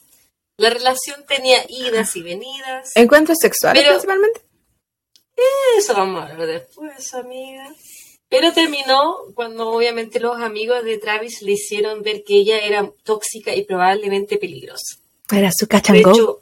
La 0.57 0.69
relación 0.69 1.25
tenía 1.27 1.65
idas 1.69 2.15
y 2.15 2.21
venidas. 2.23 2.91
Encuentros 2.95 3.37
sexuales 3.39 3.81
Pero- 3.81 3.93
principalmente. 3.95 4.41
Eso 5.77 5.93
vamos 5.93 6.21
a 6.23 6.27
hablar 6.31 6.47
después, 6.47 7.13
amiga. 7.13 7.73
Pero 8.29 8.53
terminó 8.53 9.17
cuando 9.33 9.69
obviamente 9.69 10.19
los 10.19 10.39
amigos 10.41 10.83
de 10.83 10.97
Travis 10.97 11.41
le 11.41 11.53
hicieron 11.53 12.01
ver 12.03 12.23
que 12.23 12.35
ella 12.37 12.59
era 12.59 12.89
tóxica 13.03 13.53
y 13.53 13.63
probablemente 13.63 14.37
peligrosa. 14.37 14.95
Era 15.31 15.51
su 15.51 15.65
De 15.65 15.69
cachango. 15.69 16.11
hecho, 16.11 16.41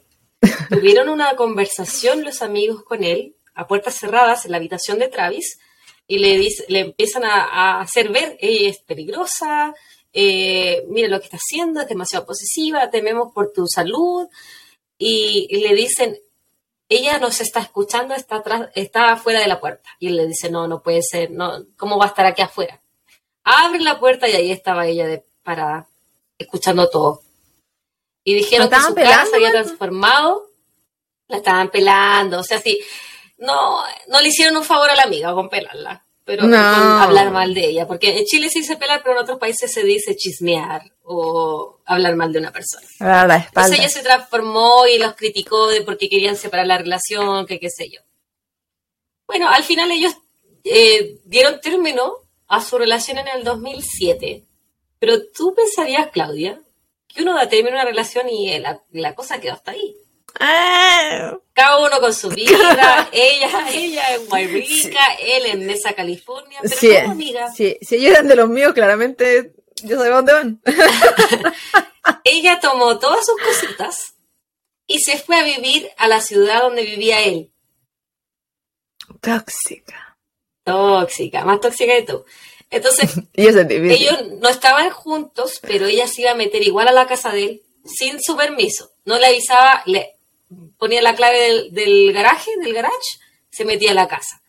tuvieron 0.70 1.08
una 1.08 1.34
conversación 1.36 2.24
los 2.24 2.40
amigos 2.42 2.84
con 2.84 3.02
él 3.04 3.34
a 3.54 3.66
puertas 3.66 3.96
cerradas 3.98 4.44
en 4.44 4.52
la 4.52 4.56
habitación 4.58 4.98
de 4.98 5.08
Travis 5.08 5.58
y 6.06 6.18
le, 6.18 6.38
dice- 6.38 6.64
le 6.68 6.80
empiezan 6.80 7.24
a, 7.24 7.44
a 7.44 7.80
hacer 7.80 8.10
ver, 8.10 8.36
ella 8.40 8.70
es 8.70 8.78
peligrosa, 8.80 9.74
eh, 10.12 10.84
mira 10.88 11.08
lo 11.08 11.18
que 11.18 11.24
está 11.24 11.38
haciendo, 11.38 11.80
es 11.80 11.88
demasiado 11.88 12.26
posesiva, 12.26 12.90
tememos 12.90 13.32
por 13.32 13.52
tu 13.52 13.66
salud 13.66 14.28
y, 14.98 15.46
y 15.50 15.60
le 15.60 15.74
dicen, 15.74 16.18
ella 16.88 17.18
nos 17.18 17.40
está 17.40 17.60
escuchando, 17.60 18.14
está 18.14 18.36
atrás, 18.36 18.68
está 18.74 19.12
afuera 19.12 19.40
de 19.40 19.48
la 19.48 19.58
puerta. 19.60 19.88
Y 19.98 20.08
él 20.08 20.16
le 20.16 20.26
dice, 20.26 20.50
no, 20.50 20.68
no 20.68 20.82
puede 20.82 21.00
ser, 21.02 21.30
no, 21.30 21.64
¿cómo 21.76 21.98
va 21.98 22.04
a 22.04 22.08
estar 22.08 22.26
aquí 22.26 22.42
afuera? 22.42 22.80
Abre 23.42 23.80
la 23.80 23.98
puerta 23.98 24.28
y 24.28 24.32
ahí 24.32 24.52
estaba 24.52 24.86
ella 24.86 25.06
de 25.06 25.24
parada. 25.42 25.88
escuchando 26.38 26.88
todo. 26.90 27.22
Y 28.22 28.34
dijeron 28.34 28.68
¿La 28.70 28.76
que 28.78 28.82
su 28.84 28.94
cara 28.94 29.06
se 29.24 29.30
pelando, 29.30 29.36
había 29.36 29.50
transformado, 29.50 30.50
la 31.28 31.36
estaban 31.38 31.70
pelando, 31.70 32.38
o 32.40 32.42
sea, 32.44 32.60
sí, 32.60 32.78
no, 33.38 33.82
no 34.08 34.20
le 34.20 34.28
hicieron 34.28 34.56
un 34.56 34.64
favor 34.64 34.90
a 34.90 34.96
la 34.96 35.02
amiga 35.02 35.32
con 35.34 35.48
pelarla, 35.48 36.04
pero 36.24 36.44
No. 36.44 36.50
con 36.56 37.02
hablar 37.02 37.30
mal 37.30 37.52
de 37.54 37.66
ella, 37.66 37.86
porque 37.86 38.18
en 38.18 38.24
Chile 38.24 38.48
se 38.50 38.60
dice 38.60 38.76
pelar, 38.76 39.02
pero 39.02 39.16
en 39.16 39.22
otros 39.22 39.38
países 39.38 39.72
se 39.72 39.82
dice 39.82 40.16
chismear 40.16 40.82
o 41.02 41.80
hablar 41.84 42.16
mal 42.16 42.32
de 42.32 42.38
una 42.38 42.52
persona. 42.52 42.86
A 43.00 43.26
la 43.26 43.36
Entonces 43.36 43.78
ella 43.78 43.88
se 43.88 44.02
transformó 44.02 44.86
y 44.86 44.98
los 44.98 45.14
criticó 45.14 45.68
de 45.68 45.82
porque 45.82 46.08
querían 46.08 46.36
separar 46.36 46.66
la 46.66 46.78
relación, 46.78 47.46
que 47.46 47.58
qué 47.60 47.68
sé 47.70 47.90
yo. 47.90 48.00
Bueno, 49.26 49.48
al 49.48 49.64
final 49.64 49.90
ellos 49.90 50.14
eh, 50.64 51.18
dieron 51.24 51.60
término 51.60 52.14
a 52.46 52.60
su 52.62 52.78
relación 52.78 53.18
en 53.18 53.28
el 53.28 53.44
2007. 53.44 54.44
Pero 54.98 55.18
tú 55.34 55.54
pensarías, 55.54 56.08
Claudia, 56.10 56.62
que 57.08 57.22
uno 57.22 57.34
da 57.34 57.48
término 57.48 57.76
a 57.76 57.80
una 57.82 57.90
relación 57.90 58.28
y 58.28 58.50
eh, 58.52 58.60
la, 58.60 58.82
la 58.92 59.14
cosa 59.14 59.40
quedó 59.40 59.52
hasta 59.54 59.72
ahí. 59.72 59.94
Ah, 60.40 61.36
Cada 61.52 61.78
uno 61.78 62.00
con 62.00 62.12
su 62.12 62.28
vida, 62.28 63.08
ella, 63.12 63.68
ella 63.72 64.14
en 64.14 64.26
Guayrica, 64.26 65.14
él 65.20 65.46
en 65.46 65.66
Mesa, 65.66 65.92
California, 65.92 66.58
pero 66.62 66.76
sí, 66.76 66.88
como 67.00 67.12
amiga. 67.12 67.52
sí, 67.52 67.78
si 67.80 67.94
ellos 67.96 68.10
eran 68.12 68.28
de 68.28 68.36
los 68.36 68.48
míos, 68.48 68.72
claramente 68.74 69.54
yo 69.82 69.96
sabía 69.96 70.14
dónde 70.16 70.32
van. 70.32 70.62
Ella 72.24 72.60
tomó 72.60 72.98
todas 72.98 73.24
sus 73.24 73.40
cositas 73.40 74.14
y 74.86 74.98
se 75.00 75.18
fue 75.18 75.36
a 75.36 75.42
vivir 75.42 75.88
a 75.96 76.06
la 76.08 76.20
ciudad 76.20 76.62
donde 76.62 76.82
vivía 76.82 77.22
él. 77.22 77.50
Tóxica. 79.20 80.18
Tóxica, 80.64 81.44
más 81.44 81.60
tóxica 81.60 81.94
que 81.96 82.02
tú. 82.02 82.24
Entonces, 82.70 83.10
ellos 83.34 84.18
no 84.40 84.48
estaban 84.48 84.90
juntos, 84.90 85.60
pero 85.62 85.86
ella 85.86 86.06
se 86.06 86.22
iba 86.22 86.32
a 86.32 86.36
meter 86.36 86.62
igual 86.62 86.88
a 86.88 86.92
la 86.92 87.06
casa 87.06 87.30
de 87.30 87.44
él 87.44 87.62
sin 87.84 88.22
su 88.22 88.36
permiso. 88.36 88.92
No 89.04 89.18
le 89.18 89.26
avisaba, 89.26 89.82
le 89.86 90.13
ponía 90.78 91.02
la 91.02 91.14
clave 91.14 91.40
del, 91.40 91.72
del 91.74 92.12
garaje, 92.12 92.50
del 92.62 92.72
garage, 92.74 93.18
se 93.50 93.64
metía 93.64 93.92
a 93.92 93.94
la 93.94 94.08
casa. 94.08 94.42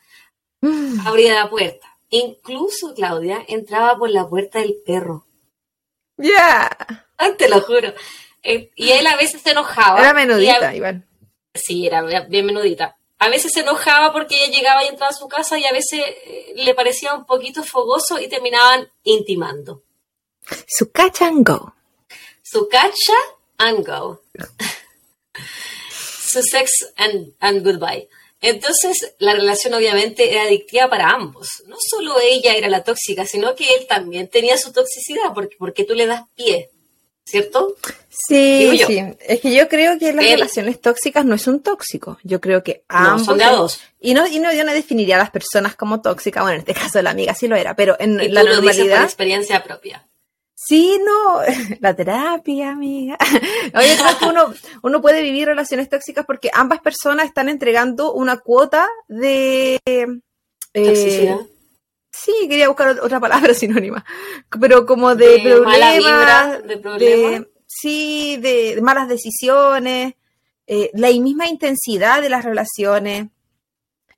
Mm, 0.62 1.06
Abría 1.08 1.34
la 1.36 1.50
puerta. 1.50 1.98
Incluso 2.10 2.94
Claudia 2.94 3.44
entraba 3.48 3.98
por 3.98 4.10
la 4.10 4.28
puerta 4.28 4.60
del 4.60 4.76
perro. 4.86 5.26
Ya. 6.18 6.70
Ah, 7.18 7.32
Te 7.38 7.50
lo 7.50 7.62
juro. 7.62 7.94
Eh, 8.44 8.72
y 8.76 8.92
él 8.92 9.06
a 9.08 9.16
veces 9.16 9.42
se 9.42 9.52
enojaba. 9.52 10.00
Era 10.00 10.14
menudita, 10.14 10.70
a- 10.70 10.76
igual. 10.76 11.04
Sí, 11.54 11.88
era 11.88 12.02
bien 12.28 12.46
menudita. 12.46 12.98
A 13.18 13.30
veces 13.30 13.52
se 13.54 13.62
enojaba 13.62 14.12
porque 14.12 14.36
ella 14.44 14.56
llegaba 14.58 14.84
y 14.84 14.88
entraba 14.88 15.10
a 15.12 15.16
su 15.16 15.28
casa 15.28 15.58
y 15.58 15.66
a 15.66 15.72
veces 15.72 16.02
eh, 16.26 16.54
le 16.56 16.74
parecía 16.76 17.14
un 17.14 17.26
poquito 17.26 17.64
fogoso 17.64 18.20
y 18.20 18.28
terminaban 18.28 18.90
intimando. 19.04 19.84
Su 20.68 20.92
catch 20.92 21.22
and 21.22 21.48
go. 21.48 21.74
Su 22.44 22.68
cacha 22.70 23.14
and 23.58 23.86
go. 23.88 24.22
Su 26.36 26.44
sex 26.44 26.92
and, 26.98 27.34
and 27.40 27.64
goodbye. 27.64 28.08
Entonces, 28.42 29.14
la 29.20 29.34
relación 29.34 29.74
obviamente 29.74 30.32
era 30.32 30.44
adictiva 30.44 30.90
para 30.90 31.10
ambos. 31.10 31.48
No 31.68 31.78
solo 31.80 32.16
ella 32.22 32.54
era 32.56 32.68
la 32.68 32.84
tóxica, 32.84 33.26
sino 33.26 33.56
que 33.56 33.64
él 33.76 33.88
también 33.88 34.28
tenía 34.28 34.58
su 34.58 34.72
toxicidad, 34.74 35.34
porque, 35.34 35.56
porque 35.58 35.84
tú 35.86 35.96
le 35.96 36.06
das 36.06 36.24
pie, 36.36 36.70
¿cierto? 37.24 37.76
Sí, 38.10 38.78
sí. 38.86 39.02
Es 39.22 39.40
que 39.42 39.54
yo 39.54 39.68
creo 39.70 39.98
que 39.98 40.12
las 40.14 40.26
Él- 40.26 40.32
relaciones 40.34 40.80
tóxicas 40.82 41.26
no 41.26 41.36
es 41.36 41.48
un 41.48 41.62
tóxico. 41.64 42.18
Yo 42.24 42.40
creo 42.42 42.64
que 42.64 42.84
No, 42.90 42.98
ambos. 42.98 43.26
son 43.26 43.38
de 43.38 43.46
a 43.46 43.52
dos. 43.52 43.80
Y 44.00 44.14
no, 44.14 44.28
y 44.28 44.40
no, 44.40 44.54
yo 44.54 44.64
no 44.64 44.74
definiría 44.74 45.16
a 45.16 45.20
las 45.20 45.32
personas 45.32 45.76
como 45.76 46.02
tóxicas. 46.02 46.44
Bueno, 46.44 46.56
en 46.56 46.60
este 46.60 46.74
caso 46.74 47.02
la 47.02 47.12
amiga 47.12 47.34
sí 47.34 47.48
lo 47.48 47.56
era, 47.56 47.76
pero 47.76 47.96
en 48.00 48.20
Y 48.22 48.28
la 48.30 48.42
dices 48.42 48.56
por 48.58 48.64
normalidad. 48.66 49.04
experiencia 49.06 49.64
propia. 49.64 50.06
Sí, 50.68 51.00
no, 51.06 51.42
la 51.80 51.96
terapia, 51.96 52.72
amiga. 52.72 53.18
Oye, 53.76 53.96
creo 53.98 54.18
que 54.20 54.26
uno, 54.26 54.54
uno 54.82 55.02
puede 55.02 55.22
vivir 55.22 55.48
relaciones 55.48 55.90
tóxicas 55.90 56.26
porque 56.26 56.50
ambas 56.54 56.80
personas 56.80 57.26
están 57.28 57.50
entregando 57.50 58.14
una 58.14 58.38
cuota 58.38 58.88
de... 59.08 59.80
eh, 59.86 60.08
Toxicidad. 60.74 61.38
sí, 62.12 62.34
quería 62.50 62.68
buscar 62.68 62.96
ot- 62.96 63.00
otra 63.04 63.20
palabra 63.20 63.54
sinónima, 63.54 64.04
pero 64.60 64.86
como 64.86 65.16
de, 65.16 65.28
De 65.38 65.40
problemas, 65.56 65.98
vibra, 65.98 66.62
de 66.62 66.78
problemas. 66.78 67.48
sí, 67.68 68.38
de, 68.42 68.76
de 68.76 68.82
malas 68.82 69.08
decisiones, 69.08 70.16
eh, 70.68 70.90
la 70.94 71.10
misma 71.10 71.48
intensidad 71.48 72.22
de 72.24 72.30
las 72.30 72.44
relaciones. 72.44 73.28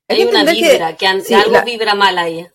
Hay 0.07 0.23
una 0.23 0.45
que 0.45 0.51
vibra, 0.53 0.95
que, 0.95 1.21
sí, 1.21 1.33
algo 1.33 1.51
la- 1.51 1.63
vibra 1.65 1.93
mal 1.93 2.17
ahí. 2.17 2.47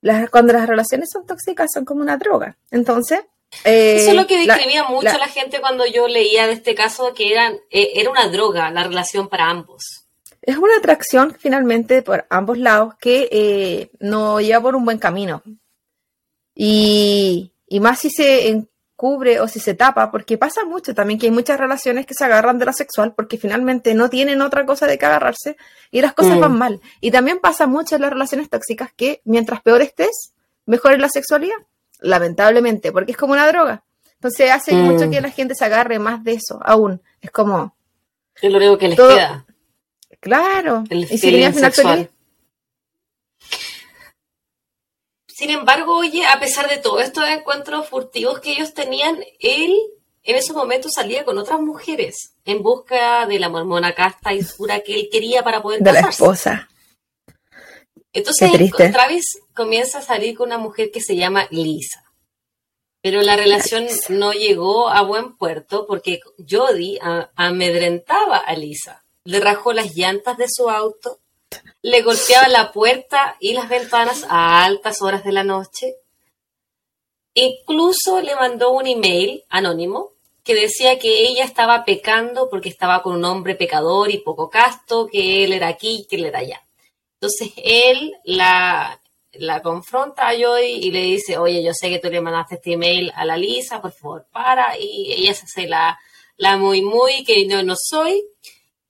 las- 0.00 0.30
cuando 0.30 0.52
las 0.52 0.68
relaciones 0.68 1.10
son 1.12 1.26
tóxicas 1.26 1.68
son 1.74 1.84
como 1.84 2.02
una 2.02 2.16
droga. 2.18 2.56
Entonces... 2.70 3.20
eh, 3.64 3.96
Eso 4.00 4.10
es 4.10 4.16
lo 4.16 4.26
que 4.26 4.44
la- 4.46 4.54
describía 4.54 4.84
mucho 4.84 5.04
la- 5.04 5.18
la, 5.18 5.28
gente 5.28 5.60
cuando 5.60 5.84
yo 5.86 6.08
leía 6.08 6.46
de 6.46 6.52
este 6.54 6.74
caso, 6.74 7.12
que 7.14 7.30
eran, 7.32 7.54
eh, 7.70 7.90
era 7.94 8.10
una 8.10 8.28
droga 8.28 8.70
la 8.70 8.84
relación 8.84 9.28
para 9.28 9.48
ambos. 9.50 9.82
Es 10.40 10.56
una 10.56 10.76
atracción 10.76 11.36
finalmente 11.38 12.02
por 12.02 12.26
ambos 12.28 12.58
lados 12.58 12.94
que 13.00 13.28
eh, 13.30 13.90
no 14.00 14.40
lleva 14.40 14.60
por 14.62 14.74
un 14.74 14.84
buen 14.84 14.98
camino. 14.98 15.42
Y, 16.54 17.52
y 17.66 17.80
más 17.80 18.00
si 18.00 18.10
se 18.10 18.48
encubre 18.48 19.40
o 19.40 19.48
si 19.48 19.60
se 19.60 19.74
tapa, 19.74 20.10
porque 20.10 20.38
pasa 20.38 20.64
mucho 20.64 20.94
también 20.94 21.18
que 21.18 21.26
hay 21.26 21.32
muchas 21.32 21.58
relaciones 21.58 22.06
que 22.06 22.14
se 22.14 22.24
agarran 22.24 22.58
de 22.58 22.66
lo 22.66 22.72
sexual 22.72 23.14
porque 23.14 23.38
finalmente 23.38 23.94
no 23.94 24.10
tienen 24.10 24.42
otra 24.42 24.66
cosa 24.66 24.86
de 24.86 24.98
que 24.98 25.06
agarrarse 25.06 25.56
y 25.90 26.00
las 26.02 26.12
cosas 26.12 26.36
Mm. 26.36 26.40
van 26.40 26.58
mal. 26.58 26.80
Y 27.00 27.10
también 27.10 27.38
pasa 27.38 27.66
mucho 27.66 27.94
en 27.96 28.02
las 28.02 28.10
relaciones 28.12 28.50
tóxicas 28.50 28.90
que 28.94 29.20
mientras 29.24 29.62
peor 29.62 29.80
estés, 29.82 30.32
mejor 30.66 30.92
es 30.92 30.98
la 30.98 31.08
sexualidad. 31.08 31.56
Lamentablemente, 32.02 32.92
porque 32.92 33.12
es 33.12 33.16
como 33.16 33.32
una 33.32 33.46
droga. 33.48 33.82
Entonces 34.14 34.50
hace 34.50 34.72
Mm. 34.74 34.82
mucho 34.82 35.10
que 35.10 35.20
la 35.20 35.30
gente 35.30 35.54
se 35.54 35.64
agarre 35.64 35.98
más 35.98 36.22
de 36.24 36.34
eso 36.34 36.60
aún. 36.64 37.00
Es 37.20 37.30
como, 37.30 37.74
Es 38.40 38.50
lo 38.50 38.58
único 38.58 38.78
que 38.78 38.88
les 38.88 38.96
Todo- 38.96 39.14
queda. 39.14 39.44
claro. 40.20 40.84
El 40.90 41.04
y 41.04 41.06
si 41.06 41.18
feeling 41.18 41.32
tenía 41.34 41.46
al 41.48 41.54
final 41.54 41.72
feliz. 41.72 42.08
Sin 45.26 45.50
embargo, 45.50 45.96
oye, 45.96 46.24
a 46.26 46.38
pesar 46.38 46.68
de 46.68 46.76
todos 46.78 47.02
estos 47.02 47.24
encuentros 47.28 47.88
furtivos 47.88 48.40
que 48.40 48.52
ellos 48.52 48.74
tenían, 48.74 49.18
él 49.40 49.74
en 50.24 50.36
esos 50.36 50.54
momentos 50.54 50.92
salía 50.94 51.24
con 51.24 51.36
otras 51.38 51.60
mujeres 51.60 52.34
en 52.44 52.62
busca 52.62 53.26
de 53.26 53.38
la 53.40 53.48
mormona 53.48 53.92
casta 53.94 54.32
y 54.34 54.42
pura 54.44 54.80
que 54.80 54.94
él 54.94 55.08
quería 55.10 55.42
para 55.42 55.60
poder 55.62 55.80
de 55.80 55.92
la 55.92 56.00
esposa. 56.00 56.68
Entonces. 58.12 58.50
Travis 58.92 59.38
comienza 59.54 59.98
a 59.98 60.02
salir 60.02 60.36
con 60.36 60.48
una 60.48 60.58
mujer 60.58 60.90
que 60.90 61.00
se 61.00 61.16
llama 61.16 61.46
Lisa. 61.50 62.04
Pero 63.00 63.20
la 63.22 63.36
relación 63.36 63.86
no 64.10 64.32
llegó 64.32 64.88
a 64.88 65.02
buen 65.02 65.36
puerto 65.36 65.86
porque 65.86 66.20
Jody 66.48 66.98
amedrentaba 67.34 68.38
a 68.38 68.54
Lisa. 68.54 69.04
Le 69.24 69.40
rajó 69.40 69.72
las 69.72 69.96
llantas 69.96 70.36
de 70.36 70.46
su 70.48 70.70
auto, 70.70 71.18
le 71.80 72.02
golpeaba 72.02 72.48
la 72.48 72.70
puerta 72.70 73.36
y 73.40 73.54
las 73.54 73.68
ventanas 73.68 74.24
a 74.28 74.64
altas 74.64 75.02
horas 75.02 75.24
de 75.24 75.32
la 75.32 75.42
noche. 75.42 75.96
Incluso 77.34 78.20
le 78.20 78.36
mandó 78.36 78.72
un 78.72 78.86
email 78.86 79.44
anónimo 79.48 80.12
que 80.44 80.54
decía 80.54 80.98
que 80.98 81.26
ella 81.26 81.44
estaba 81.44 81.84
pecando 81.84 82.48
porque 82.50 82.68
estaba 82.68 83.02
con 83.02 83.16
un 83.16 83.24
hombre 83.24 83.54
pecador 83.54 84.10
y 84.10 84.18
poco 84.18 84.50
casto, 84.50 85.06
que 85.06 85.44
él 85.44 85.52
era 85.52 85.68
aquí 85.68 86.00
y 86.00 86.06
que 86.06 86.16
él 86.16 86.26
era 86.26 86.40
allá. 86.40 86.62
Entonces 87.22 87.52
él 87.64 88.12
la, 88.24 89.00
la 89.34 89.62
confronta 89.62 90.26
a 90.26 90.34
Joy 90.36 90.64
y 90.72 90.90
le 90.90 91.02
dice, 91.02 91.38
oye, 91.38 91.62
yo 91.62 91.70
sé 91.72 91.88
que 91.88 92.00
tú 92.00 92.10
le 92.10 92.20
mandaste 92.20 92.56
este 92.56 92.72
email 92.72 93.12
a 93.14 93.24
la 93.24 93.36
Lisa, 93.36 93.80
por 93.80 93.92
favor, 93.92 94.26
para. 94.32 94.76
Y 94.76 95.12
ella 95.12 95.32
se 95.32 95.44
hace 95.44 95.68
la, 95.68 95.96
la 96.36 96.56
muy, 96.56 96.82
muy, 96.82 97.22
que 97.22 97.46
yo 97.46 97.62
no 97.62 97.74
soy, 97.80 98.24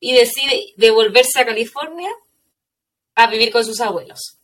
y 0.00 0.14
decide 0.14 0.72
devolverse 0.78 1.40
a 1.40 1.44
California 1.44 2.08
a 3.16 3.26
vivir 3.26 3.52
con 3.52 3.66
sus 3.66 3.78
abuelos. 3.82 4.38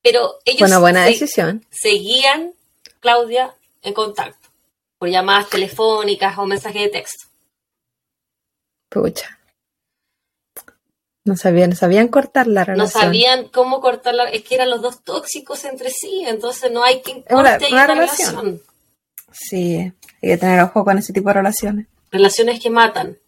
Pero 0.00 0.38
ellos 0.46 0.60
Bueno, 0.60 0.80
buena 0.80 1.04
se- 1.04 1.10
decisión. 1.10 1.66
seguían, 1.70 2.54
Claudia, 3.00 3.54
en 3.82 3.92
contacto, 3.92 4.48
por 4.96 5.10
llamadas 5.10 5.50
telefónicas 5.50 6.38
o 6.38 6.46
mensajes 6.46 6.84
de 6.84 6.88
texto. 6.88 7.26
Pucha. 8.88 9.38
No 11.24 11.36
sabían, 11.36 11.70
no 11.70 11.76
sabían 11.76 12.08
cortar 12.08 12.46
la 12.48 12.62
No 12.62 12.66
relación. 12.66 13.02
sabían 13.02 13.48
cómo 13.48 13.80
cortarla, 13.80 14.24
es 14.24 14.42
que 14.42 14.56
eran 14.56 14.70
los 14.70 14.82
dos 14.82 15.04
tóxicos 15.04 15.64
entre 15.64 15.90
sí, 15.90 16.24
entonces 16.26 16.70
no 16.72 16.82
hay 16.82 17.00
quien 17.00 17.18
Es 17.18 17.32
una- 17.34 17.50
corte 17.58 17.66
una 17.72 17.84
una 17.84 17.86
relación. 17.94 18.28
relación. 18.30 18.62
Sí, 19.32 19.76
hay 19.76 20.28
que 20.30 20.36
tener 20.36 20.60
ojo 20.62 20.84
con 20.84 20.98
ese 20.98 21.12
tipo 21.12 21.28
de 21.28 21.34
relaciones. 21.34 21.86
Relaciones 22.10 22.60
que 22.60 22.70
matan. 22.70 23.18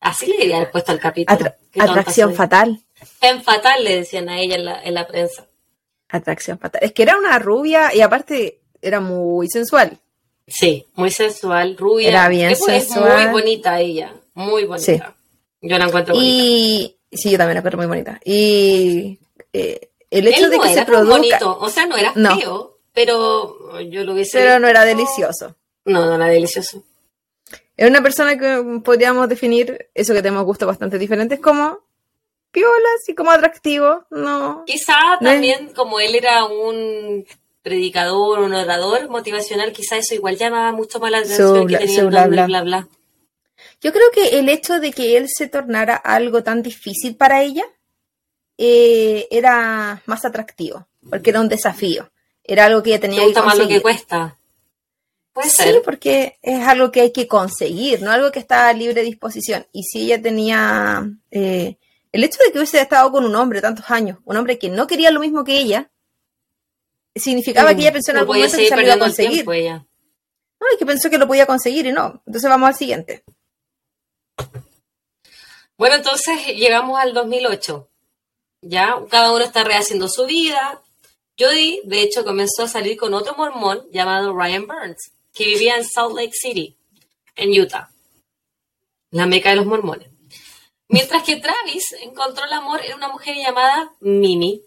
Así 0.00 0.26
le 0.26 0.32
debería 0.34 0.56
haber 0.58 0.70
puesto 0.70 0.92
al 0.92 1.00
capítulo. 1.00 1.36
Atra- 1.38 1.56
atracción 1.80 2.34
fatal. 2.34 2.80
Femme 3.20 3.42
fatal, 3.42 3.82
le 3.82 3.96
decían 3.96 4.28
a 4.28 4.38
ella 4.38 4.56
en 4.56 4.64
la, 4.66 4.82
en 4.82 4.94
la 4.94 5.06
prensa. 5.06 5.46
Atracción 6.08 6.58
fatal. 6.58 6.82
Es 6.84 6.92
que 6.92 7.02
era 7.02 7.16
una 7.18 7.38
rubia 7.38 7.92
y 7.94 8.00
aparte 8.00 8.60
era 8.80 9.00
muy 9.00 9.48
sensual. 9.48 9.98
Sí, 10.46 10.86
muy 10.94 11.10
sensual, 11.10 11.76
rubia. 11.76 12.08
Era 12.08 12.28
bien 12.28 12.50
Es- 12.50 12.60
Es 12.60 12.84
sensual. 12.88 13.24
muy 13.24 13.32
bonita 13.40 13.80
ella, 13.80 14.12
muy 14.34 14.64
bonita. 14.64 14.84
Sí. 14.92 15.00
Yo 15.62 15.76
la 15.78 15.86
encuentro 15.86 16.14
bonita. 16.14 16.32
Y 16.34 16.97
sí, 17.12 17.30
yo 17.30 17.38
también 17.38 17.54
la 17.54 17.58
encuentro 17.60 17.78
muy 17.78 17.86
bonita. 17.86 18.20
Y 18.24 19.18
eh, 19.52 19.88
el 20.10 20.26
hecho 20.28 20.44
Él 20.46 20.50
de 20.50 20.56
no 20.56 20.62
que 20.62 20.68
se 20.68 20.74
era 20.74 20.84
tan 20.84 20.94
produzca. 20.94 21.16
bonito, 21.16 21.58
o 21.60 21.68
sea, 21.70 21.86
no 21.86 21.96
era 21.96 22.12
No. 22.16 22.38
feo, 22.38 22.78
pero 22.92 23.80
yo 23.80 24.04
lo 24.04 24.12
hubiese... 24.14 24.38
Pero 24.38 24.58
no 24.58 24.68
era 24.68 24.84
delicioso. 24.84 25.54
No, 25.84 26.04
no 26.06 26.14
era 26.16 26.26
delicioso. 26.26 26.82
Es 27.76 27.88
una 27.88 28.02
persona 28.02 28.36
que 28.38 28.80
podríamos 28.84 29.28
definir 29.28 29.88
eso 29.94 30.12
que 30.12 30.22
tenemos 30.22 30.44
gustos 30.44 30.66
bastante 30.66 30.98
diferentes 30.98 31.38
como 31.40 31.78
piola, 32.50 32.88
así 33.00 33.14
como 33.14 33.30
atractivo. 33.30 34.04
No. 34.10 34.64
Quizá 34.66 34.96
No 35.20 35.28
es- 35.28 35.34
también, 35.34 35.72
como 35.74 36.00
él 36.00 36.14
era 36.14 36.44
un 36.44 37.24
predicador, 37.62 38.40
un 38.40 38.52
orador 38.54 39.08
motivacional, 39.10 39.72
quizá 39.72 39.96
eso 39.96 40.14
igual 40.14 40.36
llamaba 40.36 40.72
mucho 40.72 40.98
más 41.00 41.10
la 41.10 41.18
atención 41.18 41.66
que 41.68 41.76
tenía 41.78 42.04
bla, 42.04 42.26
bla. 42.26 42.46
bla 42.46 42.62
bla. 42.62 42.88
Yo 43.80 43.92
creo 43.92 44.10
que 44.12 44.38
el 44.38 44.48
hecho 44.48 44.80
de 44.80 44.92
que 44.92 45.16
él 45.16 45.26
se 45.28 45.46
tornara 45.48 45.94
algo 45.96 46.42
tan 46.42 46.62
difícil 46.62 47.16
para 47.16 47.42
ella 47.42 47.64
eh, 48.56 49.28
era 49.30 50.02
más 50.06 50.24
atractivo, 50.24 50.88
porque 51.08 51.30
era 51.30 51.40
un 51.40 51.48
desafío. 51.48 52.10
Era 52.42 52.64
algo 52.66 52.82
que 52.82 52.90
ella 52.90 52.98
¿Te 53.00 53.08
tenía 53.08 53.20
que 53.20 53.26
más 53.34 53.36
lo 53.36 53.50
que 53.52 53.80
conseguir. 53.80 53.82
cuesta? 53.82 54.36
Puede 55.32 55.50
Sí, 55.50 55.56
ser. 55.62 55.82
porque 55.82 56.38
es 56.42 56.66
algo 56.66 56.90
que 56.90 57.02
hay 57.02 57.12
que 57.12 57.28
conseguir, 57.28 58.02
no 58.02 58.10
algo 58.10 58.32
que 58.32 58.40
está 58.40 58.68
a 58.68 58.72
libre 58.72 59.02
disposición. 59.02 59.66
Y 59.72 59.84
si 59.84 60.02
ella 60.06 60.20
tenía 60.20 61.08
eh, 61.30 61.76
el 62.10 62.24
hecho 62.24 62.38
de 62.44 62.50
que 62.50 62.58
hubiese 62.58 62.80
estado 62.80 63.12
con 63.12 63.24
un 63.24 63.36
hombre 63.36 63.60
tantos 63.60 63.88
años, 63.90 64.18
un 64.24 64.36
hombre 64.36 64.58
que 64.58 64.70
no 64.70 64.86
quería 64.88 65.10
lo 65.12 65.20
mismo 65.20 65.44
que 65.44 65.58
ella, 65.58 65.90
significaba 67.14 67.74
que 67.74 67.82
ella 67.82 67.92
pensó 67.92 68.10
en 68.12 68.18
algún 68.18 68.36
momento 68.36 68.56
que 68.56 68.68
se 68.68 68.76
lo 68.76 68.82
iba 68.82 68.94
a 68.94 68.98
conseguir. 68.98 69.32
tiempo 69.32 69.52
ella. 69.52 69.84
No, 70.60 70.66
y 70.74 70.78
que 70.78 70.86
pensó 70.86 71.08
que 71.10 71.18
lo 71.18 71.28
podía 71.28 71.46
conseguir 71.46 71.86
y 71.86 71.92
no. 71.92 72.20
Entonces 72.26 72.48
vamos 72.50 72.68
al 72.68 72.74
siguiente. 72.74 73.22
Bueno, 75.76 75.96
entonces 75.96 76.46
llegamos 76.56 76.98
al 76.98 77.14
2008. 77.14 77.88
Ya 78.62 78.96
cada 79.08 79.32
uno 79.32 79.44
está 79.44 79.62
rehaciendo 79.62 80.08
su 80.08 80.26
vida. 80.26 80.82
Jody, 81.38 81.80
de 81.84 82.02
hecho, 82.02 82.24
comenzó 82.24 82.64
a 82.64 82.68
salir 82.68 82.96
con 82.96 83.14
otro 83.14 83.36
mormón 83.36 83.86
llamado 83.92 84.36
Ryan 84.36 84.66
Burns, 84.66 85.12
que 85.32 85.44
vivía 85.44 85.76
en 85.76 85.84
Salt 85.84 86.16
Lake 86.16 86.32
City, 86.32 86.76
en 87.36 87.50
Utah, 87.60 87.90
la 89.12 89.26
meca 89.26 89.50
de 89.50 89.56
los 89.56 89.66
mormones. 89.66 90.10
Mientras 90.88 91.22
que 91.22 91.36
Travis 91.36 91.92
encontró 92.00 92.44
el 92.44 92.52
amor 92.52 92.80
en 92.84 92.94
una 92.94 93.08
mujer 93.08 93.36
llamada 93.36 93.92
Mimi. 94.00 94.62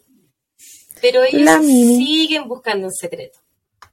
Pero 1.01 1.23
ellos 1.23 1.65
siguen 1.65 2.47
buscando 2.47 2.87
en 2.87 2.93
secreto. 2.93 3.39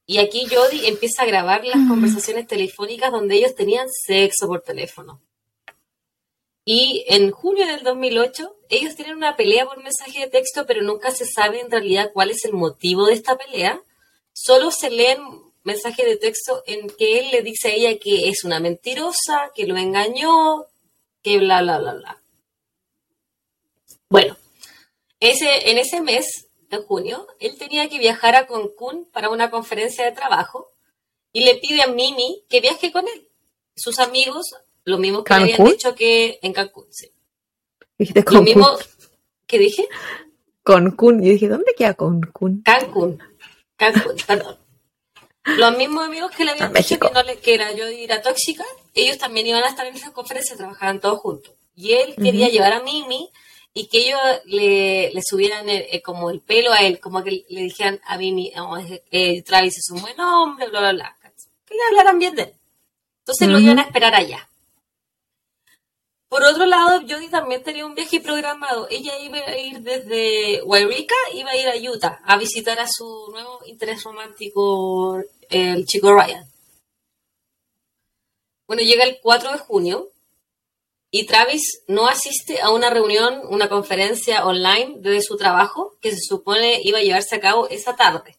Y 0.05 0.19
aquí 0.19 0.47
Jody 0.47 0.87
empieza 0.87 1.23
a 1.23 1.27
grabar 1.27 1.65
las 1.65 1.89
conversaciones 1.89 2.47
telefónicas 2.47 3.11
donde 3.11 3.37
ellos 3.37 3.55
tenían 3.55 3.89
sexo 3.91 4.47
por 4.47 4.61
teléfono. 4.61 5.21
Y 6.71 7.07
en 7.09 7.31
junio 7.31 7.67
del 7.67 7.83
2008, 7.83 8.55
ellos 8.69 8.95
tienen 8.95 9.17
una 9.17 9.37
pelea 9.37 9.65
por 9.65 9.83
mensaje 9.83 10.21
de 10.21 10.27
texto, 10.27 10.67
pero 10.67 10.83
nunca 10.83 11.11
se 11.13 11.25
sabe 11.25 11.61
en 11.61 11.71
realidad 11.71 12.11
cuál 12.13 12.31
es 12.31 12.45
el 12.45 12.53
motivo 12.53 13.07
de 13.07 13.15
esta 13.15 13.39
pelea. 13.39 13.81
Solo 14.35 14.71
se 14.71 14.91
leen 14.91 15.19
mensajes 15.63 16.05
de 16.05 16.19
texto 16.19 16.63
en 16.67 16.91
que 16.91 17.21
él 17.21 17.31
le 17.33 17.41
dice 17.41 17.69
a 17.69 17.73
ella 17.73 17.99
que 17.99 18.29
es 18.29 18.45
una 18.45 18.61
mentirosa, 18.61 19.51
que 19.55 19.67
lo 19.67 19.79
engañó, 19.79 20.67
que 21.23 21.39
bla, 21.39 21.63
bla, 21.63 21.79
bla, 21.79 21.95
bla. 21.95 22.23
Bueno, 24.11 24.37
ese, 25.21 25.71
en 25.71 25.79
ese 25.79 26.03
mes, 26.03 26.49
en 26.69 26.83
junio, 26.83 27.29
él 27.41 27.57
tenía 27.57 27.89
que 27.89 27.99
viajar 27.99 28.37
a 28.37 28.47
Cancún 28.47 29.09
para 29.11 29.31
una 29.31 29.51
conferencia 29.51 30.05
de 30.05 30.13
trabajo 30.13 30.71
y 31.33 31.45
le 31.45 31.55
pide 31.55 31.81
a 31.81 31.87
Mimi 31.87 32.45
que 32.51 32.61
viaje 32.61 32.93
con 32.93 33.09
él. 33.09 33.27
Sus 33.75 33.99
amigos, 34.01 34.55
lo 34.89 34.99
mismo 34.99 35.23
que 35.25 35.35
le 35.35 35.41
habían 35.41 35.65
dicho 35.73 35.95
que 35.95 36.39
en 36.43 36.53
Cancún, 36.53 36.87
sí. 36.91 37.11
Dijiste 37.99 38.21
Lo 38.21 38.25
Cancún. 38.27 38.45
mismo 38.45 38.69
que 39.47 39.59
dije, 39.59 39.89
Cancún. 40.63 41.23
Yo 41.23 41.31
dije, 41.33 41.49
¿dónde 41.49 41.75
queda 41.77 41.95
Cancún? 41.95 42.63
Cancún. 42.63 43.19
Cancún, 43.77 44.17
perdón. 44.27 44.59
Los 45.45 45.77
mismos 45.79 46.05
amigos 46.05 46.31
que 46.37 46.45
le 46.45 46.51
habían 46.53 46.67
A 46.67 46.69
dicho 46.69 46.79
México. 46.81 47.09
que 47.09 47.15
no 47.15 47.23
le 47.23 47.39
que 47.39 47.55
era 47.55 47.73
yo 47.73 47.87
era 47.87 48.21
tóxica, 48.21 48.65
ellos 48.95 49.17
también 49.19 49.47
iban 49.47 49.63
a 49.65 49.69
estar 49.69 49.87
en 49.87 49.95
esa 49.97 50.13
conferencia, 50.13 50.57
trabajaban 50.57 51.01
todos 51.01 51.21
juntos. 51.21 51.55
Y 51.75 51.93
él 51.93 52.15
quería 52.17 52.49
llevar 52.49 52.73
a 52.75 52.83
Mimi 52.83 53.31
y 53.73 53.87
que 53.89 53.99
ellos 53.99 54.21
le, 54.47 55.11
le 55.13 55.21
subieran 55.23 55.69
el- 55.69 55.87
eh, 55.91 56.03
como 56.03 56.31
el 56.31 56.41
pelo 56.41 56.73
a 56.73 56.81
él, 56.81 56.99
como 57.01 57.23
que 57.25 57.45
le 57.49 57.63
dijeran 57.63 58.01
a 58.05 58.19
Mimi, 58.19 58.53
oh, 58.59 58.77
eh, 59.11 59.43
Travis 59.43 59.79
es 59.79 59.91
un 59.91 60.01
buen 60.03 60.19
hombre, 60.21 60.69
bla, 60.69 60.81
bla, 60.81 60.93
bla. 60.93 61.17
Que 61.65 61.75
le 61.75 61.81
hablaran 61.89 62.19
bien 62.19 62.35
de 62.35 62.43
él. 62.43 62.53
Entonces 63.21 63.49
lo 63.49 63.59
iban 63.59 63.79
a 63.79 63.83
esperar 63.83 64.15
allá. 64.15 64.49
Por 66.29 66.45
otro 66.45 66.67
lado, 66.67 67.01
Jodie 67.09 67.31
también 67.31 67.63
tenía 67.63 67.87
un 67.87 67.95
viaje 67.95 68.21
programado. 68.21 68.87
Ella 68.91 69.19
iba 69.19 69.39
a 69.39 69.57
ir 69.57 69.81
desde 69.81 70.63
Wairika, 70.63 71.15
iba 71.33 71.51
a 71.51 71.57
ir 71.57 71.69
a 71.69 71.91
Utah 71.91 72.21
a 72.25 72.37
visitar 72.37 72.79
a 72.79 72.87
su 72.87 73.29
nuevo 73.31 73.61
interés 73.65 74.05
romántico, 74.05 75.23
el 75.49 75.87
chico 75.87 76.13
Ryan. 76.13 76.45
Bueno, 78.67 78.83
llega 78.83 79.05
el 79.05 79.19
4 79.23 79.53
de 79.53 79.59
junio 79.59 80.11
y 81.11 81.25
Travis 81.25 81.83
no 81.89 82.07
asiste 82.07 82.61
a 82.61 82.71
una 82.71 82.91
reunión, 82.91 83.41
una 83.49 83.71
conferencia 83.71 84.45
online 84.45 84.97
desde 84.99 85.23
su 85.23 85.39
trabajo 85.39 85.97
que 86.03 86.11
se 86.11 86.21
supone 86.21 86.83
iba 86.85 86.99
a 86.99 87.03
llevarse 87.03 87.37
a 87.37 87.41
cabo 87.41 87.69
esa 87.69 87.97
tarde. 87.97 88.37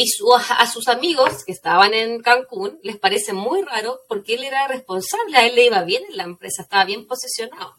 Y 0.00 0.06
su- 0.06 0.32
a 0.32 0.66
sus 0.70 0.86
amigos 0.86 1.44
que 1.44 1.50
estaban 1.50 1.92
en 1.92 2.22
Cancún 2.22 2.78
les 2.84 2.96
parece 2.98 3.32
muy 3.32 3.62
raro 3.62 4.00
porque 4.08 4.34
él 4.34 4.44
era 4.44 4.68
responsable, 4.68 5.36
a 5.36 5.44
él 5.44 5.56
le 5.56 5.64
iba 5.66 5.82
bien 5.82 6.04
en 6.08 6.16
la 6.16 6.22
empresa, 6.22 6.62
estaba 6.62 6.84
bien 6.84 7.04
posicionado. 7.08 7.74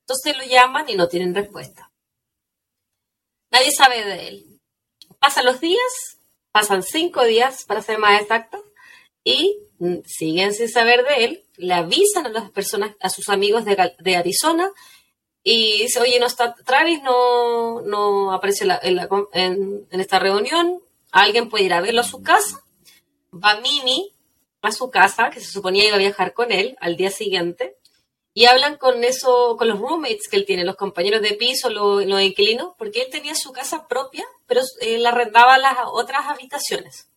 Entonces 0.00 0.36
lo 0.36 0.44
llaman 0.44 0.90
y 0.90 0.94
no 0.94 1.08
tienen 1.08 1.34
respuesta. 1.34 1.90
Nadie 3.50 3.70
sabe 3.72 4.04
de 4.04 4.28
él. 4.28 4.60
Pasan 5.20 5.46
los 5.46 5.58
días, 5.58 6.18
pasan 6.52 6.82
cinco 6.82 7.24
días 7.24 7.64
para 7.64 7.80
ser 7.80 7.98
más 7.98 8.20
exactos, 8.20 8.60
y 9.24 9.58
mm, 9.78 10.00
siguen 10.04 10.52
sin 10.52 10.68
saber 10.68 11.06
de 11.06 11.24
él. 11.24 11.44
Le 11.56 11.72
avisan 11.72 12.26
a 12.26 12.30
las 12.30 12.50
personas, 12.50 12.94
a 13.00 13.08
sus 13.08 13.30
amigos 13.30 13.64
de, 13.64 13.94
de 13.98 14.16
Arizona, 14.16 14.70
y 15.42 15.78
dice, 15.82 15.98
oye, 16.00 16.20
no 16.20 16.26
está 16.26 16.54
Travis, 16.54 17.02
no, 17.02 17.80
no 17.80 18.32
aparece 18.34 18.66
la- 18.66 18.80
en, 18.82 18.96
la 18.96 19.08
en- 19.32 19.86
en 19.90 20.00
esta 20.00 20.18
reunión, 20.18 20.82
alguien 21.12 21.48
puede 21.48 21.64
ir 21.64 21.72
a 21.74 21.80
verlo 21.80 22.00
a 22.00 22.04
su 22.04 22.22
casa. 22.22 22.62
Va 23.32 23.60
Mimi 23.60 24.12
a 24.62 24.72
su 24.72 24.90
casa, 24.90 25.30
que 25.30 25.40
se 25.40 25.50
suponía 25.50 25.86
iba 25.86 25.96
a 25.96 25.98
viajar 26.00 26.32
con 26.34 26.50
él 26.52 26.76
al 26.80 26.96
día 26.96 27.10
siguiente, 27.10 27.76
y 28.34 28.44
hablan 28.46 28.76
con 28.76 29.02
eso, 29.04 29.56
con 29.56 29.68
los 29.68 29.78
roommates 29.78 30.28
que 30.30 30.36
él 30.36 30.44
tiene, 30.46 30.64
los 30.64 30.76
compañeros 30.76 31.22
de 31.22 31.32
piso, 31.34 31.70
lo- 31.70 32.00
los, 32.00 32.22
inquilinos, 32.22 32.74
porque 32.78 33.02
él 33.02 33.08
tenía 33.10 33.34
su 33.34 33.52
casa 33.52 33.86
propia, 33.88 34.24
pero 34.46 34.60
él 34.80 35.04
arrendaba 35.06 35.58
las 35.58 35.76
otras 35.92 36.26
habitaciones. 36.26 37.08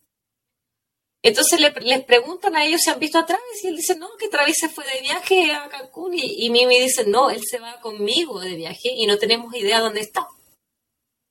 Entonces 1.24 1.60
le- 1.60 1.70
les 1.82 2.04
preguntan 2.04 2.56
a 2.56 2.64
ellos 2.64 2.80
si 2.80 2.90
han 2.90 2.98
visto 2.98 3.18
a 3.18 3.26
Travis 3.26 3.62
y 3.62 3.68
él 3.68 3.76
dice, 3.76 3.94
no, 3.96 4.08
que 4.18 4.28
Travis 4.28 4.56
se 4.58 4.68
fue 4.68 4.84
de 4.84 5.00
viaje 5.02 5.52
a 5.52 5.68
Cancún 5.68 6.14
y, 6.14 6.44
y 6.46 6.50
Mimi 6.50 6.80
dice, 6.80 7.04
no, 7.06 7.30
él 7.30 7.42
se 7.48 7.60
va 7.60 7.80
conmigo 7.80 8.40
de 8.40 8.56
viaje 8.56 8.90
y 8.92 9.06
no 9.06 9.16
tenemos 9.18 9.54
idea 9.54 9.78
dónde 9.80 10.00
está. 10.00 10.26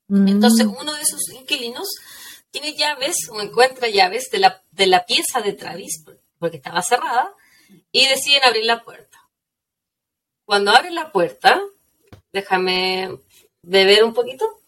Entonces 0.09 0.65
Mm. 0.65 0.75
uno 0.79 0.93
de 0.93 1.05
sus 1.05 1.29
inquilinos 1.33 1.87
tiene 2.51 2.73
llaves 2.75 3.15
o 3.31 3.41
encuentra 3.41 3.87
llaves 3.89 4.29
de 4.31 4.39
la, 4.39 4.61
de 4.71 4.87
la 4.87 5.05
pieza 5.05 5.41
de 5.41 5.53
Travis, 5.53 6.03
por- 6.03 6.19
porque 6.37 6.57
estaba 6.57 6.81
cerrada, 6.81 7.33
y 7.91 8.05
deciden 8.07 8.43
abrir 8.43 8.65
la 8.65 8.83
puerta. 8.83 9.17
Cuando 10.45 10.71
abren 10.71 10.95
la 10.95 11.11
puerta, 11.11 11.61
déjame 12.33 13.17
beber 13.61 14.03
un 14.03 14.13
poquito. 14.13 14.59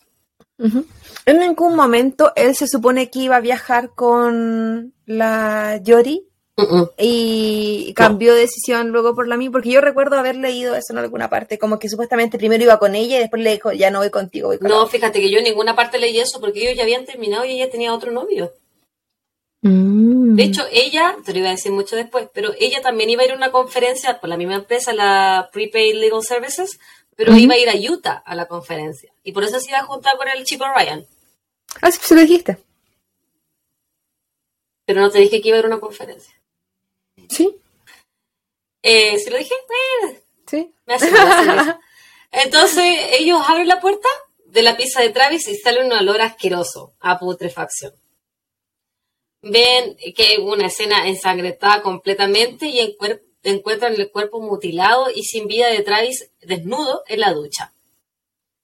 En 1.26 1.40
ningún 1.40 1.76
momento 1.76 2.32
él 2.36 2.56
se 2.56 2.68
supone 2.68 3.10
que 3.10 3.20
iba 3.20 3.36
a 3.38 3.42
viajar 3.42 3.90
con 3.96 4.94
la 5.06 5.78
Yori 5.84 6.28
y 6.98 7.94
cambió 7.96 8.34
de 8.34 8.42
decisión 8.42 8.90
luego 8.90 9.16
por 9.16 9.28
la 9.28 9.38
mí, 9.38 9.50
porque 9.50 9.72
yo 9.72 9.82
recuerdo 9.82 10.18
haber 10.18 10.36
leído 10.36 10.76
eso 10.76 10.94
en 10.94 11.00
alguna 11.00 11.30
parte, 11.30 11.58
como 11.58 11.80
que 11.80 11.90
supuestamente 11.90 12.38
primero 12.38 12.64
iba 12.64 12.78
con 12.80 12.96
ella 12.96 13.18
y 13.18 13.20
después 13.22 13.42
le 13.42 13.54
dijo, 13.54 13.72
ya 13.72 13.90
no 13.90 14.00
voy 14.00 14.12
contigo, 14.12 14.50
voy 14.50 14.60
con 14.60 14.68
No, 14.70 14.82
otra". 14.82 14.92
fíjate 14.92 15.20
que 15.20 15.32
yo 15.32 15.40
en 15.40 15.46
ninguna 15.46 15.76
parte 15.76 15.98
leí 15.98 16.20
eso 16.20 16.40
porque 16.40 16.62
ellos 16.62 16.76
ya 16.78 16.84
habían 16.84 17.06
terminado 17.06 17.46
y 17.46 17.52
ella 17.54 17.72
tenía 17.72 17.94
otro 17.94 18.12
novio. 18.12 18.54
Mm. 19.62 20.36
De 20.36 20.44
hecho, 20.44 20.64
ella, 20.72 21.16
te 21.26 21.32
lo 21.34 21.40
iba 21.40 21.48
a 21.48 21.52
decir 21.52 21.72
mucho 21.72 21.96
después, 21.96 22.28
pero 22.34 22.52
ella 22.60 22.82
también 22.82 23.10
iba 23.10 23.24
a 23.24 23.26
ir 23.26 23.32
a 23.32 23.36
una 23.36 23.52
conferencia 23.52 24.20
por 24.20 24.30
la 24.30 24.38
misma 24.38 24.56
empresa, 24.56 24.94
la 24.94 25.50
Prepaid 25.52 25.96
Legal 25.96 26.22
Services, 26.22 26.80
pero 27.16 27.36
iba 27.36 27.56
a 27.56 27.58
ir 27.58 27.70
a 27.70 27.92
Utah 27.92 28.22
a 28.26 28.36
la 28.36 28.48
conferencia. 28.48 29.12
Y 29.24 29.32
por 29.32 29.44
eso 29.44 29.60
se 29.60 29.70
iba 29.70 29.80
a 29.80 29.86
juntar 29.86 30.18
con 30.18 30.28
el 30.28 30.44
chico 30.44 30.66
Ryan. 30.76 31.06
Ah, 31.82 31.92
sí, 31.92 32.00
se 32.02 32.14
lo 32.16 32.22
dijiste. 32.22 32.58
Pero 34.86 35.02
no 35.02 35.10
te 35.10 35.20
dije 35.20 35.42
que 35.42 35.48
iba 35.48 35.58
a 35.58 35.60
ir 35.60 35.66
a 35.66 35.70
una 35.70 35.80
conferencia. 35.80 36.34
Sí, 37.30 37.56
Eh, 38.82 39.18
¿Se 39.20 39.30
lo 39.32 39.38
dije? 39.38 39.54
Eh, 40.04 40.22
sí. 40.48 40.74
me 40.86 40.96
hace. 40.96 41.10
Entonces, 42.32 43.00
ellos 43.20 43.40
abren 43.48 43.68
la 43.68 43.80
puerta 43.80 44.08
de 44.46 44.62
la 44.62 44.76
pieza 44.76 45.02
de 45.02 45.10
Travis 45.10 45.48
y 45.48 45.56
sale 45.56 45.84
un 45.86 45.92
olor 45.92 46.22
asqueroso 46.22 46.94
a 47.00 47.18
putrefacción. 47.20 47.94
Ven 49.42 49.98
que 50.16 50.24
hay 50.24 50.38
una 50.38 50.68
escena 50.68 51.08
ensangrentada 51.08 51.82
completamente 51.82 52.68
y 52.68 52.80
encuer- 52.80 53.22
encuentran 53.44 53.94
el 53.94 54.10
cuerpo 54.12 54.40
mutilado 54.40 55.10
y 55.14 55.24
sin 55.24 55.48
vida 55.48 55.68
de 55.68 55.82
Travis 55.84 56.30
desnudo 56.42 57.04
en 57.08 57.20
la 57.20 57.34
ducha. 57.34 57.74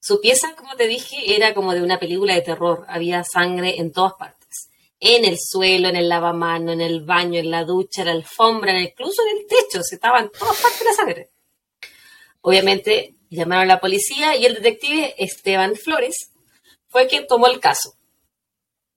Su 0.01 0.21
pieza, 0.21 0.55
como 0.55 0.75
te 0.77 0.87
dije, 0.87 1.35
era 1.35 1.53
como 1.53 1.73
de 1.73 1.81
una 1.81 1.99
película 1.99 2.33
de 2.33 2.41
terror. 2.41 2.85
Había 2.87 3.23
sangre 3.25 3.75
en 3.79 3.91
todas 3.91 4.13
partes. 4.13 4.38
En 4.99 5.25
el 5.25 5.37
suelo, 5.39 5.87
en 5.89 5.95
el 5.95 6.09
lavamano, 6.09 6.71
en 6.71 6.81
el 6.81 7.01
baño, 7.03 7.39
en 7.39 7.51
la 7.51 7.63
ducha, 7.63 8.01
en 8.01 8.07
la 8.07 8.13
alfombra, 8.13 8.79
incluso 8.79 9.21
en 9.23 9.37
el 9.37 9.47
techo, 9.47 9.81
se 9.81 9.95
estaban 9.95 10.25
en 10.25 10.31
todas 10.31 10.61
partes 10.61 10.79
de 10.79 10.85
la 10.85 10.93
sangre. 10.93 11.29
Obviamente 12.41 13.15
llamaron 13.29 13.63
a 13.63 13.73
la 13.75 13.79
policía 13.79 14.35
y 14.35 14.45
el 14.45 14.55
detective 14.55 15.15
Esteban 15.17 15.75
Flores 15.75 16.31
fue 16.87 17.07
quien 17.07 17.27
tomó 17.27 17.47
el 17.47 17.59
caso. 17.59 17.95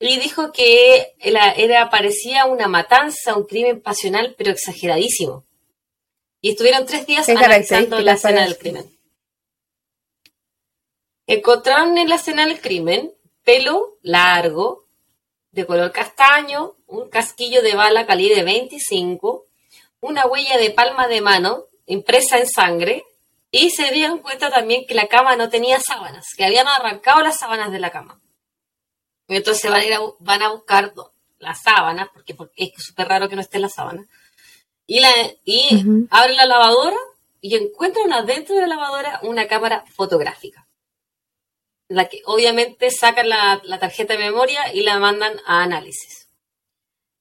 Y 0.00 0.18
dijo 0.18 0.50
que 0.50 1.14
era, 1.20 1.52
era, 1.52 1.88
parecía 1.88 2.46
una 2.46 2.66
matanza, 2.66 3.36
un 3.36 3.44
crimen 3.44 3.80
pasional, 3.80 4.34
pero 4.36 4.50
exageradísimo. 4.50 5.44
Y 6.40 6.50
estuvieron 6.50 6.86
tres 6.86 7.06
días 7.06 7.28
analizando 7.28 8.00
la 8.00 8.14
escena 8.14 8.42
del 8.42 8.58
crimen. 8.58 8.98
Encontraron 11.28 11.96
en 11.98 12.08
la 12.08 12.16
escena 12.16 12.46
del 12.46 12.60
crimen 12.60 13.14
pelo 13.44 13.98
largo, 14.02 14.81
de 15.52 15.66
color 15.66 15.92
castaño, 15.92 16.74
un 16.86 17.08
casquillo 17.08 17.62
de 17.62 17.74
bala 17.74 18.06
calibre 18.06 18.42
25, 18.42 19.46
una 20.00 20.26
huella 20.26 20.58
de 20.58 20.70
palma 20.70 21.06
de 21.08 21.20
mano 21.20 21.64
impresa 21.86 22.38
en 22.38 22.48
sangre 22.48 23.04
y 23.50 23.70
se 23.70 23.90
dieron 23.92 24.18
cuenta 24.18 24.50
también 24.50 24.86
que 24.86 24.94
la 24.94 25.08
cama 25.08 25.36
no 25.36 25.50
tenía 25.50 25.78
sábanas, 25.78 26.26
que 26.36 26.44
habían 26.44 26.66
arrancado 26.66 27.20
las 27.20 27.38
sábanas 27.38 27.70
de 27.70 27.78
la 27.78 27.90
cama. 27.90 28.18
Entonces 29.28 29.70
van 29.70 29.80
a, 29.80 29.84
ir 29.84 29.94
a, 29.94 30.00
van 30.18 30.42
a 30.42 30.50
buscar 30.50 30.92
las 31.38 31.62
sábanas, 31.62 32.08
porque, 32.14 32.34
porque 32.34 32.52
es 32.56 32.72
súper 32.82 33.08
raro 33.08 33.28
que 33.28 33.36
no 33.36 33.42
esté 33.42 33.58
la 33.58 33.68
sábana. 33.68 34.06
Y, 34.86 35.00
la, 35.00 35.10
y 35.44 36.06
abren 36.10 36.36
la 36.36 36.46
lavadora 36.46 36.96
y 37.40 37.56
encuentran 37.56 38.12
adentro 38.12 38.54
de 38.54 38.62
la 38.62 38.68
lavadora 38.68 39.20
una 39.22 39.46
cámara 39.46 39.84
fotográfica. 39.94 40.66
La 41.92 42.08
que 42.08 42.22
obviamente 42.24 42.90
sacan 42.90 43.28
la, 43.28 43.60
la 43.64 43.78
tarjeta 43.78 44.14
de 44.14 44.20
memoria 44.20 44.72
y 44.72 44.82
la 44.82 44.98
mandan 44.98 45.38
a 45.46 45.62
análisis. 45.62 46.28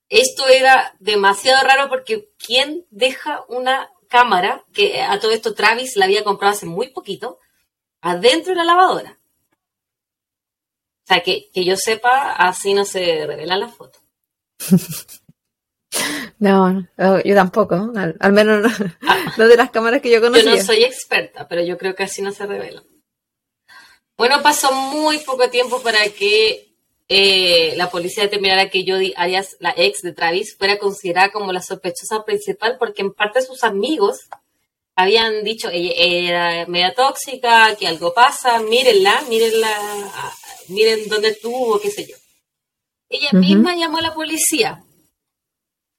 Esto 0.10 0.48
era 0.48 0.96
demasiado 1.00 1.64
raro 1.64 1.90
porque 1.90 2.30
¿quién 2.38 2.86
deja 2.90 3.44
una 3.48 3.90
cámara, 4.12 4.66
que 4.74 5.02
a 5.02 5.20
todo 5.20 5.32
esto 5.32 5.56
Travis 5.56 5.96
la 5.96 6.06
había 6.06 6.26
comprado 6.26 6.54
hace 6.54 6.66
muy 6.66 6.90
poquito, 6.90 7.40
adentro 8.02 8.52
de 8.52 8.58
la 8.58 8.66
lavadora. 8.66 9.18
O 11.04 11.08
sea, 11.08 11.24
que, 11.24 11.50
yo 11.56 11.76
sepa, 11.78 12.34
así 12.34 12.74
no 12.74 12.84
se 12.86 13.26
revela 13.26 13.58
la 13.58 13.70
foto. 13.70 14.00
No, 16.40 16.88
yo 17.24 17.36
tampoco, 17.36 17.76
al, 17.76 18.34
menos 18.34 18.66
ah. 19.04 19.34
no, 19.38 19.48
de 19.48 19.58
las 19.58 19.70
cámaras 19.70 20.02
que 20.02 20.10
yo 20.10 20.22
conocía. 20.22 20.52
Yo 20.52 20.58
no 20.58 20.64
soy 20.64 20.84
experta, 20.84 21.48
pero 21.48 21.62
yo 21.62 21.78
creo 21.78 21.94
que 21.94 22.02
así 22.02 22.24
no 22.24 22.32
se 22.32 22.48
revela. 22.48 22.82
Bueno, 24.18 24.42
pasó 24.42 24.72
muy 24.72 25.20
poco 25.20 25.50
tiempo 25.50 25.82
para 25.82 26.08
que 26.10 26.72
eh, 27.10 27.74
la 27.76 27.90
policía 27.90 28.24
determinara 28.24 28.70
que 28.70 28.86
Jody 28.88 29.14
Arias, 29.18 29.58
la 29.60 29.74
ex 29.76 30.02
de 30.02 30.14
Travis, 30.14 30.56
fuera 30.56 30.78
considerada 30.78 31.32
como 31.32 31.52
la 31.52 31.62
sospechosa 31.62 32.24
principal 32.24 32.78
porque 32.80 33.02
en 33.02 33.14
parte 33.14 33.42
sus 33.42 33.64
amigos 33.64 34.30
habían 34.96 35.44
dicho 35.44 35.70
ella 35.70 35.94
era 35.96 36.66
media 36.68 36.94
tóxica, 36.94 37.76
que 37.76 37.88
algo 37.88 38.14
pasa, 38.14 38.60
mírenla, 38.60 39.24
mírenla, 39.30 39.70
miren 40.70 41.08
dónde 41.10 41.30
estuvo, 41.30 41.80
qué 41.80 41.92
sé 41.92 42.08
yo. 42.08 42.16
Ella 43.10 43.30
misma 43.34 43.76
llamó 43.76 43.98
a 43.98 44.04
la 44.04 44.14
policía 44.14 44.84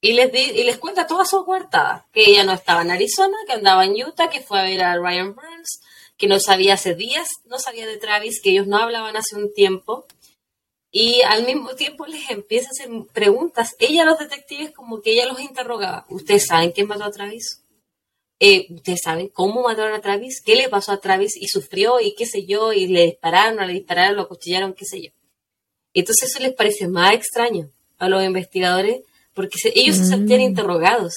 y 0.01 0.13
les, 0.13 0.33
y 0.35 0.65
les 0.65 0.79
cuenta 0.79 1.07
toda 1.07 1.25
su 1.25 1.45
coartada, 1.45 2.07
que 2.13 2.25
ella 2.31 2.45
no 2.45 2.53
estaba 2.53 2.83
en 2.83 2.91
Arizona, 2.91 3.37
que 3.47 3.53
andaba 3.53 3.85
en 3.85 4.03
Utah, 4.03 4.31
que 4.31 4.41
fue 4.41 4.61
a 4.61 4.65
ver 4.65 4.83
a 4.83 4.97
Ryan 4.97 5.35
Burns, 5.35 5.81
que 6.17 6.27
no 6.27 6.39
sabía 6.39 6.75
hace 6.75 6.95
días, 6.95 7.29
no 7.47 7.59
sabía 7.59 7.87
de 7.87 7.97
Travis, 7.97 8.41
que 8.43 8.51
ellos 8.51 8.67
no 8.67 8.77
hablaban 8.77 9.17
hace 9.17 9.37
un 9.37 9.53
tiempo 9.53 10.07
y 10.91 11.23
al 11.23 11.47
mismo 11.47 11.75
tiempo 11.75 12.07
les 12.07 12.29
empieza 12.31 12.69
a 12.69 12.71
hacer 12.71 12.91
preguntas. 13.13 13.75
Ella 13.79 14.03
a 14.03 14.07
los 14.07 14.19
detectives 14.19 14.73
como 14.73 15.01
que 15.01 15.13
ella 15.13 15.27
los 15.27 15.41
interrogaba. 15.41 16.05
¿Ustedes 16.11 16.47
saben 16.47 16.73
quién 16.73 16.87
mató 16.87 17.05
a 17.05 17.11
Travis? 17.11 17.65
Eh, 18.39 18.67
¿Ustedes 18.71 19.01
saben 19.03 19.29
cómo 19.29 19.63
mataron 19.63 19.95
a 19.95 20.01
Travis? 20.01 20.43
¿Qué 20.45 20.55
le 20.55 20.69
pasó 20.69 20.93
a 20.93 21.01
Travis? 21.01 21.37
Y 21.37 21.49
sufrió 21.49 22.01
y 22.01 22.15
qué 22.15 22.27
sé 22.27 22.45
yo, 22.45 22.75
y 22.75 22.89
le 22.89 23.07
dispararon, 23.07 23.59
o 23.59 23.65
le 23.65 23.73
dispararon, 23.73 24.17
lo 24.17 24.23
acuchillaron, 24.23 24.75
qué 24.75 24.85
sé 24.85 25.01
yo. 25.01 25.11
Entonces 25.95 26.31
eso 26.31 26.43
les 26.43 26.53
parece 26.53 26.89
más 26.89 27.15
extraño 27.15 27.71
a 27.99 28.09
los 28.09 28.23
investigadores 28.23 29.01
porque 29.33 29.59
ellos 29.75 29.97
se 29.97 30.07
sentían 30.07 30.41
mm. 30.41 30.45
interrogados. 30.45 31.15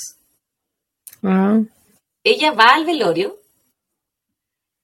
Ah. 1.22 1.62
Ella 2.24 2.52
va 2.52 2.76
al 2.76 2.86
velorio 2.86 3.40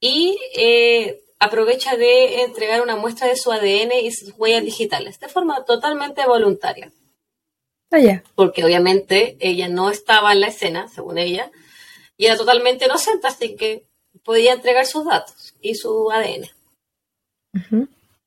y 0.02 0.38
eh, 0.56 1.24
aprovecha 1.40 1.96
de 1.96 2.42
entregar 2.42 2.82
una 2.82 2.98
muestra 2.98 3.28
de 3.28 3.38
su 3.38 3.52
ADN 3.52 3.94
y 4.04 4.12
sus 4.12 4.34
huellas 4.38 4.66
digitales 4.66 5.20
de 5.20 5.30
forma 5.30 5.64
totalmente 5.64 6.26
voluntaria. 6.26 6.92
Ah, 7.92 8.24
Porque 8.36 8.66
obviamente 8.66 9.38
ella 9.40 9.70
no 9.70 9.90
estaba 9.90 10.34
en 10.34 10.42
la 10.42 10.48
escena, 10.48 10.88
según 10.88 11.18
ella, 11.18 11.52
y 12.18 12.26
era 12.26 12.38
totalmente 12.38 12.86
inocente, 12.86 13.28
así 13.28 13.56
que 13.56 13.86
podía 14.24 14.54
entregar 14.54 14.86
sus 14.86 15.06
datos 15.06 15.54
y 15.62 15.76
su 15.76 16.10
ADN. 16.12 16.50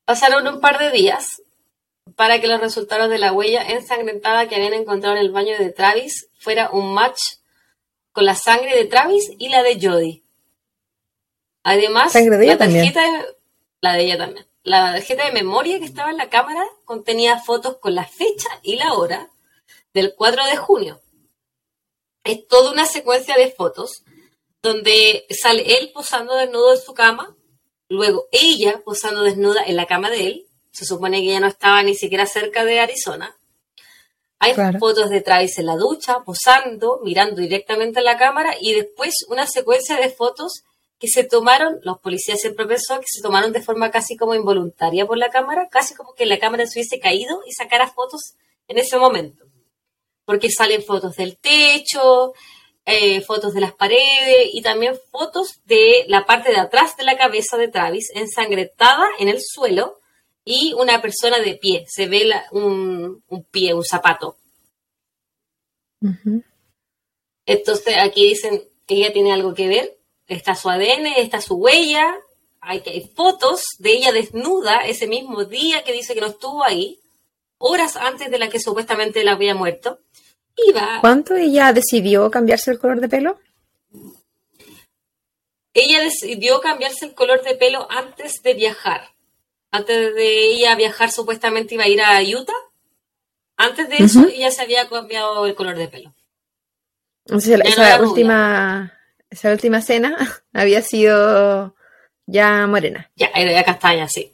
Pasaron 0.05 0.47
un 0.47 0.59
par 0.59 0.77
de 0.77 0.91
días 0.91 1.41
para 2.15 2.39
que 2.39 2.47
los 2.47 2.61
resultados 2.61 3.09
de 3.09 3.17
la 3.17 3.33
huella 3.33 3.63
ensangrentada 3.63 4.47
que 4.47 4.55
habían 4.55 4.73
encontrado 4.73 5.15
en 5.15 5.21
el 5.21 5.31
baño 5.31 5.57
de 5.57 5.71
Travis 5.71 6.29
fuera 6.37 6.69
un 6.69 6.93
match 6.93 7.19
con 8.11 8.25
la 8.25 8.35
sangre 8.35 8.75
de 8.75 8.85
Travis 8.85 9.31
y 9.39 9.49
la 9.49 9.63
de 9.63 9.79
Jody. 9.81 10.24
Además, 11.67 12.13
la 12.13 12.57
tarjeta 12.59 13.01
de, 13.01 13.25
la 13.81 13.93
de 13.93 14.03
ella 14.03 14.17
también. 14.19 14.45
La 14.61 14.93
tarjeta 14.93 15.25
de 15.25 15.31
memoria 15.31 15.79
que 15.79 15.85
estaba 15.85 16.11
en 16.11 16.17
la 16.17 16.29
cámara 16.29 16.63
contenía 16.85 17.39
fotos 17.39 17.77
con 17.77 17.95
la 17.95 18.05
fecha 18.05 18.49
y 18.61 18.75
la 18.75 18.93
hora 18.93 19.31
del 19.91 20.13
4 20.15 20.45
de 20.45 20.57
junio. 20.57 21.01
Es 22.23 22.47
toda 22.47 22.71
una 22.71 22.85
secuencia 22.85 23.35
de 23.35 23.49
fotos 23.49 24.03
donde 24.61 25.25
sale 25.31 25.79
él 25.79 25.89
posando 25.91 26.35
desnudo 26.35 26.75
en 26.75 26.79
su 26.79 26.93
cama, 26.93 27.35
luego 27.89 28.27
ella 28.31 28.83
posando 28.85 29.23
desnuda 29.23 29.63
en 29.65 29.75
la 29.75 29.87
cama 29.87 30.11
de 30.11 30.27
él. 30.27 30.47
Se 30.69 30.85
supone 30.85 31.21
que 31.21 31.29
ella 31.29 31.39
no 31.39 31.47
estaba 31.47 31.81
ni 31.81 31.95
siquiera 31.95 32.27
cerca 32.27 32.63
de 32.63 32.79
Arizona. 32.79 33.35
Hay 34.37 34.53
fotos 34.77 35.09
de 35.09 35.21
Travis 35.21 35.57
en 35.57 35.65
la 35.65 35.77
ducha, 35.77 36.19
posando, 36.23 36.99
mirando 37.03 37.41
directamente 37.41 38.01
a 38.01 38.03
la 38.03 38.19
cámara 38.19 38.53
y 38.61 38.73
después 38.73 39.15
una 39.29 39.47
secuencia 39.47 39.95
de 39.95 40.11
fotos 40.11 40.64
que 40.99 41.07
se 41.07 41.23
tomaron, 41.23 41.79
los 41.83 41.99
policías 41.99 42.39
siempre 42.39 42.65
pensó 42.65 42.99
que 42.99 43.07
se 43.07 43.21
tomaron 43.21 43.51
de 43.51 43.61
forma 43.61 43.91
casi 43.91 44.15
como 44.15 44.33
involuntaria 44.33 45.05
por 45.05 45.17
la 45.17 45.29
cámara, 45.29 45.67
casi 45.69 45.93
como 45.93 46.13
que 46.13 46.25
la 46.25 46.39
cámara 46.39 46.65
se 46.65 46.79
hubiese 46.79 46.99
caído 46.99 47.41
y 47.45 47.51
sacara 47.51 47.91
fotos 47.91 48.35
en 48.67 48.77
ese 48.77 48.97
momento. 48.97 49.45
Porque 50.25 50.49
salen 50.49 50.81
fotos 50.81 51.17
del 51.17 51.37
techo, 51.37 52.33
eh, 52.85 53.21
fotos 53.21 53.53
de 53.53 53.61
las 53.61 53.73
paredes 53.73 54.49
y 54.53 54.61
también 54.61 54.97
fotos 55.11 55.59
de 55.65 56.05
la 56.07 56.25
parte 56.25 56.51
de 56.51 56.57
atrás 56.57 56.95
de 56.95 57.03
la 57.03 57.17
cabeza 57.17 57.57
de 57.57 57.67
Travis 57.67 58.11
ensangrentada 58.13 59.07
en 59.19 59.27
el 59.27 59.41
suelo 59.41 59.99
y 60.45 60.73
una 60.73 61.01
persona 61.01 61.39
de 61.39 61.55
pie. 61.55 61.85
Se 61.89 62.07
ve 62.07 62.31
un, 62.51 63.23
pie, 63.51 63.73
un 63.73 63.83
zapato. 63.83 64.37
Entonces 67.45 67.95
aquí 67.99 68.29
dicen 68.29 68.63
que 68.87 68.95
ella 68.95 69.11
tiene 69.11 69.33
algo 69.33 69.53
que 69.53 69.67
ver 69.67 69.97
está 70.27 70.55
su 70.55 70.69
ADN, 70.69 71.07
está 71.17 71.41
su 71.41 71.55
huella, 71.55 72.15
hay, 72.61 72.81
hay 72.85 73.11
fotos 73.15 73.63
de 73.79 73.91
ella 73.91 74.11
desnuda 74.11 74.85
ese 74.85 75.07
mismo 75.07 75.45
día 75.45 75.83
que 75.83 75.93
dice 75.93 76.13
que 76.13 76.21
no 76.21 76.27
estuvo 76.27 76.63
ahí, 76.63 76.99
horas 77.57 77.95
antes 77.95 78.31
de 78.31 78.39
la 78.39 78.49
que 78.49 78.59
supuestamente 78.59 79.23
la 79.23 79.33
había 79.33 79.55
muerto. 79.55 79.99
Y 80.57 80.73
¿Cuánto 81.01 81.35
ella 81.35 81.73
decidió 81.73 82.31
cambiarse 82.31 82.71
el 82.71 82.79
color 82.79 83.01
de 83.01 83.09
pelo? 83.09 83.39
Ella 85.73 85.99
decidió 85.99 86.61
cambiarse 86.61 87.05
el 87.05 87.13
color 87.13 87.43
de 87.43 87.55
pelo 87.55 87.87
antes 87.91 88.41
de 88.41 88.53
viajar. 88.53 89.09
Antes 89.71 90.15
de 90.15 90.51
ella 90.51 90.73
viajar, 90.75 91.11
supuestamente 91.11 91.75
iba 91.75 91.83
a 91.83 91.89
ir 91.89 92.01
a 92.01 92.21
Utah. 92.21 92.53
Antes 93.57 93.89
de 93.89 93.97
eso, 93.97 94.25
ella 94.25 94.51
se 94.51 94.61
había 94.61 94.87
cambiado 94.87 95.45
el 95.45 95.55
color 95.55 95.75
de 95.75 95.89
pelo. 95.89 96.13
Sea, 97.39 97.57
esa 97.57 98.01
última, 98.01 98.93
esa 99.35 99.51
última 99.51 99.81
cena 99.81 100.15
había 100.53 100.81
sido 100.81 101.75
ya 102.25 102.65
morena. 102.67 103.11
Ya, 103.15 103.27
era 103.35 103.51
ya 103.51 103.63
castaña, 103.63 104.07
sí. 104.07 104.31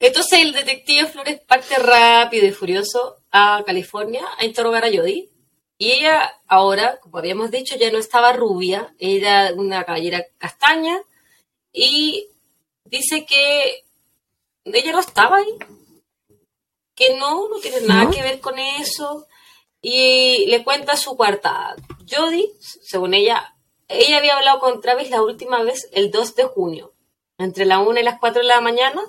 Entonces 0.00 0.40
el 0.40 0.52
detective 0.52 1.06
Flores 1.06 1.40
parte 1.40 1.76
rápido 1.76 2.46
y 2.46 2.52
furioso 2.52 3.18
a 3.30 3.62
California 3.64 4.24
a 4.38 4.44
interrogar 4.44 4.84
a 4.84 4.88
Jody. 4.88 5.30
Y 5.78 5.92
ella 5.92 6.32
ahora, 6.46 6.98
como 7.00 7.18
habíamos 7.18 7.50
dicho, 7.50 7.76
ya 7.76 7.90
no 7.90 7.98
estaba 7.98 8.32
rubia, 8.32 8.94
era 8.98 9.52
una 9.54 9.84
caballera 9.84 10.24
castaña 10.38 10.98
y 11.70 12.28
dice 12.84 13.26
que 13.26 13.84
ella 14.64 14.92
no 14.92 15.00
estaba 15.00 15.36
ahí, 15.36 15.58
que 16.94 17.16
no, 17.16 17.48
no 17.50 17.58
tiene 17.60 17.82
nada 17.82 18.10
que 18.10 18.22
ver 18.22 18.40
con 18.40 18.58
eso 18.58 19.26
y 19.82 20.46
le 20.46 20.64
cuenta 20.64 20.96
su 20.96 21.14
cuarta. 21.14 21.76
Jody, 22.10 22.50
según 22.60 23.12
ella, 23.12 23.55
ella 23.88 24.18
había 24.18 24.36
hablado 24.36 24.58
con 24.60 24.80
Travis 24.80 25.10
la 25.10 25.22
última 25.22 25.62
vez 25.62 25.88
el 25.92 26.10
2 26.10 26.34
de 26.34 26.44
junio, 26.44 26.94
entre 27.38 27.64
la 27.64 27.78
1 27.78 28.00
y 28.00 28.02
las 28.02 28.18
4 28.18 28.42
de 28.42 28.48
la 28.48 28.60
mañana. 28.60 29.00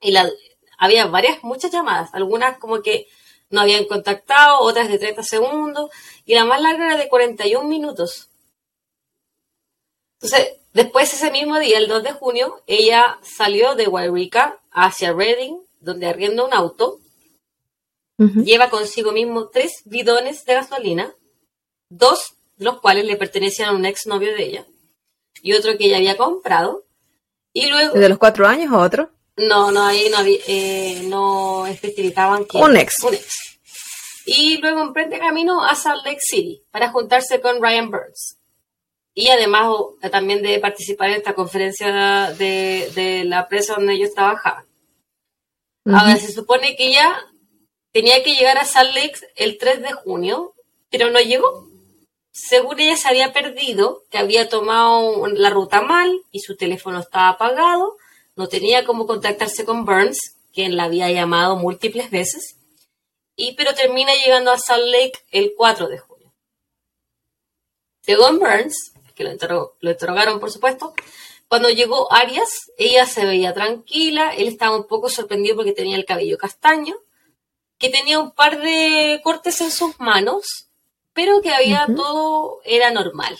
Y 0.00 0.12
la, 0.12 0.28
había 0.78 1.06
varias, 1.06 1.42
muchas 1.42 1.70
llamadas, 1.70 2.10
algunas 2.12 2.58
como 2.58 2.82
que 2.82 3.08
no 3.50 3.60
habían 3.60 3.84
contactado, 3.84 4.60
otras 4.60 4.88
de 4.88 4.98
30 4.98 5.22
segundos, 5.22 5.90
y 6.24 6.34
la 6.34 6.44
más 6.44 6.60
larga 6.60 6.86
era 6.86 6.96
de 6.96 7.08
41 7.08 7.68
minutos. 7.68 8.30
Entonces, 10.20 10.56
después 10.72 11.12
ese 11.12 11.30
mismo 11.30 11.58
día, 11.58 11.78
el 11.78 11.88
2 11.88 12.02
de 12.02 12.12
junio, 12.12 12.62
ella 12.66 13.18
salió 13.22 13.74
de 13.74 13.88
Wairika 13.88 14.60
hacia 14.70 15.12
Reading, 15.12 15.58
donde 15.80 16.06
arrienda 16.06 16.44
un 16.44 16.54
auto, 16.54 16.98
lleva 18.18 18.70
consigo 18.70 19.10
mismo 19.10 19.48
tres 19.48 19.82
bidones 19.84 20.44
de 20.44 20.54
gasolina, 20.54 21.14
dos 21.88 22.36
los 22.62 22.80
cuales 22.80 23.04
le 23.04 23.16
pertenecían 23.16 23.70
a 23.70 23.72
un 23.72 23.84
exnovio 23.84 24.34
de 24.34 24.42
ella, 24.44 24.66
y 25.42 25.52
otro 25.52 25.76
que 25.76 25.86
ella 25.86 25.96
había 25.98 26.16
comprado, 26.16 26.84
y 27.52 27.66
luego... 27.68 27.94
¿De 27.94 28.08
los 28.08 28.18
cuatro 28.18 28.46
años 28.46 28.72
o 28.72 28.78
otro? 28.78 29.10
No, 29.36 29.70
no, 29.70 29.84
ahí 29.84 30.08
no, 30.10 30.18
había, 30.18 30.38
eh, 30.46 31.02
no 31.04 31.66
especificaban 31.66 32.44
que... 32.44 32.58
Un 32.58 32.76
ex. 32.76 33.02
Un 33.02 33.14
ex. 33.14 33.58
Y 34.24 34.58
luego 34.58 34.82
emprende 34.82 35.18
camino 35.18 35.64
a 35.64 35.74
Salt 35.74 36.04
Lake 36.04 36.20
City 36.20 36.62
para 36.70 36.90
juntarse 36.90 37.40
con 37.40 37.62
Ryan 37.62 37.90
Burns. 37.90 38.38
Y 39.14 39.28
además 39.28 39.68
también 40.10 40.42
de 40.42 40.58
participar 40.58 41.10
en 41.10 41.16
esta 41.16 41.34
conferencia 41.34 42.30
de, 42.38 42.90
de 42.94 43.24
la 43.24 43.40
empresa 43.40 43.74
donde 43.74 43.94
ellos 43.94 44.14
trabajaban. 44.14 44.64
Ahora, 45.84 46.16
se 46.16 46.32
supone 46.32 46.76
que 46.76 46.88
ella 46.88 47.18
tenía 47.92 48.22
que 48.22 48.34
llegar 48.34 48.56
a 48.56 48.64
Salt 48.64 48.94
Lake 48.94 49.18
el 49.36 49.58
3 49.58 49.82
de 49.82 49.92
junio, 49.92 50.54
pero 50.90 51.10
no 51.10 51.18
llegó. 51.20 51.68
Según 52.32 52.80
ella 52.80 52.96
se 52.96 53.08
había 53.08 53.32
perdido, 53.32 54.04
que 54.10 54.16
había 54.16 54.48
tomado 54.48 55.26
la 55.28 55.50
ruta 55.50 55.82
mal 55.82 56.22
y 56.30 56.40
su 56.40 56.56
teléfono 56.56 56.98
estaba 56.98 57.28
apagado, 57.28 57.98
no 58.36 58.48
tenía 58.48 58.84
cómo 58.84 59.06
contactarse 59.06 59.66
con 59.66 59.84
Burns, 59.84 60.18
quien 60.52 60.76
la 60.76 60.84
había 60.84 61.10
llamado 61.10 61.56
múltiples 61.56 62.10
veces, 62.10 62.56
y 63.36 63.54
pero 63.54 63.74
termina 63.74 64.14
llegando 64.14 64.50
a 64.50 64.58
Salt 64.58 64.86
Lake 64.86 65.24
el 65.30 65.52
4 65.56 65.88
de 65.88 65.98
junio. 65.98 66.32
Según 68.00 68.38
Burns, 68.38 68.92
que 69.14 69.24
lo, 69.24 69.76
lo 69.78 69.90
interrogaron 69.90 70.40
por 70.40 70.50
supuesto, 70.50 70.94
cuando 71.48 71.68
llegó 71.68 72.10
Arias, 72.10 72.72
ella 72.78 73.04
se 73.04 73.26
veía 73.26 73.52
tranquila, 73.52 74.34
él 74.34 74.48
estaba 74.48 74.74
un 74.74 74.86
poco 74.86 75.10
sorprendido 75.10 75.56
porque 75.56 75.72
tenía 75.72 75.96
el 75.96 76.06
cabello 76.06 76.38
castaño, 76.38 76.96
que 77.76 77.90
tenía 77.90 78.18
un 78.20 78.30
par 78.30 78.58
de 78.62 79.20
cortes 79.22 79.60
en 79.60 79.70
sus 79.70 80.00
manos, 80.00 80.70
pero 81.12 81.40
que 81.40 81.50
había 81.50 81.86
todo, 81.86 82.60
era 82.64 82.90
normal. 82.90 83.36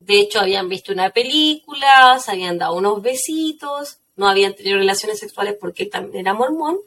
De 0.00 0.18
hecho, 0.18 0.40
habían 0.40 0.68
visto 0.68 0.92
una 0.92 1.10
película, 1.10 2.18
se 2.18 2.32
habían 2.32 2.58
dado 2.58 2.76
unos 2.76 3.00
besitos, 3.02 3.98
no 4.16 4.28
habían 4.28 4.54
tenido 4.54 4.78
relaciones 4.78 5.18
sexuales 5.18 5.56
porque 5.60 5.84
él 5.84 5.90
también 5.90 6.26
era 6.26 6.34
mormón, 6.34 6.78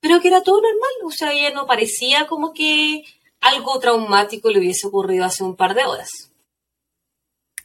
pero 0.00 0.20
que 0.20 0.28
era 0.28 0.42
todo 0.42 0.60
normal. 0.60 0.90
O 1.04 1.10
sea, 1.10 1.32
ella 1.32 1.50
no 1.52 1.66
parecía 1.66 2.26
como 2.26 2.52
que 2.52 3.04
algo 3.40 3.78
traumático 3.78 4.50
le 4.50 4.58
hubiese 4.58 4.86
ocurrido 4.86 5.24
hace 5.24 5.44
un 5.44 5.56
par 5.56 5.74
de 5.74 5.84
horas. 5.84 6.08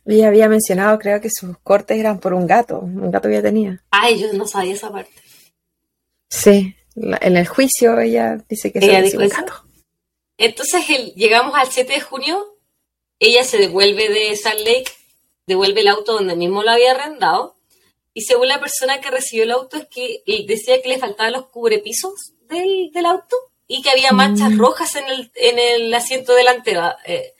Ella 0.06 0.28
había 0.28 0.50
mencionado, 0.50 1.00
creo 1.00 1.22
que 1.22 1.30
sus 1.30 1.58
cortes 1.60 1.98
eran 1.98 2.20
por 2.20 2.34
un 2.34 2.46
gato, 2.46 2.80
un 2.80 3.10
gato 3.10 3.30
que 3.30 3.36
ella 3.36 3.44
tenía. 3.44 3.84
Ay, 3.90 4.20
yo 4.20 4.34
no 4.34 4.46
sabía 4.48 4.74
esa 4.74 4.92
parte. 4.92 5.14
Sí, 6.30 6.76
en 6.96 7.38
el 7.38 7.48
juicio 7.48 8.00
ella 8.00 8.38
dice 8.50 8.72
que 8.72 8.80
ella 8.80 9.02
dijo 9.02 9.20
un 9.20 9.30
gato. 9.30 9.54
Entonces 10.38 10.86
llegamos 11.16 11.56
al 11.56 11.72
7 11.72 11.94
de 11.94 12.02
junio, 12.02 12.58
ella 13.20 13.44
se 13.44 13.58
devuelve 13.58 14.10
de 14.10 14.36
Salt 14.36 14.60
Lake, 14.60 14.92
devuelve 15.46 15.82
el 15.82 15.88
auto 15.88 16.14
donde 16.14 16.36
mismo 16.36 16.64
lo 16.64 16.72
había 16.72 16.92
arrendado, 16.92 17.56
y 18.14 18.22
según 18.22 18.48
la 18.48 18.60
persona 18.60 19.02
que 19.02 19.12
recibió 19.12 19.44
el 19.44 19.52
auto 19.52 19.78
es 19.78 19.88
que 19.88 20.24
decía 20.48 20.82
que 20.82 20.90
le 20.90 21.00
faltaban 21.00 21.34
los 21.34 21.48
cubrepisos 21.48 22.34
del, 22.48 22.92
del 22.92 23.06
auto 23.06 23.36
y 23.68 23.82
que 23.82 23.90
había 23.90 24.12
manchas 24.12 24.52
mm. 24.52 24.60
rojas 24.60 24.96
en 24.96 25.08
el, 25.08 25.32
en 25.36 25.60
el 25.60 25.94
asiento 25.94 26.34
delantero, 26.34 26.94
eh, 27.06 27.34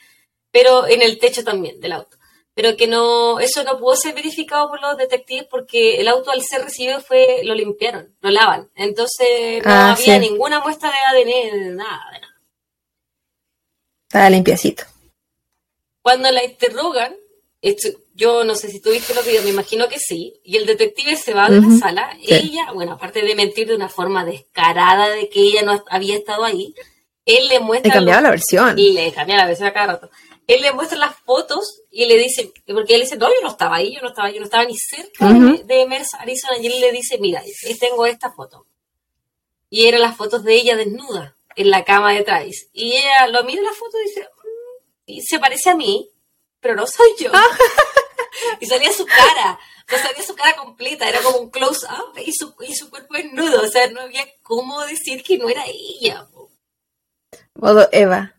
pero 0.52 0.88
en 0.88 1.02
el 1.02 1.20
techo 1.20 1.44
también 1.44 1.80
del 1.80 1.94
auto 1.94 2.18
pero 2.54 2.78
que 2.78 2.88
no, 2.88 3.40
eso 3.40 3.64
no 3.64 3.80
pudo 3.80 3.96
ser 3.96 4.14
verificado 4.14 4.70
por 4.70 4.80
los 4.80 4.98
detectives 4.98 5.46
porque 5.50 6.00
el 6.00 6.08
auto 6.08 6.32
al 6.32 6.44
ser 6.44 6.64
recibido 6.64 7.02
fue, 7.02 7.42
lo 7.44 7.56
limpiaron, 7.56 8.16
lo 8.22 8.30
lavan. 8.30 8.70
Entonces 8.76 9.64
no 9.66 9.72
ah, 9.72 9.94
había 9.94 10.20
ninguna 10.20 10.60
muestra 10.60 10.92
de 10.92 10.96
ADN, 10.98 11.76
nada, 11.76 12.02
de 12.12 12.20
nada. 12.20 12.33
Estaba 14.14 14.30
limpiacito. 14.30 14.84
Cuando 16.04 16.30
la 16.30 16.44
interrogan, 16.44 17.16
yo 18.14 18.44
no 18.44 18.54
sé 18.54 18.70
si 18.70 18.80
tuviste 18.80 19.16
los 19.16 19.26
videos, 19.26 19.44
me 19.44 19.50
imagino 19.50 19.90
que 19.90 19.98
sí, 19.98 20.40
y 20.44 20.58
el 20.58 20.68
detective 20.68 21.16
se 21.16 21.34
va 21.34 21.50
de 21.50 21.60
la 21.60 21.76
sala, 21.80 22.16
ella, 22.22 22.72
bueno, 22.76 22.92
aparte 22.92 23.24
de 23.24 23.34
mentir 23.34 23.68
de 23.68 23.76
una 23.76 23.90
forma 23.90 24.24
descarada 24.24 25.10
de 25.10 25.30
que 25.30 25.40
ella 25.40 25.64
no 25.64 25.84
había 25.90 26.16
estado 26.16 26.44
ahí, 26.44 26.76
él 27.26 27.48
le 27.48 27.60
muestra... 27.60 27.90
Le 27.90 27.94
cambiaba 27.96 28.22
la 28.22 28.30
versión. 28.30 28.78
Y 28.78 28.92
le 28.92 29.12
cambiaba 29.12 29.42
la 29.42 29.48
versión 29.48 29.70
a 29.70 29.74
cada 29.74 29.94
rato 29.94 30.12
él 30.46 30.62
le 30.62 30.74
muestra 30.74 31.00
las 31.00 31.16
fotos 31.16 31.82
y 31.90 32.06
le 32.06 32.18
dice, 32.18 32.52
porque 32.68 32.94
él 32.94 33.02
dice, 33.02 33.18
no, 33.18 33.30
yo 33.30 33.42
no 33.42 33.50
estaba 33.50 33.78
ahí, 33.78 33.96
yo 33.96 34.02
no 34.02 34.10
estaba, 34.10 34.30
yo 34.30 34.40
no 34.40 34.46
estaba 34.46 34.66
ni 34.66 34.76
cerca 34.78 35.28
de, 35.32 35.64
de 35.64 35.88
Merce, 35.88 36.18
Arizona, 36.20 36.58
y 36.60 36.68
él 36.68 36.82
le 36.82 36.92
dice, 36.92 37.18
mira, 37.18 37.42
tengo 37.80 38.06
esta 38.06 38.30
foto. 38.30 38.68
Y 39.70 39.88
eran 39.88 40.02
las 40.02 40.18
fotos 40.18 40.44
de 40.44 40.54
ella 40.54 40.76
desnuda 40.76 41.36
en 41.56 41.70
la 41.70 41.84
cama 41.84 42.14
de 42.14 42.24
Travis. 42.24 42.70
Y 42.74 42.94
ella 42.94 43.28
lo 43.28 43.44
mira 43.44 43.62
la 43.62 43.74
foto 43.74 43.98
y 44.00 44.08
dice, 44.08 44.22
mm", 44.22 44.92
y 45.06 45.22
se 45.22 45.40
parece 45.40 45.70
a 45.70 45.76
mí, 45.76 46.10
pero 46.60 46.76
no 46.76 46.88
soy 46.88 47.10
yo. 47.20 47.32
y 48.60 48.66
salía 48.66 48.92
su 48.92 49.06
cara, 49.06 49.60
no 49.92 49.98
salía 49.98 50.24
su 50.24 50.36
cara 50.36 50.56
completa, 50.56 51.08
era 51.08 51.22
como 51.22 51.38
un 51.40 51.50
close-up 51.50 52.18
y 52.18 52.34
su, 52.34 52.56
y 52.68 52.76
su 52.76 52.90
cuerpo 52.90 53.16
desnudo, 53.16 53.62
o 53.62 53.68
sea, 53.68 53.88
no 53.88 54.02
había 54.02 54.26
cómo 54.42 54.82
decir 54.86 55.24
que 55.24 55.38
no 55.38 55.50
era 55.50 55.64
ella. 55.68 56.28
Modo 57.56 57.88
Eva. 57.92 58.36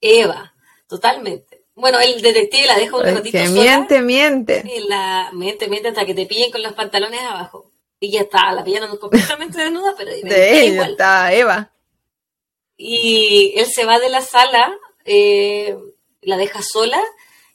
Eva. 0.00 0.54
Totalmente. 0.88 1.64
Bueno, 1.74 1.98
el 2.00 2.20
detective 2.20 2.66
la 2.66 2.76
deja 2.76 2.96
un 2.96 3.04
ratito 3.04 3.38
que 3.38 3.48
miente, 3.48 4.02
miente. 4.02 4.64
la, 4.88 5.30
miente, 5.32 5.68
miente 5.68 5.88
hasta 5.88 6.04
que 6.04 6.14
te 6.14 6.26
pillen 6.26 6.50
con 6.50 6.62
los 6.62 6.72
pantalones 6.72 7.22
abajo. 7.22 7.70
Y 8.00 8.10
ya 8.10 8.22
está, 8.22 8.52
la 8.52 8.64
pillaron 8.64 8.96
completamente 8.96 9.62
desnuda, 9.62 9.94
pero 9.96 10.10
de 10.10 10.64
igual. 10.66 10.92
está 10.92 11.32
Eva. 11.32 11.70
Y 12.82 13.52
él 13.56 13.66
se 13.66 13.84
va 13.84 13.98
de 13.98 14.08
la 14.08 14.22
sala, 14.22 14.74
eh, 15.04 15.76
la 16.22 16.38
deja 16.38 16.62
sola, 16.62 16.98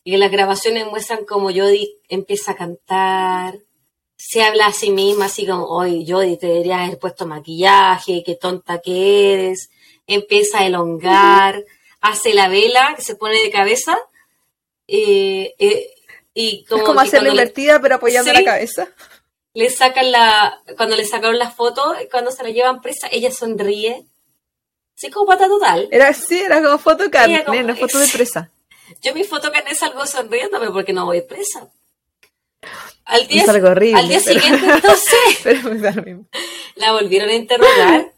y 0.04 0.14
en 0.14 0.20
las 0.20 0.32
grabaciones 0.32 0.86
muestran 0.86 1.26
como 1.26 1.48
Jodie 1.48 1.98
empieza 2.10 2.52
a 2.52 2.56
cantar, 2.56 3.58
se 4.16 4.44
habla 4.44 4.68
a 4.68 4.72
sí 4.72 4.92
misma, 4.92 5.26
así 5.26 5.48
como, 5.48 5.66
oye, 5.66 6.06
Jodie, 6.08 6.38
te 6.38 6.46
deberías 6.46 6.82
haber 6.82 7.00
puesto 7.00 7.26
maquillaje, 7.26 8.24
qué 8.24 8.36
tonta 8.36 8.82
que 8.82 9.34
eres, 9.34 9.72
empieza 10.06 10.60
a 10.60 10.68
elongar 10.68 11.64
hace 12.02 12.36
la 12.36 12.48
vela, 12.48 12.94
que 12.96 13.02
se 13.02 13.16
pone 13.16 13.42
de 13.42 13.50
cabeza. 13.50 13.98
Eh, 14.88 15.56
eh, 15.58 15.90
y 16.36 16.66
como, 16.66 16.82
es 16.82 16.88
como 16.88 17.00
hacerla 17.00 17.30
invertida, 17.30 17.82
pero 17.82 17.96
apoyando 17.96 18.32
la 18.32 18.44
cabeza. 18.44 18.88
Le 19.56 19.72
sacan 19.72 20.12
la. 20.12 20.62
Cuando 20.78 20.96
le 20.96 21.06
sacaron 21.06 21.40
la 21.40 21.50
foto, 21.50 21.96
cuando 22.12 22.30
se 22.30 22.44
la 22.44 22.52
llevan 22.52 22.82
presa, 22.82 23.08
ella 23.12 23.32
sonríe. 23.32 24.06
Psicópata 24.96 25.48
total. 25.48 25.88
Era 25.92 26.08
así, 26.10 26.40
era 26.40 26.62
como 26.62 26.78
foto 26.78 27.12
carne, 27.12 27.44
una 27.48 27.76
foto 27.76 28.00
de 28.00 28.08
presa. 28.08 28.50
Yo 29.02 29.14
mi 29.14 29.24
foto 29.24 29.52
carne 29.52 29.76
salgo 29.76 30.06
sonriéndome 30.06 30.72
porque 30.72 30.94
no 30.94 31.06
voy 31.06 31.22
presa. 31.22 31.68
Al 33.04 33.28
día, 33.28 33.46
horrible, 33.46 34.00
al 34.00 34.08
día 34.08 34.20
siguiente, 34.20 34.66
entonces, 34.74 35.84
la 36.76 36.92
volvieron 36.94 37.30
a 37.30 37.34
interrogar 37.34 38.12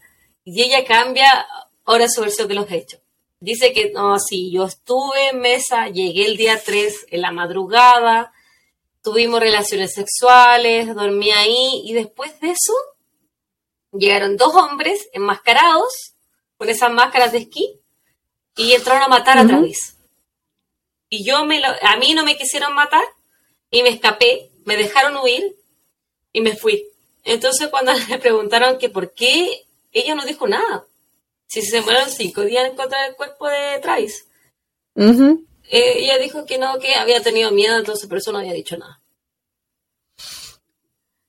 y 0.44 0.62
ella 0.62 0.86
cambia 0.86 1.46
ahora 1.84 2.08
su 2.08 2.22
versión 2.22 2.48
de 2.48 2.54
los 2.54 2.70
hechos. 2.70 3.00
Dice 3.40 3.74
que 3.74 3.90
no, 3.90 4.18
sí, 4.18 4.50
yo 4.50 4.64
estuve 4.64 5.28
en 5.28 5.40
mesa, 5.40 5.88
llegué 5.88 6.24
el 6.24 6.38
día 6.38 6.60
3 6.64 7.06
en 7.10 7.20
la 7.20 7.32
madrugada, 7.32 8.32
tuvimos 9.02 9.40
relaciones 9.40 9.92
sexuales, 9.92 10.94
dormí 10.94 11.30
ahí 11.32 11.82
y 11.84 11.92
después 11.92 12.40
de 12.40 12.52
eso 12.52 12.72
llegaron 13.92 14.38
dos 14.38 14.54
hombres 14.54 15.08
enmascarados 15.12 16.14
con 16.58 16.68
esas 16.68 16.92
máscaras 16.92 17.32
de 17.32 17.38
esquí 17.38 17.80
y 18.56 18.72
entraron 18.72 19.04
a 19.04 19.08
matar 19.08 19.38
a 19.38 19.46
Travis. 19.46 19.96
Y 21.08 21.24
yo 21.24 21.46
me 21.46 21.60
lo, 21.60 21.68
a 21.68 21.96
mí 21.96 22.12
no 22.12 22.24
me 22.24 22.36
quisieron 22.36 22.74
matar 22.74 23.04
y 23.70 23.82
me 23.82 23.88
escapé, 23.88 24.50
me 24.64 24.76
dejaron 24.76 25.16
huir 25.16 25.56
y 26.32 26.40
me 26.42 26.54
fui. 26.56 26.84
Entonces 27.24 27.68
cuando 27.68 27.92
le 28.08 28.18
preguntaron 28.18 28.78
que 28.78 28.90
por 28.90 29.14
qué, 29.14 29.66
ella 29.92 30.14
no 30.14 30.26
dijo 30.26 30.46
nada 30.46 30.84
si 31.46 31.62
se 31.62 31.76
demoraron 31.76 32.10
cinco 32.10 32.42
días 32.42 32.66
en 32.66 32.72
encontrar 32.72 33.08
el 33.08 33.16
cuerpo 33.16 33.48
de 33.48 33.78
Travis. 33.80 34.26
Eh, 34.96 35.92
ella 35.96 36.18
dijo 36.18 36.44
que 36.44 36.58
no, 36.58 36.78
que 36.78 36.94
había 36.94 37.22
tenido 37.22 37.52
miedo, 37.52 37.78
entonces 37.78 38.08
por 38.08 38.18
eso 38.18 38.32
no 38.32 38.38
había 38.38 38.52
dicho 38.52 38.76
nada. 38.76 39.00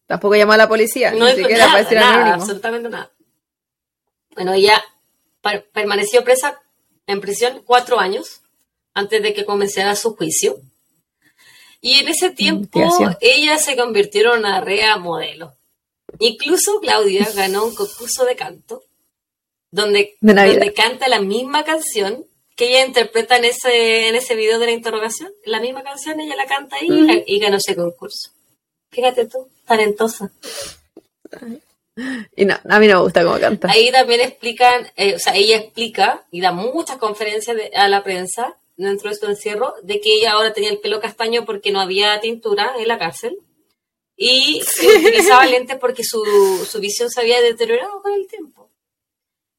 Tampoco 0.07 0.35
llamó 0.35 0.53
a 0.53 0.57
la 0.57 0.67
policía, 0.67 1.11
no 1.11 1.25
ni 1.25 1.35
siquiera 1.35 1.67
nada, 1.67 1.91
nada 1.91 2.33
absolutamente 2.33 2.89
nada. 2.89 3.11
Bueno, 4.33 4.53
ella 4.53 4.83
permaneció 5.73 6.23
presa 6.23 6.61
en 7.07 7.21
prisión 7.21 7.63
cuatro 7.65 7.99
años 7.99 8.41
antes 8.93 9.21
de 9.21 9.33
que 9.33 9.45
comenzara 9.45 9.95
su 9.95 10.15
juicio. 10.15 10.57
Y 11.81 11.99
en 11.99 12.09
ese 12.09 12.29
tiempo 12.29 12.81
ella 13.21 13.57
se 13.57 13.77
convirtió 13.77 14.33
en 14.33 14.39
una 14.39 14.61
rea 14.61 14.97
modelo. 14.97 15.55
Incluso 16.19 16.79
Claudia 16.81 17.27
ganó 17.35 17.65
un 17.65 17.75
concurso 17.75 18.25
de 18.25 18.35
canto 18.35 18.83
donde, 19.71 20.17
De 20.19 20.33
donde 20.33 20.73
canta 20.73 21.07
la 21.07 21.21
misma 21.21 21.63
canción 21.63 22.25
que 22.55 22.69
ella 22.69 22.85
interpreta 22.85 23.37
en 23.37 23.45
ese, 23.45 24.09
en 24.09 24.15
ese 24.15 24.35
video 24.35 24.59
de 24.59 24.65
la 24.65 24.71
interrogación. 24.71 25.31
La 25.45 25.61
misma 25.61 25.83
canción 25.83 26.19
ella 26.19 26.35
la 26.35 26.45
canta 26.45 26.75
ahí 26.75 27.23
y 27.25 27.39
ganó 27.39 27.57
ese 27.57 27.75
concurso. 27.75 28.31
Fíjate 28.91 29.27
tú, 29.27 29.47
talentosa. 29.65 30.31
Y 32.35 32.45
no, 32.45 32.55
a 32.69 32.79
mí 32.79 32.87
no 32.87 32.95
me 32.95 33.01
gusta 33.01 33.23
cómo 33.23 33.39
canta. 33.39 33.69
Ahí 33.71 33.91
también 33.91 34.21
explican, 34.21 34.87
eh, 34.95 35.15
o 35.15 35.19
sea, 35.19 35.35
ella 35.35 35.57
explica 35.57 36.25
y 36.31 36.41
da 36.41 36.51
muchas 36.51 36.97
conferencias 36.97 37.55
de- 37.57 37.71
a 37.75 37.87
la 37.87 38.03
prensa 38.03 38.55
dentro 38.77 39.09
de 39.09 39.15
su 39.15 39.25
encierro 39.25 39.75
de 39.83 39.99
que 39.99 40.13
ella 40.13 40.31
ahora 40.31 40.53
tenía 40.53 40.69
el 40.69 40.79
pelo 40.79 40.99
castaño 41.01 41.45
porque 41.45 41.71
no 41.71 41.81
había 41.81 42.19
tintura 42.21 42.73
en 42.79 42.87
la 42.87 42.97
cárcel 42.97 43.37
y 44.15 44.61
utilizaba 44.97 45.45
lentes 45.45 45.77
porque 45.79 46.03
su, 46.03 46.23
su 46.69 46.79
visión 46.79 47.09
se 47.09 47.21
había 47.21 47.41
deteriorado 47.41 48.01
con 48.01 48.13
el 48.13 48.27
tiempo. 48.27 48.69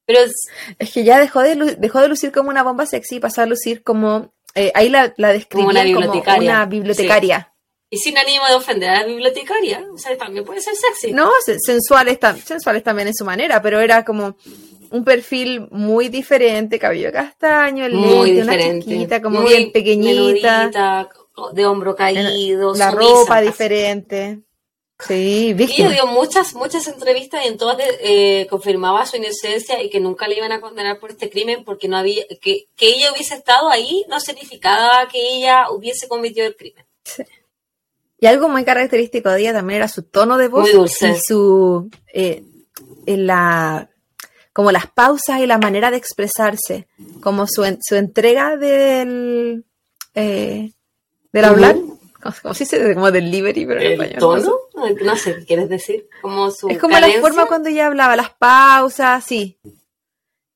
Pero 0.05 0.21
es, 0.21 0.33
Es 0.79 0.91
que 0.91 1.03
ya 1.03 1.19
dejó 1.19 1.41
de, 1.41 1.55
dejó 1.77 1.99
de 2.01 2.07
lucir 2.07 2.31
como 2.31 2.49
una 2.49 2.63
bomba 2.63 2.85
sexy 2.85 3.15
y 3.15 3.19
pasó 3.19 3.41
a 3.41 3.45
lucir 3.45 3.83
como. 3.83 4.33
eh, 4.55 4.71
ahí 4.75 4.89
la, 4.89 5.13
la 5.17 5.31
describían 5.33 5.67
Como 5.67 5.79
una 5.79 5.81
como 5.81 5.95
bibliotecaria. 5.99 6.51
una 6.53 6.65
bibliotecaria. 6.65 7.50
Y 7.93 7.97
sin 7.97 8.17
ánimo 8.17 8.47
de 8.47 8.55
ofender 8.55 8.89
a 8.89 9.01
la 9.01 9.05
bibliotecaria, 9.05 9.85
o 9.93 9.97
sea, 9.97 10.17
también 10.17 10.43
puede 10.45 10.61
ser 10.61 10.73
sexy. 10.75 11.11
No, 11.11 11.29
se- 11.45 11.59
sensuales, 11.59 12.17
sensuales 12.43 12.81
también 12.83 13.09
en 13.09 13.13
su 13.13 13.25
manera, 13.25 13.61
pero 13.61 13.79
era 13.81 14.03
como 14.05 14.35
un 14.91 15.03
perfil 15.03 15.67
muy 15.71 16.07
diferente, 16.07 16.79
cabello 16.79 17.11
castaño, 17.11 17.87
muy 17.89 18.31
lente, 18.31 18.41
una 18.43 18.53
diferente. 18.53 18.85
chiquita, 18.87 19.21
como 19.21 19.41
muy 19.41 19.51
bien 19.53 19.71
pequeñita, 19.71 20.09
menudita, 20.63 21.09
de 21.53 21.65
hombro 21.65 21.95
caído, 21.95 22.73
la 22.75 22.91
sumisa, 22.91 23.09
ropa 23.19 23.37
así. 23.37 23.47
diferente. 23.47 24.39
Sí, 25.07 25.45
Ella 25.47 25.55
víctima. 25.55 25.89
dio 25.89 26.05
muchas, 26.05 26.53
muchas 26.53 26.87
entrevistas 26.87 27.43
y 27.43 27.47
en 27.47 27.57
todas 27.57 27.75
eh, 28.01 28.45
confirmaba 28.51 29.03
su 29.07 29.17
inocencia 29.17 29.81
y 29.81 29.89
que 29.89 29.99
nunca 29.99 30.27
le 30.27 30.37
iban 30.37 30.51
a 30.51 30.61
condenar 30.61 30.99
por 30.99 31.09
este 31.09 31.27
crimen 31.29 31.63
porque 31.65 31.87
no 31.87 31.97
había, 31.97 32.23
que, 32.39 32.67
que 32.75 32.87
ella 32.89 33.11
hubiese 33.11 33.33
estado 33.33 33.69
ahí 33.69 34.05
no 34.09 34.19
significaba 34.19 35.07
que 35.11 35.37
ella 35.37 35.71
hubiese 35.71 36.07
cometido 36.07 36.45
el 36.45 36.55
crimen. 36.55 36.85
Y 38.21 38.27
algo 38.27 38.47
muy 38.47 38.63
característico 38.63 39.29
de 39.31 39.41
ella 39.41 39.51
también 39.53 39.77
era 39.77 39.87
su 39.89 40.03
tono 40.03 40.37
de 40.37 40.47
voz 40.47 40.69
y 40.69 41.19
su 41.19 41.89
eh, 42.13 42.43
en 43.05 43.27
la 43.27 43.89
como 44.53 44.71
las 44.71 44.85
pausas 44.87 45.39
y 45.39 45.47
la 45.47 45.57
manera 45.57 45.91
de 45.91 45.97
expresarse, 45.97 46.87
como 47.21 47.47
su, 47.47 47.63
en- 47.65 47.79
su 47.81 47.95
entrega 47.95 48.57
del 48.57 49.65
eh, 50.13 50.71
del 51.33 51.45
hablar, 51.45 51.75
como, 52.21 52.35
como 52.41 52.53
si 52.53 52.65
se 52.65 52.77
dice 52.79 52.93
como 52.93 53.09
delivery, 53.11 53.65
pero 53.65 53.79
en 53.79 53.85
¿El 53.87 53.91
español. 53.93 54.19
tono? 54.19 54.55
no 54.75 54.87
sé. 54.87 55.03
No 55.03 55.15
sé 55.15 55.35
qué 55.37 55.45
quieres 55.45 55.69
decir. 55.69 56.07
Como 56.21 56.51
su 56.51 56.67
Es 56.69 56.77
como 56.77 56.99
la 56.99 57.09
forma 57.21 57.47
cuando 57.47 57.69
ella 57.69 57.87
hablaba, 57.87 58.15
las 58.15 58.31
pausas, 58.35 59.23
sí. 59.23 59.57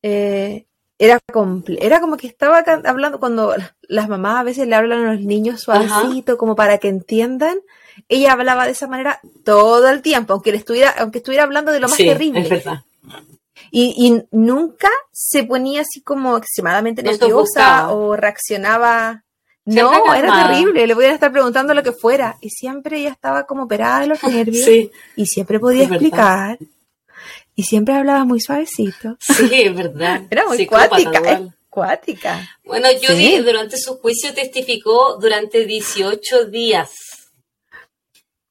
Eh, 0.04 0.68
era, 0.98 1.20
comple- 1.32 1.78
era 1.82 2.00
como 2.00 2.18
que 2.18 2.28
estaba 2.28 2.60
hablando 2.86 3.20
cuando 3.20 3.54
las 3.88 4.08
mamás 4.10 4.38
a 4.40 4.44
veces 4.44 4.68
le 4.68 4.76
hablan 4.76 5.06
a 5.06 5.14
los 5.14 5.22
niños 5.22 5.62
suavecito, 5.62 6.38
como 6.38 6.56
para 6.56 6.78
que 6.78 6.88
entiendan. 6.88 7.58
Ella 8.10 8.34
hablaba 8.34 8.66
de 8.66 8.72
esa 8.74 8.88
manera 8.88 9.20
todo 9.44 9.88
el 9.90 10.02
tiempo, 10.02 10.34
aunque 10.34 10.52
le 10.52 10.58
estuviera, 10.58 10.94
aunque 11.00 11.20
estuviera 11.20 11.44
hablando 11.44 11.72
de 11.72 11.80
lo 11.80 11.88
más 11.88 11.98
Sí, 11.98 12.06
terrible. 12.06 12.42
es 12.42 12.50
verdad. 12.50 12.84
Y, 13.72 13.94
y 13.98 14.24
nunca 14.32 14.90
se 15.12 15.44
ponía 15.44 15.82
así 15.82 16.02
como 16.02 16.38
extremadamente 16.38 17.04
No 17.04 17.12
nerviosa 17.12 17.92
o 17.92 18.16
reaccionaba. 18.16 19.24
Siempre 19.68 19.98
No, 20.06 20.14
era 20.14 20.48
terrible. 20.48 20.86
Le 20.88 20.94
podían 20.94 21.14
estar 21.14 21.32
preguntando 21.32 21.74
lo 21.74 21.84
que 21.84 21.92
fuera. 21.92 22.38
Y 22.42 22.50
siempre 22.52 23.00
ella 23.00 23.10
estaba 23.10 23.46
como 23.46 23.64
operada 23.64 24.02
de 24.02 24.08
los 24.08 24.24
nervios. 24.24 24.64
Sí, 24.66 24.92
Y 25.16 25.26
siempre 25.26 25.60
podía 25.60 25.88
verdad. 25.88 26.58
Y 27.56 27.64
siempre 27.64 27.96
hablaba 27.96 28.26
muy 28.26 28.40
suavecito. 28.42 29.18
sí, 29.20 29.50
es 29.64 29.76
verdad. 29.76 30.24
Era 30.30 30.46
muy 30.46 30.58
Psicópata, 30.58 30.90
cuática. 30.90 31.56
cuática. 31.70 32.50
Bueno, 32.64 32.88
Judy 32.90 33.36
Sí. 33.36 33.38
durante 33.40 33.78
su 33.78 33.98
juicio 34.00 34.34
testificó 34.34 35.18
durante 35.20 35.66
18 35.66 36.46
días. 36.46 36.92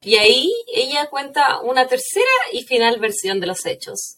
Y 0.01 0.15
ahí 0.17 0.51
ella 0.73 1.07
cuenta 1.09 1.59
una 1.61 1.87
tercera 1.87 2.25
y 2.51 2.63
final 2.63 2.99
versión 2.99 3.39
de 3.39 3.47
los 3.47 3.65
hechos. 3.65 4.17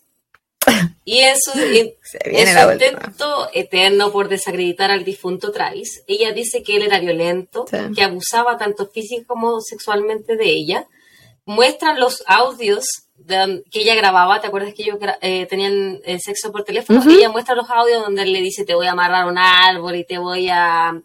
Y 1.05 1.19
en 1.19 1.35
su, 1.39 1.51
en- 1.59 1.93
en 2.25 2.71
intento 2.73 3.49
eterno 3.53 4.11
por 4.11 4.27
desacreditar 4.27 4.91
al 4.91 5.05
difunto 5.05 5.51
Travis, 5.53 6.03
ella 6.07 6.33
dice 6.33 6.61
que 6.63 6.75
él 6.75 6.83
era 6.83 6.99
violento, 6.99 7.65
Sí. 7.69 7.77
que 7.95 8.03
abusaba 8.03 8.57
tanto 8.57 8.87
física 8.89 9.23
como 9.25 9.61
sexualmente 9.61 10.35
de 10.35 10.49
ella. 10.49 10.87
Muestran 11.45 11.99
los 12.01 12.21
audios 12.27 12.83
de- 13.17 13.63
que 13.71 13.81
ella 13.81 13.95
grababa, 13.95 14.39
¿te 14.41 14.47
acuerdas 14.47 14.73
que 14.73 14.83
ellos 14.83 14.97
eh, 15.21 15.45
tenían 15.47 15.99
eh, 16.05 16.19
sexo 16.19 16.51
por 16.51 16.63
teléfono? 16.63 16.99
Ujú. 16.99 17.09
Ella 17.11 17.29
muestra 17.29 17.55
los 17.55 17.69
audios 17.69 18.01
donde 18.03 18.21
él 18.23 18.31
le 18.33 18.41
dice 18.41 18.63
te 18.65 18.75
voy 18.75 18.87
a 18.87 18.91
amarrar 18.91 19.23
a 19.23 19.27
un 19.27 19.37
árbol 19.37 19.95
y 19.95 20.03
te 20.05 20.17
voy 20.17 20.49
a... 20.49 20.99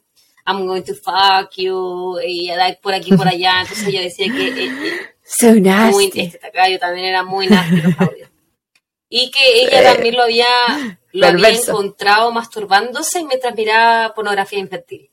I'm 0.45 0.67
going 0.67 0.83
to 0.83 0.95
fuck 0.95 1.53
you 1.57 2.19
y 2.27 2.49
dar 2.49 2.77
por 2.83 2.93
aquí 2.95 3.17
por 3.17 3.29
allá. 3.29 3.61
Entonces 3.63 3.87
ella 3.87 4.01
decía 4.01 4.27
que 4.27 4.49
eh, 4.49 4.67
eh, 4.67 4.93
So 5.25 5.55
nasty. 5.55 5.93
muy, 5.95 6.13
este 6.17 6.39
tacayo 6.39 6.79
también 6.81 7.07
era 7.07 7.23
muy 7.23 7.47
nasty 7.47 7.81
los 7.81 7.95
audios. 8.01 8.29
Y 9.09 9.31
que 9.31 9.63
ella 9.63 9.93
también 9.95 10.17
lo 10.17 10.23
había, 10.25 10.47
lo 11.13 11.27
había 11.29 11.49
encontrado 11.51 12.33
masturbándose 12.33 13.23
mientras 13.25 13.55
miraba 13.55 14.13
pornografía 14.15 14.59
infantil. 14.59 15.11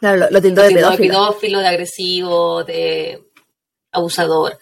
Claro, 0.00 0.18
lo, 0.18 0.30
lo 0.30 0.42
tildó 0.42 0.62
de 0.62 0.68
Tipo 0.68 0.78
de 0.80 0.84
pedófilo. 0.84 1.12
pedófilo, 1.14 1.58
de 1.60 1.68
agresivo, 1.68 2.64
de 2.64 3.22
abusador. 3.92 4.58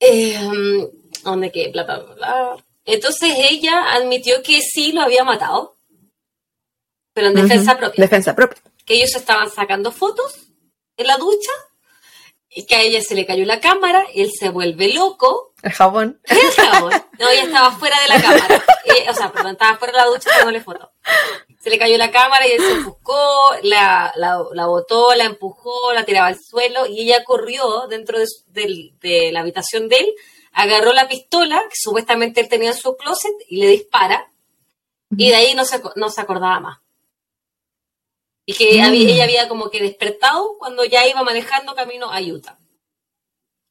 Eh, 0.00 0.90
¿Dónde 1.22 1.50
qué? 1.50 1.68
Bla, 1.70 1.84
bla, 1.84 1.98
bla. 1.98 2.56
Entonces 2.84 3.34
ella 3.50 3.92
admitió 3.94 4.42
que 4.42 4.60
sí 4.60 4.92
lo 4.92 5.00
había 5.02 5.24
matado, 5.24 5.76
pero 7.14 7.28
en 7.28 7.34
defensa 7.34 7.72
Ujú. 7.72 7.80
propia. 7.80 8.02
Defensa 8.02 8.34
propia. 8.36 8.60
que 8.84 8.94
ellos 8.96 9.14
estaban 9.14 9.50
sacando 9.50 9.90
fotos 9.92 10.48
en 10.98 11.06
la 11.06 11.16
ducha 11.16 11.50
y 12.50 12.66
que 12.66 12.76
a 12.76 12.82
ella 12.82 13.00
se 13.00 13.14
le 13.14 13.24
cayó 13.24 13.44
la 13.46 13.60
cámara 13.60 14.04
y 14.12 14.20
él 14.22 14.30
se 14.38 14.50
vuelve 14.50 14.92
loco. 14.92 15.54
El 15.62 15.72
jabón. 15.72 16.20
El 16.24 16.38
jabón. 16.64 16.92
No, 17.18 17.28
ella 17.30 17.44
estaba 17.44 17.72
fuera 17.72 17.96
de 18.02 18.08
la 18.08 18.20
cámara. 18.22 18.64
Eh, 18.86 19.06
o 19.08 19.14
sea, 19.14 19.32
perdón, 19.32 19.52
estaba 19.52 19.78
fuera 19.78 19.94
de 19.94 19.98
la 20.00 20.04
ducha 20.10 20.28
sacándole 20.28 20.60
fotos. 20.60 20.90
Se 21.64 21.70
le 21.70 21.78
cayó 21.78 21.96
la 21.96 22.10
cámara 22.10 22.46
y 22.46 22.52
él 22.52 22.60
se 22.60 22.72
ofuscó, 22.80 23.52
la, 23.62 24.12
la, 24.16 24.44
la 24.52 24.66
botó, 24.66 25.14
la 25.14 25.24
empujó, 25.24 25.94
la 25.94 26.04
tiraba 26.04 26.26
al 26.26 26.38
suelo 26.38 26.84
y 26.86 27.00
ella 27.00 27.24
corrió 27.24 27.86
dentro 27.88 28.18
de, 28.18 28.26
de 29.00 29.32
la 29.32 29.40
habitación 29.40 29.88
de 29.88 29.96
él, 30.00 30.14
agarró 30.52 30.92
la 30.92 31.08
pistola 31.08 31.62
que 31.70 31.76
supuestamente 31.80 32.42
él 32.42 32.48
tenía 32.50 32.68
en 32.72 32.76
su 32.76 32.94
closet 32.98 33.32
y 33.48 33.56
le 33.60 33.68
dispara 33.68 34.30
y 35.16 35.30
de 35.30 35.36
ahí 35.36 35.54
no 35.54 35.64
se, 35.64 35.80
no 35.96 36.10
se 36.10 36.20
acordaba 36.20 36.60
más. 36.60 36.80
Y 38.46 38.52
que 38.52 38.78
Mm. 38.78 38.84
había- 38.84 39.08
ella 39.10 39.24
había 39.24 39.48
como 39.48 39.70
que 39.70 39.80
despertado 39.80 40.56
cuando 40.58 40.84
ya 40.84 41.06
iba 41.08 41.22
manejando 41.22 41.74
camino 41.74 42.12
a 42.12 42.20
Utah. 42.20 42.58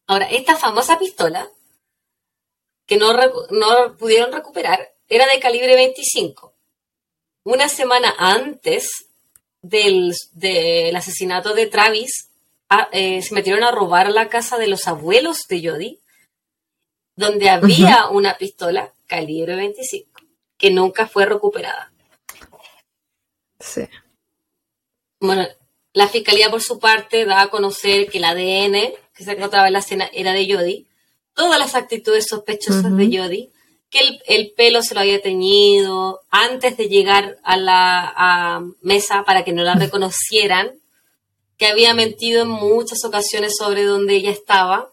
Ahora, 0.07 0.25
esta 0.31 0.55
famosa 0.57 0.97
pistola, 0.97 1.47
que 2.87 2.97
no, 2.97 3.13
no 3.51 3.97
pudieron 3.99 4.31
recuperar, 4.31 4.95
era 5.07 5.27
de 5.27 5.39
calibre 5.39 5.75
25. 5.75 6.52
Una 7.43 7.67
semana 7.69 8.13
antes 8.17 9.05
del, 9.61 10.13
del 10.33 10.95
asesinato 10.95 11.53
de 11.53 11.67
Travis, 11.67 12.29
a- 12.69 12.89
eh, 12.91 13.21
se 13.21 13.33
metieron 13.33 13.63
a 13.63 13.71
robar 13.71 14.09
la 14.11 14.29
casa 14.29 14.57
de 14.57 14.67
los 14.67 14.87
abuelos 14.87 15.41
de 15.49 15.67
Jody, 15.69 15.99
donde 17.15 17.49
había 17.49 18.07
una 18.09 18.37
pistola 18.37 18.93
calibre 19.07 19.55
25, 19.55 20.21
que 20.57 20.71
nunca 20.71 21.07
fue 21.07 21.25
recuperada. 21.25 21.91
Sí. 23.59 23.87
Bueno, 25.19 25.47
la 25.93 26.07
fiscalía 26.07 26.49
por 26.49 26.61
su 26.61 26.79
parte 26.79 27.25
da 27.25 27.41
a 27.41 27.49
conocer 27.49 28.09
que 28.09 28.17
el 28.17 28.23
ADN 28.25 28.93
que 29.13 29.23
se 29.23 29.31
encontraba 29.33 29.67
en 29.67 29.73
la 29.73 29.79
escena 29.79 30.09
era 30.11 30.33
de 30.33 30.51
Jody, 30.51 30.87
todas 31.35 31.59
las 31.59 31.75
actitudes 31.75 32.25
sospechosas 32.27 32.95
de 32.97 33.17
Jody, 33.17 33.51
que 33.93 33.99
el, 33.99 34.21
el 34.25 34.51
pelo 34.53 34.81
se 34.81 34.95
lo 34.95 35.01
había 35.01 35.21
teñido 35.21 36.21
antes 36.31 36.75
de 36.77 36.89
llegar 36.89 37.37
a 37.43 37.55
la 37.57 38.11
a 38.15 38.61
mesa 38.81 39.23
para 39.23 39.43
que 39.45 39.53
no 39.53 39.61
la 39.63 39.75
reconocieran, 39.75 40.79
que 41.57 41.67
había 41.67 41.93
mentido 41.93 42.41
en 42.41 42.47
muchas 42.49 43.05
ocasiones 43.05 43.53
sobre 43.55 43.83
dónde 43.83 44.15
ella 44.15 44.31
estaba, 44.31 44.91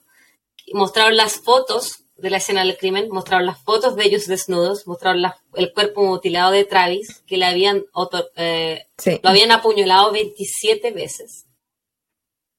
mostraron 0.75 1.17
las 1.17 1.37
fotos 1.41 2.05
de 2.19 2.29
la 2.29 2.37
escena 2.37 2.63
del 2.63 2.77
crimen, 2.77 3.09
mostraron 3.11 3.47
las 3.47 3.63
fotos 3.65 3.97
de 3.97 4.05
ellos 4.05 4.27
desnudos, 4.27 4.87
mostraron 4.87 5.23
la- 5.23 5.41
el 5.55 5.73
cuerpo 5.73 6.03
mutilado 6.05 6.51
de 6.53 6.67
Travis, 6.67 7.23
que 7.27 7.39
le 7.39 7.47
habían 7.47 7.85
otor- 7.95 8.31
eh, 8.37 8.85
Sí. 8.99 9.19
lo 9.23 9.31
habían 9.31 9.51
apuñalado 9.53 10.13
27 10.13 10.91
veces. 10.91 11.47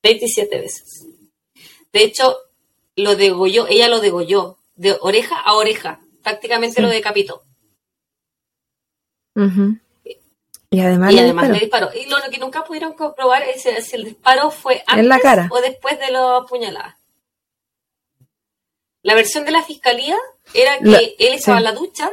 27 0.02 0.60
veces. 0.60 1.06
De 1.94 2.04
hecho, 2.04 2.36
lo 2.96 3.16
degolló, 3.16 3.68
ella 3.68 3.88
lo 3.88 4.00
degolló, 4.00 4.58
de 4.76 4.98
oreja 5.02 5.40
a 5.40 5.54
oreja. 5.54 6.02
Prácticamente 6.24 6.76
Sí. 6.78 6.82
lo 6.82 6.90
decapitó. 6.90 7.44
Y 10.74 10.80
además, 10.80 11.12
y 11.12 11.16
le 11.16 11.22
además 11.22 11.44
disparó. 11.50 11.54
le 11.54 11.60
disparó. 11.60 11.90
Y 12.00 12.06
lo 12.10 12.18
que 12.32 12.38
nunca 12.38 12.64
pudieron 12.64 12.94
comprobar 12.94 13.44
es 13.44 13.64
si 13.64 13.96
el 13.96 14.06
disparo 14.06 14.52
fue 14.52 14.84
antes 14.88 15.00
En 15.04 15.10
la 15.10 15.20
cara. 15.20 15.48
o 15.52 15.60
después 15.62 16.00
de 16.00 16.12
lo 16.12 16.36
apuñalada. 16.36 16.98
La 19.04 19.16
versión 19.16 19.46
de 19.46 19.52
la 19.52 19.64
fiscalía 19.64 20.18
era 20.54 20.78
que 20.80 20.86
La- 20.86 21.00
él 21.00 21.34
estaba 21.34 21.58
sí. 21.58 21.66
en 21.66 21.74
la 21.74 21.80
ducha, 21.80 22.12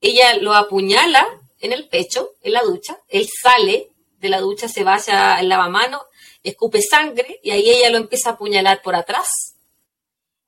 ella 0.00 0.34
lo 0.36 0.54
apuñala 0.54 1.26
en 1.60 1.72
el 1.72 1.86
pecho, 1.88 2.30
en 2.40 2.54
la 2.54 2.62
ducha, 2.62 2.98
él 3.08 3.28
sale 3.42 3.90
de 4.18 4.28
la 4.28 4.40
ducha, 4.40 4.66
se 4.68 4.82
va 4.82 4.94
hacia 4.94 5.38
el 5.38 5.48
lavamano, 5.48 6.02
escupe 6.42 6.80
sangre 6.82 7.38
y 7.42 7.50
ahí 7.50 7.68
ella 7.70 7.90
lo 7.90 7.98
empieza 7.98 8.30
a 8.30 8.32
apuñalar 8.32 8.80
por 8.82 8.94
atrás. 8.94 9.49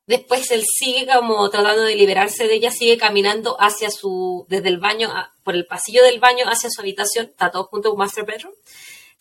Después 0.07 0.51
él 0.51 0.65
sigue 0.67 1.07
como 1.07 1.49
tratando 1.51 1.83
de 1.85 1.95
liberarse 1.95 2.47
de 2.49 2.55
ella, 2.55 2.71
sigue 2.71 2.97
caminando 2.99 3.57
hacia 3.61 3.91
su, 3.91 4.47
desde 4.49 4.69
el 4.69 4.79
baño, 4.79 5.09
a- 5.11 5.33
por 5.45 5.55
el 5.55 5.65
pasillo 5.67 6.03
del 6.03 6.19
baño 6.21 6.45
hacia 6.49 6.71
su 6.71 6.81
habitación, 6.81 7.27
está 7.27 7.51
todo 7.51 7.65
junto 7.65 7.91
con 7.91 7.99
Master 7.99 8.25
Bedroom. 8.25 8.55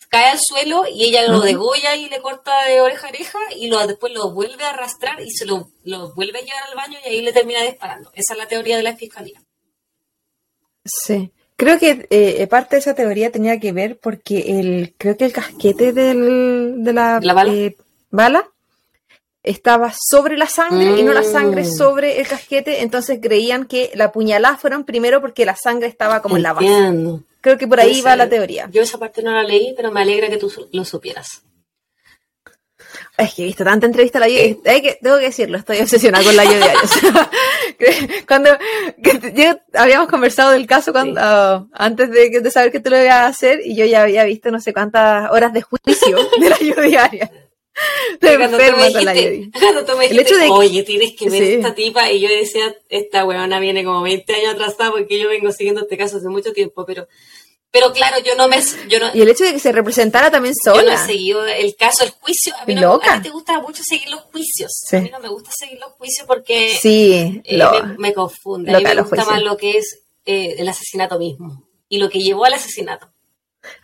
Cae 0.08 0.26
al 0.26 0.38
suelo 0.42 0.84
y 0.92 1.04
ella 1.04 1.26
lo 1.26 1.40
degolla 1.40 1.96
y 1.96 2.10
le 2.10 2.20
corta 2.20 2.52
de 2.68 2.82
oreja 2.82 3.06
a 3.06 3.10
oreja 3.10 3.38
y 3.56 3.68
lo, 3.68 3.86
después 3.86 4.12
lo 4.12 4.30
vuelve 4.32 4.62
a 4.64 4.70
arrastrar 4.70 5.22
y 5.22 5.30
se 5.30 5.46
lo, 5.46 5.70
lo 5.84 6.12
vuelve 6.14 6.40
a 6.40 6.42
llevar 6.42 6.64
al 6.68 6.74
baño 6.76 6.98
y 7.02 7.08
ahí 7.08 7.22
le 7.22 7.32
termina 7.32 7.62
disparando. 7.62 8.10
Esa 8.12 8.34
es 8.34 8.38
la 8.38 8.46
teoría 8.46 8.76
de 8.76 8.82
la 8.82 8.94
fiscalía. 8.94 9.40
Sí. 10.84 11.32
Creo 11.56 11.78
que 11.78 12.06
eh, 12.10 12.46
parte 12.48 12.76
de 12.76 12.80
esa 12.80 12.94
teoría 12.94 13.30
tenía 13.30 13.58
que 13.60 13.72
ver 13.72 13.98
porque 14.00 14.58
el, 14.58 14.94
creo 14.98 15.16
que 15.16 15.24
el 15.26 15.32
casquete 15.32 15.92
del, 15.92 16.82
de 16.84 16.92
la, 16.92 17.20
¿La 17.22 17.32
bala? 17.34 17.52
eh, 17.54 17.76
bala 18.10 18.51
estaba 19.42 19.92
sobre 19.98 20.36
la 20.36 20.46
sangre 20.46 20.98
y 20.98 21.02
no 21.02 21.12
la 21.12 21.24
sangre 21.24 21.62
Mm. 21.62 21.76
sobre 21.76 22.20
el 22.20 22.28
casquete, 22.28 22.82
entonces 22.82 23.18
creían 23.20 23.66
que 23.66 23.90
la 23.94 24.12
puñalada 24.12 24.56
fueron 24.56 24.84
primero 24.84 25.20
porque 25.20 25.44
la 25.44 25.56
sangre 25.56 25.88
estaba 25.88 26.22
como 26.22 26.36
en 26.36 26.42
la 26.44 26.52
base. 26.52 27.20
Creo 27.40 27.58
que 27.58 27.66
por 27.66 27.80
ahí 27.80 28.00
va 28.02 28.14
la 28.14 28.28
teoría. 28.28 28.68
Yo 28.70 28.82
esa 28.82 28.98
parte 28.98 29.20
no 29.22 29.32
la 29.32 29.42
leí, 29.42 29.74
pero 29.76 29.90
me 29.90 30.00
alegra 30.02 30.28
que 30.28 30.36
tú 30.36 30.52
lo 30.72 30.84
supieras. 30.84 31.42
Es 33.16 33.34
que 33.34 33.42
he 33.42 33.46
visto 33.46 33.64
tanta 33.64 33.86
entrevista 33.86 34.18
a 34.18 34.20
la 34.20 34.26
hay 34.26 34.54
que, 34.82 34.98
tengo 35.02 35.18
que 35.18 35.24
decirlo, 35.26 35.58
estoy 35.58 35.78
obsesionada 35.80 36.24
con 36.24 36.34
la. 36.36 36.44
O 36.44 36.86
sea, 36.86 37.30
que 37.78 38.24
cuando 38.26 38.50
que 39.02 39.32
yo 39.34 39.58
habíamos 39.78 40.08
conversado 40.08 40.52
del 40.52 40.66
caso 40.66 40.92
cuando, 40.92 41.20
Sí. 41.20 41.70
antes 41.74 42.10
de, 42.10 42.40
de 42.40 42.50
saber 42.50 42.72
que 42.72 42.80
tú 42.80 42.90
lo 42.90 42.96
ibas 43.02 43.14
a 43.14 43.26
hacer 43.26 43.60
y 43.64 43.74
yo 43.76 43.84
ya 43.86 44.02
había 44.02 44.24
visto 44.24 44.50
no 44.50 44.60
sé 44.60 44.72
cuántas 44.72 45.30
horas 45.30 45.52
de 45.52 45.62
juicio 45.62 46.16
de 46.40 46.48
la 46.50 46.58
Yo 46.58 46.74
Cuando 48.20 48.56
tú, 48.58 48.62
enferma 48.62 48.76
me 48.84 48.90
la 48.90 49.12
dijiste, 49.12 49.30
diaria. 49.30 49.50
cuando 49.58 49.84
tú 49.84 49.96
me 49.98 50.04
El 50.06 50.10
dijiste, 50.12 50.30
hecho 50.34 50.36
de 50.40 50.46
que- 50.46 50.50
oye, 50.52 50.82
tienes 50.82 51.12
que 51.18 51.30
ver 51.30 51.42
Sí. 51.42 51.52
esta 51.54 51.74
tipa, 51.74 52.10
y 52.10 52.20
yo 52.20 52.28
decía, 52.28 52.76
esta 52.88 53.24
weona 53.24 53.58
viene 53.60 53.84
como 53.84 54.02
20 54.02 54.34
años 54.34 54.54
atrasada 54.54 54.90
porque 54.90 55.18
yo 55.18 55.28
vengo 55.28 55.50
siguiendo 55.52 55.82
este 55.82 55.96
caso 55.96 56.18
hace 56.18 56.28
mucho 56.28 56.52
tiempo, 56.52 56.84
pero, 56.84 57.08
pero 57.70 57.92
claro, 57.92 58.18
yo 58.22 58.34
no 58.36 58.48
me, 58.48 58.58
yo 58.88 58.98
no, 59.00 59.10
Y 59.14 59.22
el 59.22 59.28
hecho 59.30 59.44
de 59.44 59.52
que 59.54 59.58
se 59.58 59.72
representara 59.72 60.30
también 60.30 60.54
yo 60.64 60.72
no 60.74 60.80
he 60.80 60.82
sola. 60.84 61.06
seguido 61.06 61.46
el 61.46 61.74
caso, 61.76 62.04
el 62.04 62.10
juicio, 62.10 62.54
a 62.60 62.66
mí 62.66 62.74
no, 62.74 62.82
Loca. 62.92 63.14
a 63.14 63.16
ti 63.16 63.28
te 63.28 63.30
gusta 63.30 63.58
mucho 63.60 63.82
seguir 63.82 64.10
los 64.10 64.20
juicios, 64.24 64.70
Sí. 64.86 64.96
a 64.96 65.00
mí 65.00 65.10
no 65.10 65.20
me 65.20 65.28
gusta 65.28 65.50
seguir 65.58 65.78
los 65.78 65.92
juicios 65.92 66.26
porque 66.26 66.76
Sí, 66.80 67.40
eh, 67.44 67.56
lo- 67.56 67.72
me, 67.84 67.98
me 67.98 68.12
confunde, 68.14 68.70
a 68.74 68.78
mí 68.78 68.84
me 68.84 68.90
gusta 68.90 69.04
juicios. 69.08 69.28
más 69.28 69.42
lo 69.42 69.56
que 69.56 69.78
es 69.78 70.00
eh, 70.26 70.56
el 70.58 70.68
asesinato 70.68 71.18
mismo, 71.18 71.66
y 71.88 71.98
lo 71.98 72.08
que 72.10 72.20
llevó 72.22 72.44
al 72.44 72.52
asesinato. 72.54 73.08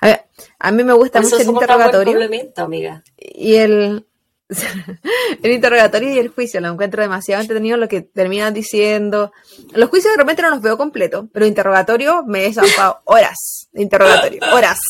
A, 0.01 0.07
ver, 0.07 0.25
a 0.59 0.71
mí 0.71 0.85
me 0.85 0.93
gusta 0.93 1.21
eso 1.21 1.31
mucho 1.37 1.43
el 1.43 1.49
interrogatorio. 1.49 2.19
amiga. 2.57 3.03
y 3.17 3.55
el, 3.57 4.07
el 5.43 5.51
interrogatorio 5.53 6.13
y 6.13 6.19
el 6.19 6.29
juicio 6.29 6.61
lo 6.61 6.69
encuentro 6.69 7.03
demasiado 7.03 7.41
entretenido 7.43 7.77
lo 7.77 7.89
que 7.89 8.01
terminan 8.03 8.55
diciendo. 8.55 9.33
Los 9.73 9.91
juicios 9.91 10.13
de 10.15 10.19
repente 10.19 10.43
no 10.43 10.51
los 10.51 10.63
veo 10.63 10.77
completos, 10.77 11.27
pero 11.33 11.47
interrogatorio 11.47 12.25
me 12.27 12.47
he 12.47 12.53
zampado 12.53 13.01
horas 13.05 13.69
de 13.73 13.83
interrogatorio, 13.83 14.41
horas, 14.53 14.81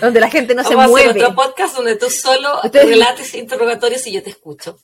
donde 0.00 0.20
la 0.20 0.30
gente 0.30 0.54
no 0.54 0.62
se 0.64 0.74
Vamos 0.74 0.92
a 0.92 0.94
hacer 1.00 1.06
mueve. 1.14 1.24
otro 1.24 1.34
podcast 1.34 1.76
donde 1.76 1.96
tú 1.96 2.08
solo 2.10 2.60
Ustedes- 2.64 2.88
relates 2.88 3.34
interrogatorios 3.34 4.06
y 4.06 4.12
yo 4.12 4.22
te 4.22 4.30
escucho. 4.30 4.78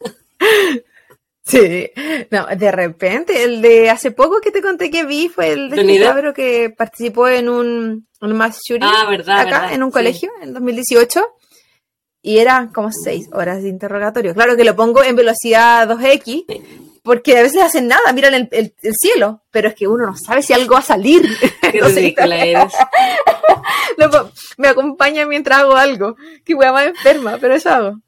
Sí, 1.50 1.90
no, 2.30 2.46
de 2.46 2.70
repente, 2.72 3.42
el 3.44 3.60
de 3.62 3.90
hace 3.90 4.10
poco 4.12 4.40
que 4.40 4.50
te 4.50 4.62
conté 4.62 4.90
que 4.90 5.04
vi 5.04 5.28
fue 5.28 5.52
el 5.52 5.70
de 5.70 5.76
¿Johnny 5.78 5.94
este 5.96 6.04
cabro 6.06 6.32
que 6.34 6.70
participó 6.70 7.28
en 7.28 7.48
un, 7.48 8.06
un 8.20 8.32
mass 8.36 8.60
shooting 8.68 8.86
Ah, 8.88 9.06
verdad, 9.10 9.40
acá 9.40 9.60
verdad, 9.60 9.74
en 9.74 9.82
un 9.82 9.90
sí. 9.90 9.92
colegio 9.94 10.30
en 10.42 10.52
2018 10.52 11.22
y 12.22 12.38
eran 12.38 12.68
como 12.72 12.90
seis 12.92 13.28
horas 13.32 13.62
de 13.62 13.68
interrogatorio. 13.68 14.34
Claro 14.34 14.56
que 14.56 14.64
lo 14.64 14.76
pongo 14.76 15.02
en 15.02 15.16
velocidad 15.16 15.88
2x 15.88 16.44
porque 17.02 17.38
a 17.38 17.42
veces 17.42 17.62
hacen 17.62 17.88
nada, 17.88 18.12
miran 18.12 18.34
el, 18.34 18.48
el- 18.52 18.74
el 18.82 18.94
cielo, 18.94 19.42
pero 19.50 19.68
es 19.68 19.74
que 19.74 19.88
uno 19.88 20.06
no 20.06 20.16
sabe 20.16 20.42
si 20.42 20.52
algo 20.52 20.74
va 20.74 20.80
a 20.80 20.82
salir. 20.82 21.22
Qué 21.62 21.80
ridícula 21.80 22.44
eres. 22.44 22.72
po- 24.10 24.30
me 24.58 24.68
acompaña 24.68 25.24
mientras 25.26 25.60
hago 25.60 25.74
algo. 25.76 26.16
Qué 26.44 26.54
wea 26.54 26.72
más 26.72 26.86
enferma, 26.86 27.38
pero 27.40 27.54
eso 27.54 27.70
hago. 27.70 27.98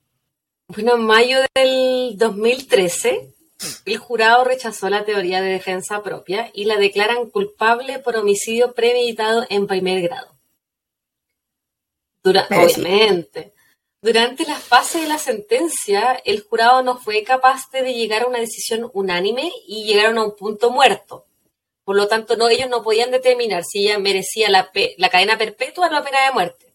Bueno, 0.68 0.95
en 0.97 1.03
mayo 1.07 1.38
del 1.55 2.16
2013, 2.16 3.32
el 3.85 3.99
jurado 3.99 4.45
rechazó 4.45 4.89
la 4.89 5.05
teoría 5.05 5.41
de 5.41 5.51
defensa 5.51 6.03
propia 6.03 6.51
y 6.53 6.65
la 6.65 6.77
declaran 6.77 7.31
culpable 7.31 7.99
por 7.99 8.17
homicidio 8.17 8.75
premeditado 8.75 9.45
en 9.49 9.67
primer 9.67 10.03
grado. 10.03 10.35
Dura- 12.23 12.47
Merecido. 12.51 12.87
obviamente. 12.87 13.53
Durante 14.01 14.45
la 14.45 14.57
fase 14.57 15.01
de 15.01 15.07
la 15.09 15.19
sentencia, 15.19 16.21
el 16.25 16.43
jurado 16.43 16.83
no 16.83 16.99
fue 16.99 17.23
capaz 17.23 17.71
de 17.71 17.95
llegar 17.95 18.23
a 18.23 18.27
una 18.27 18.41
decisión 18.41 18.91
unánime 18.95 19.53
y 19.67 19.85
llegaron 19.85 20.19
a 20.19 20.25
un 20.25 20.35
punto 20.37 20.71
muerto. 20.71 21.25
Por 21.85 21.97
lo 21.97 22.09
tanto, 22.09 22.37
no, 22.37 22.49
ellos 22.49 22.69
no 22.69 22.83
podían 22.83 23.11
determinar 23.13 23.63
si 23.65 23.85
ella 23.87 23.99
merecía 23.99 24.51
la, 24.51 24.71
la 24.99 25.09
cadena 25.09 25.39
perpetua 25.39 25.87
o 25.87 25.91
la 25.91 26.03
pena 26.03 26.25
de 26.27 26.33
muerte. 26.33 26.73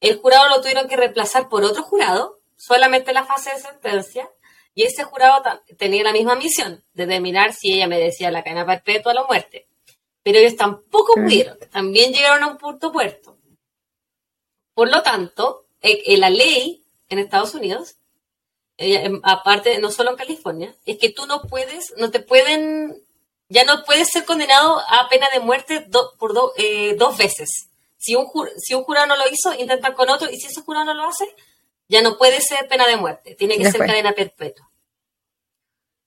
El 0.00 0.18
jurado 0.18 0.48
lo 0.48 0.60
tuvieron 0.60 0.86
que 0.88 0.96
reemplazar 0.96 1.48
por 1.48 1.64
otro 1.64 1.82
jurado, 1.82 2.40
solamente 2.56 3.10
en 3.10 3.14
la 3.14 3.24
fase 3.24 3.50
de 3.50 3.60
sentencia, 3.60 4.28
y 4.74 4.82
ese 4.84 5.04
jurado 5.04 5.42
tenía 5.78 6.02
la 6.02 6.12
misma 6.12 6.34
misión, 6.34 6.82
determinar 6.92 7.52
si 7.52 7.72
ella 7.72 7.86
merecía 7.86 8.30
la 8.30 8.42
cadena 8.42 8.66
perpetua 8.66 9.12
o 9.12 9.14
la 9.14 9.24
muerte. 9.24 9.68
Pero 10.22 10.38
ellos 10.38 10.56
tampoco 10.56 11.14
pudieron, 11.14 11.58
también 11.70 12.12
llegaron 12.12 12.42
a 12.42 12.48
un 12.48 12.58
punto 12.58 12.92
muerto. 12.92 13.36
Por 14.74 14.90
lo 14.90 15.02
tanto, 15.02 15.66
eh, 15.80 16.02
eh, 16.06 16.16
la 16.16 16.30
ley 16.30 16.82
en 17.08 17.18
Estados 17.18 17.54
Unidos, 17.54 17.96
eh, 18.78 19.04
em, 19.04 19.20
aparte, 19.22 19.78
no 19.78 19.90
solo 19.92 20.10
en 20.10 20.16
California, 20.16 20.74
es 20.84 20.98
que 20.98 21.10
tú 21.10 21.26
no 21.26 21.42
puedes, 21.42 21.92
no 21.96 22.10
te 22.10 22.20
pueden, 22.20 23.00
ya 23.48 23.64
no 23.64 23.84
puedes 23.84 24.08
ser 24.08 24.24
condenado 24.24 24.80
a 24.88 25.08
pena 25.08 25.28
de 25.32 25.38
muerte 25.40 25.84
do- 25.88 26.14
por 26.18 26.32
do- 26.34 26.52
eh, 26.56 26.94
dos 26.98 27.16
veces. 27.16 27.48
Si 27.98 28.16
un, 28.16 28.26
si 28.58 28.74
un 28.74 28.82
jurado 28.84 29.06
no 29.06 29.16
lo 29.16 29.24
hizo, 29.30 29.54
intentan 29.58 29.94
con 29.94 30.10
otro, 30.10 30.28
y 30.30 30.38
si 30.40 30.48
ese 30.48 30.62
jurado 30.62 30.86
no 30.86 30.94
lo 30.94 31.04
hace, 31.04 31.24
ya 31.88 32.02
no 32.02 32.16
puede 32.16 32.40
ser 32.40 32.68
pena 32.68 32.86
de 32.86 32.96
muerte, 32.96 33.34
tiene 33.34 33.58
que 33.58 33.70
ser 33.70 33.80
cadena 33.80 34.12
perpetua. 34.12 34.70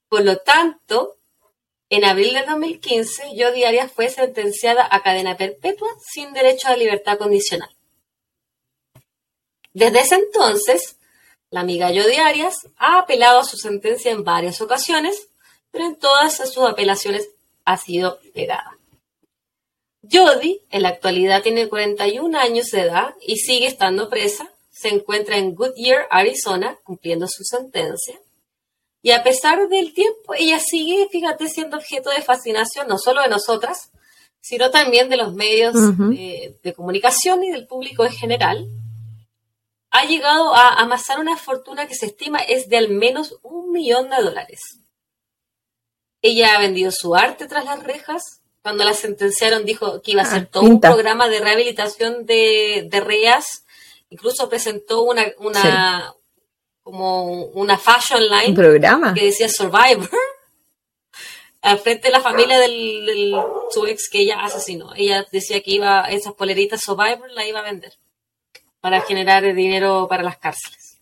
Por 0.10 0.24
lo 0.24 0.38
tanto, 0.38 1.18
en 1.90 2.06
abril 2.06 2.34
de 2.34 2.44
2015, 2.44 3.36
Yo 3.36 3.52
Diaria 3.52 3.88
fue 3.88 4.10
sentenciada 4.10 4.88
a 4.90 5.04
cadena 5.04 5.38
perpetua 5.38 5.90
sin 6.02 6.34
derecho 6.34 6.68
a 6.68 6.76
libertad 6.76 7.18
condicional. 7.18 7.70
Desde 9.74 10.00
ese 10.00 10.16
entonces, 10.16 10.98
la 11.50 11.62
amiga 11.62 11.92
Yo 11.92 12.06
Diarias 12.06 12.68
ha 12.78 13.00
apelado 13.00 13.40
a 13.40 13.46
su 13.46 13.58
sentencia 13.58 14.12
en 14.12 14.24
varias 14.24 14.60
ocasiones, 14.60 15.30
pero 15.72 15.86
en 15.86 15.96
todas 15.96 16.36
sus 16.36 16.68
apelaciones 16.68 17.30
ha 17.64 17.78
sido 17.78 18.20
negada. 18.34 18.78
Jody, 20.10 20.62
en 20.70 20.84
la 20.84 20.90
actualidad, 20.90 21.44
tiene 21.44 21.70
41 21.70 22.38
años 22.38 22.72
de 22.72 22.82
edad 22.82 23.16
y 23.22 23.38
sigue 23.38 23.68
estando 23.68 24.10
presa. 24.10 24.52
Se 24.80 24.90
encuentra 24.90 25.38
en 25.38 25.56
Goodyear, 25.56 26.08
Arizona, 26.12 26.78
cumpliendo 26.84 27.28
su 27.28 27.44
sentencia. 27.44 28.20
Y 29.02 29.12
a 29.12 29.24
pesar 29.24 29.68
del 29.70 29.94
tiempo, 29.94 30.34
ella 30.38 30.60
sigue, 30.60 31.08
fíjate, 31.12 31.48
siendo 31.50 31.78
objeto 31.78 32.10
de 32.10 32.22
fascinación, 32.22 32.88
no 32.88 32.98
solo 32.98 33.22
de 33.22 33.30
nosotras, 33.30 33.92
sino 34.42 34.70
también 34.70 35.10
de 35.10 35.18
los 35.18 35.34
medios 35.34 35.76
Ujú. 35.76 36.10
de, 36.10 36.58
de 36.62 36.74
comunicación 36.74 37.44
y 37.44 37.52
del 37.52 37.66
público 37.68 38.06
en 38.06 38.12
general. 38.12 38.68
Ha 39.90 40.06
llegado 40.06 40.54
a 40.54 40.74
amasar 40.80 41.20
una 41.20 41.38
fortuna 41.38 41.88
que 41.88 41.96
se 41.96 42.08
estima 42.08 42.40
es 42.40 42.68
de 42.70 42.78
al 42.78 42.90
menos 42.90 43.40
un 43.42 43.72
millón 43.72 44.10
de 44.10 44.18
dólares. 44.22 44.60
Ella 46.22 46.56
ha 46.56 46.60
vendido 46.60 46.92
su 46.92 47.16
arte 47.16 47.48
tras 47.48 47.66
las 47.66 47.84
rejas. 47.84 48.22
Cuando 48.62 48.84
la 48.84 48.94
sentenciaron 48.94 49.64
dijo 49.66 50.02
que 50.02 50.12
iba 50.12 50.24
a 50.24 50.26
Ah, 50.26 50.28
hacer 50.28 50.48
todo 50.48 50.64
pinta. 50.64 50.90
un 50.90 50.94
programa 50.96 51.30
de 51.30 51.40
rehabilitación 51.40 52.26
de, 52.26 52.88
de 52.92 53.00
reas. 53.00 53.64
Incluso 54.10 54.48
presentó 54.50 55.04
una, 55.04 55.26
una 55.40 56.14
como 56.84 57.44
una 57.48 57.78
fashion 57.78 58.24
Un 58.24 58.30
line 58.30 58.56
programa. 58.56 59.14
que 59.14 59.26
decía 59.26 59.50
Survivor 59.50 60.10
al 61.62 61.80
frente 61.80 62.08
de 62.08 62.12
la 62.14 62.22
familia 62.22 62.58
del, 62.60 63.06
del- 63.06 63.36
su 63.72 63.86
ex 63.86 64.10
que 64.10 64.20
ella 64.22 64.40
asesinó. 64.44 64.94
Ella 64.96 65.26
decía 65.32 65.62
que 65.62 65.72
iba 65.72 66.06
esas 66.10 66.34
poleritas 66.34 66.82
Survivor 66.82 67.30
la 67.32 67.46
iba 67.46 67.60
a 67.60 67.64
vender 67.64 67.94
para 68.80 69.02
generar 69.02 69.44
dinero 69.54 70.08
para 70.08 70.24
las 70.24 70.38
cárceles. 70.38 71.00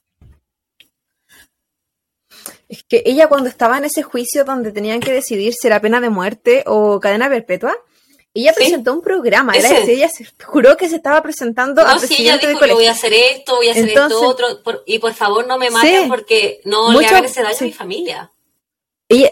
Es 2.68 2.84
que 2.84 3.04
ella 3.06 3.28
cuando 3.28 3.48
estaba 3.50 3.78
en 3.78 3.86
ese 3.86 4.02
juicio 4.02 4.44
donde 4.44 4.72
tenían 4.72 5.00
que 5.00 5.14
decidir 5.14 5.54
si 5.54 5.68
era 5.68 5.80
pena 5.82 6.02
de 6.02 6.10
muerte 6.10 6.64
o 6.66 7.00
cadena 7.00 7.30
perpetua, 7.30 7.76
ella 8.42 8.52
Sí. 8.54 8.58
presentó 8.58 8.94
un 8.94 9.02
programa. 9.02 9.54
Era 9.54 9.70
Ese. 9.70 9.82
ese, 9.84 9.94
ella 9.94 10.10
se 10.10 10.26
juró 10.46 10.76
que 10.78 10.90
se 10.90 10.98
estaba 10.98 11.22
presentando 11.24 11.82
a 11.82 11.94
No, 11.96 12.00
si 12.00 12.06
ella 12.22 12.38
presidente 12.38 12.48
dijo, 12.50 12.66
yo 12.66 12.76
voy 12.76 12.86
a 12.88 12.92
colegio. 12.92 12.92
hacer 12.92 13.14
esto, 13.14 13.56
voy 13.56 13.68
a 13.68 13.72
hacer 13.72 13.88
Entonces- 13.90 14.18
esto 14.18 14.28
otro, 14.30 14.64
por- 14.64 14.84
y 14.86 15.00
por 15.00 15.14
favor 15.14 15.48
no 15.48 15.58
me 15.58 15.70
maten 15.70 16.04
Sí. 16.04 16.10
porque 16.10 16.62
no 16.66 16.92
le 17.00 17.06
hagan 17.08 17.26
ese 17.26 17.42
daño 17.42 17.56
sí. 17.56 17.64
a 17.64 17.68
mi 17.68 17.74
familia. 17.74 18.32
ella, 19.10 19.30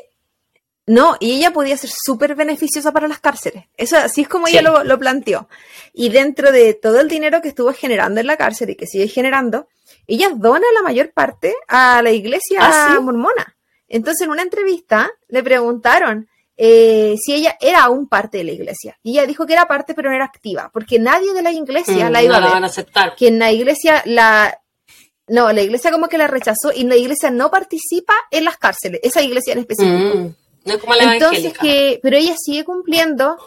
no, 0.86 1.16
y 1.20 1.38
ella 1.38 1.52
podía 1.52 1.78
ser 1.78 1.90
súper 1.90 2.36
beneficiosa 2.36 2.92
para 2.92 3.08
las 3.08 3.20
cárceles. 3.20 3.66
Eso 3.78 3.98
así 3.98 4.22
es 4.22 4.28
como 4.28 4.48
Sí. 4.48 4.54
ella 4.54 4.62
lo, 4.62 4.84
lo 4.84 5.00
planteó. 5.00 5.48
Y 5.94 6.10
dentro 6.10 6.52
de 6.52 6.74
todo 6.74 7.00
el 7.00 7.08
dinero 7.08 7.42
que 7.42 7.48
estuvo 7.48 7.74
generando 7.74 8.20
en 8.20 8.28
la 8.28 8.38
cárcel 8.38 8.70
y 8.72 8.76
que 8.76 8.86
sigue 8.86 9.08
generando, 9.08 9.68
ella 10.08 10.30
dona 10.36 10.66
la 10.76 10.82
mayor 10.82 11.12
parte 11.14 11.56
a 11.68 12.02
la 12.02 12.12
iglesia 12.12 12.60
¿Ah, 12.62 12.94
sí? 12.98 13.02
mormona. 13.02 13.56
Entonces, 13.88 14.22
en 14.26 14.32
una 14.32 14.42
entrevista 14.42 15.10
le 15.28 15.42
preguntaron 15.44 16.28
eh, 16.58 17.16
si 17.20 17.34
ella 17.34 17.58
era 17.60 17.84
aún 17.84 18.08
parte 18.08 18.38
de 18.38 18.44
la 18.44 18.52
iglesia. 18.52 18.98
Y 19.04 19.12
ella 19.14 19.26
dijo 19.26 19.46
que 19.46 19.54
era 19.54 19.68
parte, 19.68 19.94
pero 19.94 20.10
no 20.10 20.16
era 20.16 20.26
activa, 20.26 20.70
porque 20.74 21.00
nadie 21.00 21.34
de 21.34 21.42
la 21.42 21.52
iglesia 21.52 22.10
Mm, 22.10 22.12
la 22.12 22.24
iba 22.24 22.34
no 22.34 22.38
a 22.40 22.42
ver 22.48 22.54
van 22.54 22.64
a 22.64 22.68
aceptar. 22.68 23.16
que 23.16 23.28
en 23.28 23.40
la 23.40 23.52
iglesia 23.52 24.02
la 24.06 24.60
no, 25.28 25.52
la 25.54 25.62
iglesia 25.62 25.90
como 25.92 26.10
que 26.10 26.18
la 26.18 26.28
rechazó 26.28 26.72
y 26.76 26.84
la 26.84 26.98
iglesia 26.98 27.32
no 27.32 27.50
participa 27.50 28.14
en 28.30 28.44
las 28.44 28.58
cárceles, 28.58 29.00
esa 29.04 29.22
iglesia 29.22 29.54
en 29.54 29.60
específico. 29.60 30.18
Mm, 30.18 30.36
No 30.66 30.74
es 30.74 30.80
como 30.80 30.96
la 30.96 31.14
Entonces 31.14 31.40
evangélica. 31.46 31.62
que, 31.62 32.00
pero 32.04 32.18
ella 32.18 32.36
sigue 32.38 32.64
cumpliendo, 32.66 33.38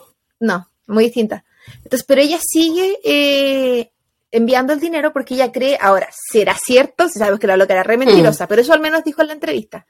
no, 0.41 0.69
muy 0.87 1.05
distinta. 1.05 1.45
Entonces, 1.85 2.05
pero 2.05 2.23
ella 2.23 2.39
sigue 2.41 2.99
eh, 3.05 3.91
enviando 4.31 4.73
el 4.73 4.81
dinero 4.81 5.13
porque 5.13 5.35
ella 5.35 5.53
cree, 5.53 5.77
ahora, 5.81 6.09
será 6.33 6.57
cierto, 6.57 7.09
si 7.09 7.19
sabes 7.19 7.39
que 7.39 7.47
la 7.47 7.57
loca 7.59 7.75
era 7.75 7.83
re 7.83 7.97
mentirosa, 7.99 8.47
pero 8.49 8.63
eso 8.63 8.73
al 8.73 8.81
menos 8.81 9.05
dijo 9.05 9.21
en 9.21 9.29
la 9.29 9.33
entrevista, 9.35 9.87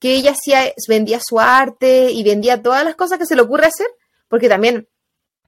que 0.00 0.14
ella 0.14 0.32
hacía, 0.32 0.72
vendía 0.88 1.20
su 1.24 1.38
arte 1.38 2.10
y 2.10 2.22
vendía 2.24 2.62
todas 2.62 2.82
las 2.84 2.96
cosas 2.96 3.18
que 3.18 3.26
se 3.26 3.36
le 3.36 3.42
ocurre 3.42 3.66
hacer, 3.66 3.86
porque 4.28 4.48
también 4.48 4.88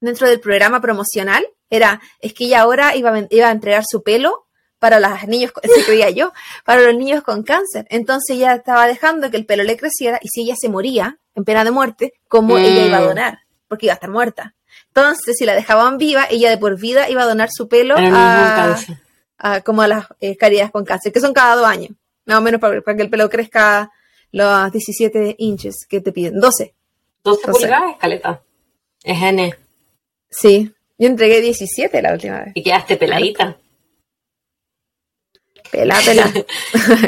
dentro 0.01 0.29
del 0.29 0.39
programa 0.41 0.81
promocional 0.81 1.45
era, 1.71 2.01
es 2.21 2.35
que 2.35 2.45
ella 2.45 2.61
ahora 2.61 2.95
iba 2.95 3.09
a, 3.11 3.13
ven- 3.13 3.29
iba 3.31 3.49
a 3.49 3.53
entregar 3.53 3.83
su 3.89 4.03
pelo 4.03 4.47
para 4.79 5.01
los 5.01 5.27
niños, 5.29 5.53
se 5.63 5.85
creía 5.85 6.11
yo, 6.11 6.33
para 6.65 6.83
los 6.83 6.95
niños 6.95 7.23
con 7.23 7.43
cáncer. 7.45 7.87
Entonces 7.89 8.37
ella 8.37 8.55
estaba 8.55 8.87
dejando 8.87 9.31
que 9.31 9.37
el 9.39 9.47
pelo 9.47 9.63
le 9.65 9.77
creciera 9.77 10.19
y 10.23 10.29
si 10.29 10.43
ella 10.43 10.55
se 10.61 10.69
moría 10.69 11.19
en 11.35 11.45
pena 11.45 11.65
de 11.65 11.71
muerte, 11.71 12.13
¿cómo 12.29 12.55
Mm. 12.57 12.59
ella 12.59 12.87
iba 12.87 12.99
a 12.99 13.03
donar? 13.03 13.39
Porque 13.69 13.87
iba 13.87 13.93
a 13.93 13.95
estar 13.95 14.11
muerta. 14.11 14.55
Entonces, 14.89 15.37
si 15.39 15.47
la 15.47 15.55
dejaban 15.55 15.97
viva, 15.97 16.27
ella 16.29 16.51
de 16.51 16.59
por 16.59 16.79
vida 16.79 17.09
iba 17.09 17.23
a 17.23 17.27
donar 17.27 17.49
su 17.51 17.69
pelo 17.69 17.95
a, 17.97 18.65
a- 19.39 19.61
como 19.63 19.81
a 19.83 19.89
las 19.89 20.07
eh, 20.21 20.37
caridades 20.37 20.71
con 20.73 20.85
cáncer, 20.85 21.11
que 21.13 21.21
son 21.21 21.33
cada 21.33 21.55
dos 21.57 21.65
años, 21.67 21.93
más 22.27 22.37
o 22.37 22.41
menos 22.43 22.61
para, 22.61 22.83
para 22.83 22.97
que 22.97 23.03
el 23.05 23.09
pelo 23.11 23.31
crezca 23.31 23.91
los 24.33 24.73
17 24.73 25.37
inches 25.39 25.87
que 25.89 26.01
te 26.01 26.13
piden, 26.13 26.41
12. 26.41 26.75
12 27.25 27.47
no 27.47 27.55
sé. 27.55 27.61
pulgadas, 27.61 27.93
escaleta. 27.93 28.43
Es 29.05 29.23
N. 29.23 29.55
Sí, 30.31 30.73
yo 30.99 31.07
entregué 31.07 31.41
17 31.41 32.03
la 32.03 32.13
última 32.13 32.41
vez. 32.41 32.53
Y 32.55 32.63
quedaste 32.63 32.97
peladita. 32.97 33.57
Pela, 35.71 35.99
pela. 36.05 36.31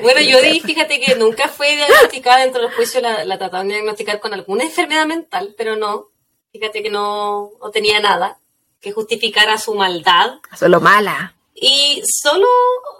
Bueno, 0.02 0.20
yo 0.20 0.40
di, 0.42 0.60
fíjate 0.60 1.00
que 1.00 1.16
nunca 1.16 1.48
fue 1.48 1.76
diagnosticada 1.76 2.38
dentro 2.40 2.62
del 2.62 2.72
juicio, 2.72 3.00
la, 3.00 3.24
la 3.24 3.38
trataron 3.38 3.68
de 3.68 3.74
diagnosticar 3.74 4.20
con 4.20 4.32
alguna 4.32 4.64
enfermedad 4.64 5.06
mental, 5.06 5.54
pero 5.56 5.76
no. 5.76 6.08
Fíjate 6.52 6.82
que 6.82 6.90
no, 6.90 7.50
no 7.60 7.70
tenía 7.70 8.00
nada 8.00 8.38
que 8.80 8.92
justificara 8.92 9.58
su 9.58 9.74
maldad. 9.74 10.34
Solo 10.56 10.80
mala. 10.80 11.34
Y 11.54 12.02
solo 12.06 12.46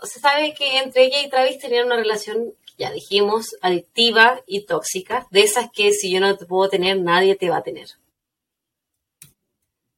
se 0.03 0.19
sabe 0.19 0.55
que 0.55 0.79
entre 0.79 1.05
ella 1.05 1.21
y 1.23 1.29
Travis 1.29 1.59
tenían 1.59 1.87
una 1.87 1.97
relación, 1.97 2.55
ya 2.77 2.91
dijimos, 2.91 3.57
adictiva 3.61 4.43
y 4.47 4.67
tóxica, 4.67 5.27
de 5.31 5.43
esas 5.43 5.71
que 5.73 5.93
si 5.93 6.11
yo 6.11 6.21
no 6.21 6.37
te 6.37 6.47
puedo 6.47 6.69
tener, 6.69 7.01
nadie 7.01 7.37
te 7.37 7.51
va 7.51 7.59
a 7.59 7.63
tener. 7.63 7.89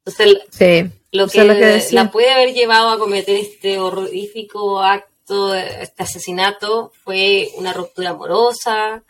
Entonces, 0.05 0.39
Sí. 0.51 0.91
lo 1.11 1.27
que, 1.27 1.45
lo 1.45 1.55
que 1.55 1.83
la 1.93 2.11
puede 2.11 2.31
haber 2.31 2.55
llevado 2.55 2.91
a 2.91 2.99
cometer 2.99 3.37
este 3.37 3.79
horrorífico 3.79 4.81
acto, 4.81 5.55
este 5.55 6.03
asesinato, 6.03 6.93
fue 7.03 7.49
una 7.57 7.73
ruptura 7.73 8.11
amorosa, 8.11 9.03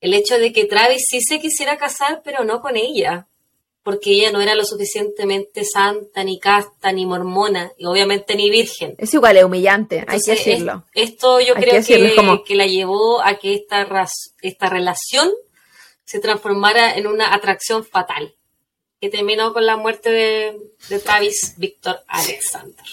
el 0.00 0.12
hecho 0.12 0.38
de 0.38 0.52
que 0.52 0.66
Travis 0.66 1.04
sí 1.08 1.20
se 1.22 1.40
quisiera 1.40 1.78
casar, 1.78 2.20
pero 2.22 2.44
no 2.44 2.60
con 2.60 2.76
ella, 2.76 3.26
porque 3.84 4.10
ella 4.10 4.32
no 4.32 4.40
era 4.40 4.54
lo 4.56 4.64
suficientemente 4.64 5.64
santa, 5.64 6.24
ni 6.24 6.40
casta, 6.40 6.90
ni 6.90 7.06
mormona, 7.06 7.70
y 7.78 7.84
obviamente 7.84 8.34
ni 8.34 8.50
virgen. 8.50 8.94
Es 8.98 9.14
igual, 9.14 9.36
es 9.36 9.44
humillante, 9.44 10.04
hay 10.08 10.20
que 10.20 10.30
decirlo. 10.32 10.84
es- 10.94 11.10
esto 11.10 11.38
yo 11.40 11.54
Hay 11.54 11.62
creo 11.62 11.70
que 11.74 11.76
decirlo, 11.78 12.04
que, 12.06 12.10
es 12.10 12.16
como- 12.16 12.42
que 12.44 12.54
la 12.56 12.66
llevó 12.66 13.20
a 13.22 13.36
que 13.36 13.54
esta, 13.54 13.84
ras- 13.84 14.34
esta 14.42 14.68
relación 14.68 15.30
se 16.04 16.18
transformara 16.18 16.96
en 16.96 17.06
una 17.06 17.32
atracción 17.34 17.84
fatal, 17.84 18.34
que 19.00 19.10
terminó 19.10 19.52
con 19.52 19.66
la 19.66 19.76
muerte 19.76 20.10
de, 20.10 20.58
de 20.88 20.98
Travis 20.98 21.54
Victor 21.58 22.00
Alexander. 22.08 22.84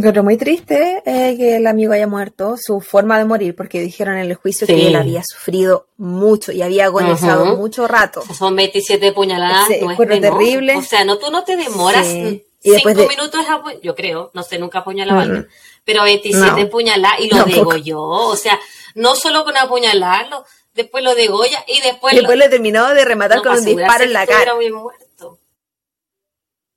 Pero 0.00 0.22
muy 0.22 0.36
triste 0.36 1.02
eh, 1.04 1.34
que 1.36 1.56
el 1.56 1.66
amigo 1.66 1.92
haya 1.92 2.06
muerto, 2.06 2.56
su 2.60 2.80
forma 2.80 3.18
de 3.18 3.24
morir, 3.24 3.54
porque 3.56 3.80
dijeron 3.80 4.16
en 4.16 4.26
el 4.30 4.34
juicio 4.34 4.66
Sí. 4.66 4.74
que 4.74 4.86
él 4.88 4.96
había 4.96 5.22
sufrido 5.24 5.88
mucho 5.96 6.52
y 6.52 6.62
había 6.62 6.86
agonizado 6.86 7.56
mucho 7.56 7.86
rato. 7.88 8.20
O 8.20 8.24
sea, 8.26 8.34
son 8.34 8.54
27 8.56 9.12
puñaladas, 9.12 9.66
Sí, 9.68 9.78
no 9.80 9.90
es 9.92 9.98
menor. 9.98 10.20
terrible. 10.20 10.76
O 10.76 10.82
sea, 10.82 11.04
no 11.04 11.18
tú 11.18 11.30
no 11.30 11.44
te 11.44 11.56
demoras 11.56 12.06
Sí. 12.06 12.44
Y 12.62 12.72
cinco 12.74 12.88
de- 12.92 13.06
minutos, 13.08 13.40
a 13.48 13.62
yo 13.82 13.94
creo, 13.94 14.30
no 14.34 14.42
sé, 14.42 14.58
nunca 14.58 14.80
apuñalaba 14.80 15.24
Mm. 15.24 15.46
pero 15.84 16.02
27 16.02 16.64
No. 16.64 16.70
puñaladas 16.70 17.20
y 17.20 17.28
lo 17.28 17.36
Tampoco. 17.36 17.70
degolló. 17.72 18.02
O 18.02 18.36
sea, 18.36 18.58
no 18.96 19.14
solo 19.14 19.44
con 19.44 19.56
apuñalarlo, 19.56 20.44
después 20.74 21.04
lo 21.04 21.14
degolla 21.14 21.64
y 21.68 21.80
después, 21.80 22.12
Y 22.14 22.16
después 22.16 22.36
le 22.36 22.48
terminó 22.48 22.92
de 22.94 23.04
rematar 23.04 23.38
no, 23.38 23.42
con 23.44 23.50
para 23.52 23.60
un 23.60 23.64
disparo 23.76 24.04
en 24.04 24.12
la 24.12 24.26
cara. 24.26 24.54
muerto. 24.54 25.38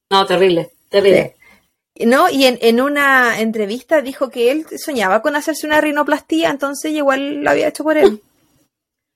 No, 0.09 0.26
terrible, 0.26 0.72
terrible. 0.89 1.36
No, 2.05 2.29
y 2.29 2.45
en, 2.45 2.57
en 2.61 2.81
una 2.81 3.39
entrevista 3.39 4.01
dijo 4.01 4.29
que 4.29 4.51
él 4.51 4.65
soñaba 4.77 5.21
con 5.21 5.35
hacerse 5.35 5.67
una 5.67 5.81
rinoplastía, 5.81 6.49
entonces 6.49 6.91
igual 6.91 7.43
lo 7.43 7.49
había 7.49 7.67
hecho 7.67 7.83
por 7.83 7.97
él. 7.97 8.21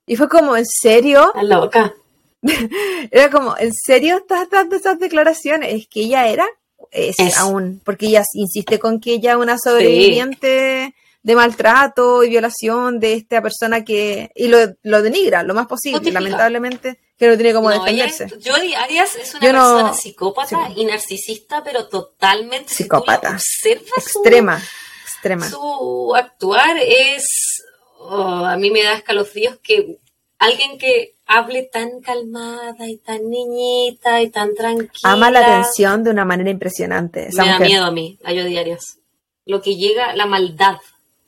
Y 0.07 0.15
fue 0.15 0.29
como, 0.29 0.55
¿en 0.55 0.65
serio? 0.65 1.27
Está 1.27 1.43
loca. 1.43 1.93
Era 3.11 3.29
como, 3.29 3.57
¿en 3.57 3.73
serio 3.73 4.17
estás 4.17 4.49
dando 4.49 4.75
esas 4.75 4.99
declaraciones? 4.99 5.73
Es 5.73 5.87
que 5.87 6.01
ella 6.01 6.27
era, 6.27 6.45
es, 6.91 7.15
Es. 7.17 7.37
aún, 7.37 7.81
porque 7.83 8.07
ella 8.07 8.23
insiste 8.33 8.77
con 8.77 8.99
que 8.99 9.13
ella 9.13 9.31
es 9.31 9.37
una 9.37 9.57
sobreviviente 9.57 10.93
de 11.23 11.35
maltrato 11.35 12.23
y 12.23 12.29
violación 12.29 12.99
de 12.99 13.13
esta 13.13 13.41
persona 13.41 13.83
que, 13.83 14.29
y 14.35 14.47
lo, 14.47 14.59
lo 14.83 15.01
denigra 15.01 15.41
lo 15.41 15.55
más 15.55 15.65
posible, 15.65 16.11
lamentablemente, 16.11 16.99
que 17.17 17.27
no 17.27 17.35
tiene 17.35 17.53
cómo 17.53 17.69
No, 17.69 17.79
defenderse. 17.79 18.25
es- 18.25 18.33
Jodie 18.45 18.75
Arias 18.75 19.15
es 19.15 19.33
una 19.35 19.45
Yo 19.45 19.53
no- 19.53 19.59
persona 19.73 19.93
psicópata 19.93 20.67
sí. 20.67 20.73
y 20.81 20.85
narcisista, 20.85 21.63
pero 21.63 21.87
totalmente 21.87 22.73
Psicópata. 22.73 23.31
observas 23.31 24.03
su- 24.11 24.19
Extrema, 24.19 24.61
extrema. 25.03 25.49
Su 25.49 26.13
actuar 26.15 26.77
es. 26.79 27.63
oh, 27.99 28.45
a 28.45 28.55
mí 28.57 28.69
me 28.69 28.83
da 28.83 28.93
escalofríos 28.93 29.57
que 29.63 29.97
alguien 30.37 30.77
que 30.77 31.15
hable 31.25 31.63
tan 31.63 32.01
calmada 32.01 32.87
y 32.87 32.97
tan 32.97 33.29
niñita 33.29 34.21
y 34.21 34.29
tan 34.29 34.53
tranquila. 34.53 34.89
Ama 35.11 35.31
la 35.31 35.39
atención 35.39 36.03
de 36.03 36.11
una 36.11 36.23
manera 36.25 36.49
impresionante. 36.51 37.29
Esa 37.29 37.43
Me 37.43 37.49
da 37.51 37.59
miedo 37.59 37.85
a 37.85 37.91
mí, 37.91 38.19
a 38.23 38.31
yo 38.33 38.43
diarias. 38.43 38.99
Lo 39.45 39.61
que 39.61 39.75
llega, 39.75 40.15
la 40.15 40.25
maldad. 40.27 40.77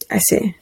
Ay, 0.10 0.20
sí. 0.22 0.56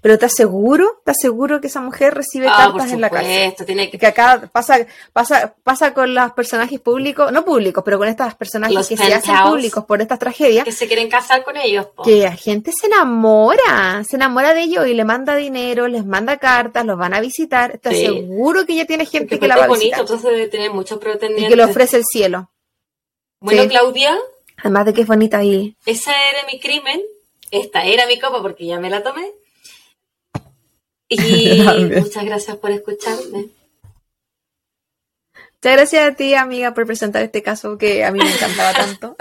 Pero 0.00 0.14
¿estás 0.14 0.32
seguro? 0.36 0.98
¿Estás 0.98 1.16
seguro 1.20 1.60
que 1.60 1.66
esa 1.66 1.80
mujer 1.80 2.14
recibe 2.14 2.46
Ah, 2.48 2.54
cartas 2.72 2.92
en 2.92 3.00
la 3.00 3.10
cárcel? 3.10 3.54
tiene 3.66 3.90
que. 3.90 3.98
Que 3.98 4.06
acá 4.06 4.48
pasa, 4.52 4.86
pasa, 5.12 5.54
pasa 5.64 5.92
con 5.92 6.14
los 6.14 6.32
personajes 6.32 6.78
públicos, 6.80 7.32
no 7.32 7.44
públicos, 7.44 7.82
pero 7.84 7.98
con 7.98 8.06
estos 8.06 8.34
personajes 8.36 8.74
Los 8.74 8.88
que 8.88 8.96
se 8.96 9.12
hacen 9.12 9.34
públicos 9.44 9.84
por 9.84 10.00
estas 10.00 10.18
tragedias, 10.20 10.64
que 10.64 10.70
se 10.72 10.86
quieren 10.86 11.08
casar 11.10 11.42
con 11.42 11.56
ellos. 11.56 11.86
po. 11.86 12.04
que 12.04 12.20
la 12.22 12.36
gente 12.36 12.70
se 12.72 12.86
enamora, 12.86 14.04
se 14.08 14.14
enamora 14.16 14.54
de 14.54 14.62
ellos 14.62 14.86
y 14.86 14.94
le 14.94 15.04
manda 15.04 15.34
dinero, 15.34 15.88
les 15.88 16.04
manda 16.06 16.36
cartas, 16.38 16.84
los 16.86 16.96
van 16.96 17.14
a 17.14 17.20
visitar. 17.20 17.72
¿Estás 17.72 17.94
Sí. 17.94 18.04
seguro 18.06 18.64
que 18.66 18.76
ya 18.76 18.84
tiene 18.84 19.06
gente 19.06 19.26
Porque 19.36 19.40
que 19.40 19.48
la 19.48 19.56
va 19.56 19.64
a 19.64 19.68
bonito, 19.68 19.84
visitar? 19.84 20.00
entonces 20.02 20.30
debe 20.30 20.48
tener 20.48 20.70
muchos 20.70 20.98
Y 20.98 21.00
pretendientes. 21.00 21.48
que 21.50 21.56
le 21.56 21.64
ofrece 21.64 21.96
el 21.96 22.04
cielo. 22.04 22.50
Bueno, 23.40 23.62
Sí. 23.62 23.68
Claudia, 23.68 24.16
Además 24.58 24.86
de 24.86 24.94
que 24.94 25.00
es 25.00 25.06
bonita 25.08 25.42
y 25.42 25.76
esa 25.84 26.12
era 26.30 26.46
mi 26.50 26.60
crimen. 26.60 27.00
Esta 27.50 27.84
era 27.84 28.06
mi 28.06 28.18
copa 28.20 28.40
porque 28.40 28.66
ya 28.66 28.78
me 28.78 28.88
la 28.88 29.02
tomé. 29.02 29.30
Y 31.78 31.84
muchas 32.00 32.24
gracias 32.24 32.56
por 32.56 32.70
escucharme. 32.70 33.48
Muchas 35.64 35.76
gracias 35.78 36.10
a 36.10 36.14
ti, 36.14 36.34
amiga, 36.34 36.74
por 36.74 36.86
presentar 36.86 37.22
este 37.22 37.42
caso 37.42 37.78
que 37.78 38.04
a 38.04 38.12
mí 38.12 38.18
me 38.18 38.30
encantaba 38.30 38.72
tanto. 38.74 39.16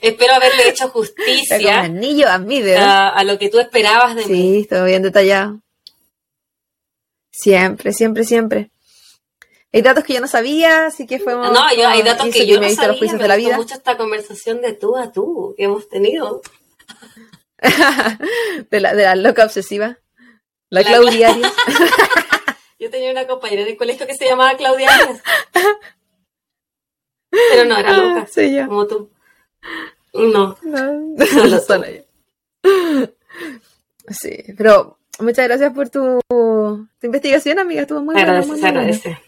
Espero 0.00 0.32
haberle 0.32 0.70
hecho 0.70 0.88
justicia 0.88 1.80
anillo 1.82 2.28
a 2.28 2.38
dedo. 2.38 2.78
a, 2.80 3.08
a 3.10 3.24
lo 3.24 3.38
que 3.38 3.50
tú 3.50 3.58
esperabas 3.58 4.14
de 4.16 4.24
mí. 4.24 4.62
Sí, 4.62 4.66
todo 4.70 4.86
bien 4.86 5.02
detallado. 5.02 5.60
Siempre, 7.30 7.92
siempre, 7.92 8.24
siempre. 8.24 8.70
Hay 9.70 9.82
datos 9.82 10.04
que 10.04 10.14
yo 10.14 10.20
no 10.22 10.26
sabía, 10.28 10.86
así 10.86 11.06
que 11.06 11.18
fue 11.18 11.34
No, 11.34 11.52
yo, 11.76 11.86
hay 11.86 12.02
datos 12.02 12.28
que 12.32 12.46
yo 12.46 12.54
me 12.54 12.60
no 12.60 12.62
he 12.62 12.68
visto 12.68 12.76
sabía. 12.82 12.88
los 12.92 12.98
juicios 12.98 13.18
Me 13.18 13.24
de 13.24 13.28
la 13.28 13.36
vida. 13.36 13.56
mucho 13.58 13.74
esta 13.74 13.98
conversación 13.98 14.62
de 14.62 14.72
tú 14.72 14.96
a 14.96 15.12
tú 15.12 15.52
que 15.58 15.64
hemos 15.64 15.86
tenido. 15.90 16.40
de, 18.70 18.80
la, 18.80 18.94
de 18.94 19.02
la 19.04 19.14
loca 19.16 19.44
obsesiva. 19.44 19.98
La, 20.76 20.82
La 20.82 20.98
Claudia 20.98 21.30
Arias. 21.30 21.52
Yo 22.78 22.90
tenía 22.90 23.10
una 23.10 23.26
compañera 23.26 23.64
del 23.64 23.76
colegio 23.76 24.06
que 24.06 24.14
se 24.14 24.26
llamaba 24.26 24.56
Claudia 24.56 24.88
Arias. 24.94 25.22
Pero 27.30 27.64
no 27.64 27.76
era 27.78 27.92
loca, 27.96 28.26
Soy 28.26 28.54
yo. 28.54 28.66
como 28.68 28.86
tú. 28.86 29.10
No. 30.14 30.56
No, 30.62 31.16
yo. 31.18 32.06
Sí, 34.08 34.44
pero 34.56 34.98
Muchas 35.18 35.46
gracias 35.48 35.72
por 35.72 35.88
tu, 35.88 36.20
tu 36.28 36.86
investigación, 37.06 37.58
amiga. 37.58 37.82
Estuvo 37.82 38.00
muy 38.02 38.14
Se 38.14 38.20
buena. 38.24 38.28
agradece, 38.28 38.48
muy, 38.48 38.56
se 38.56 38.62
buena. 38.62 38.80
agradece. 38.80 39.18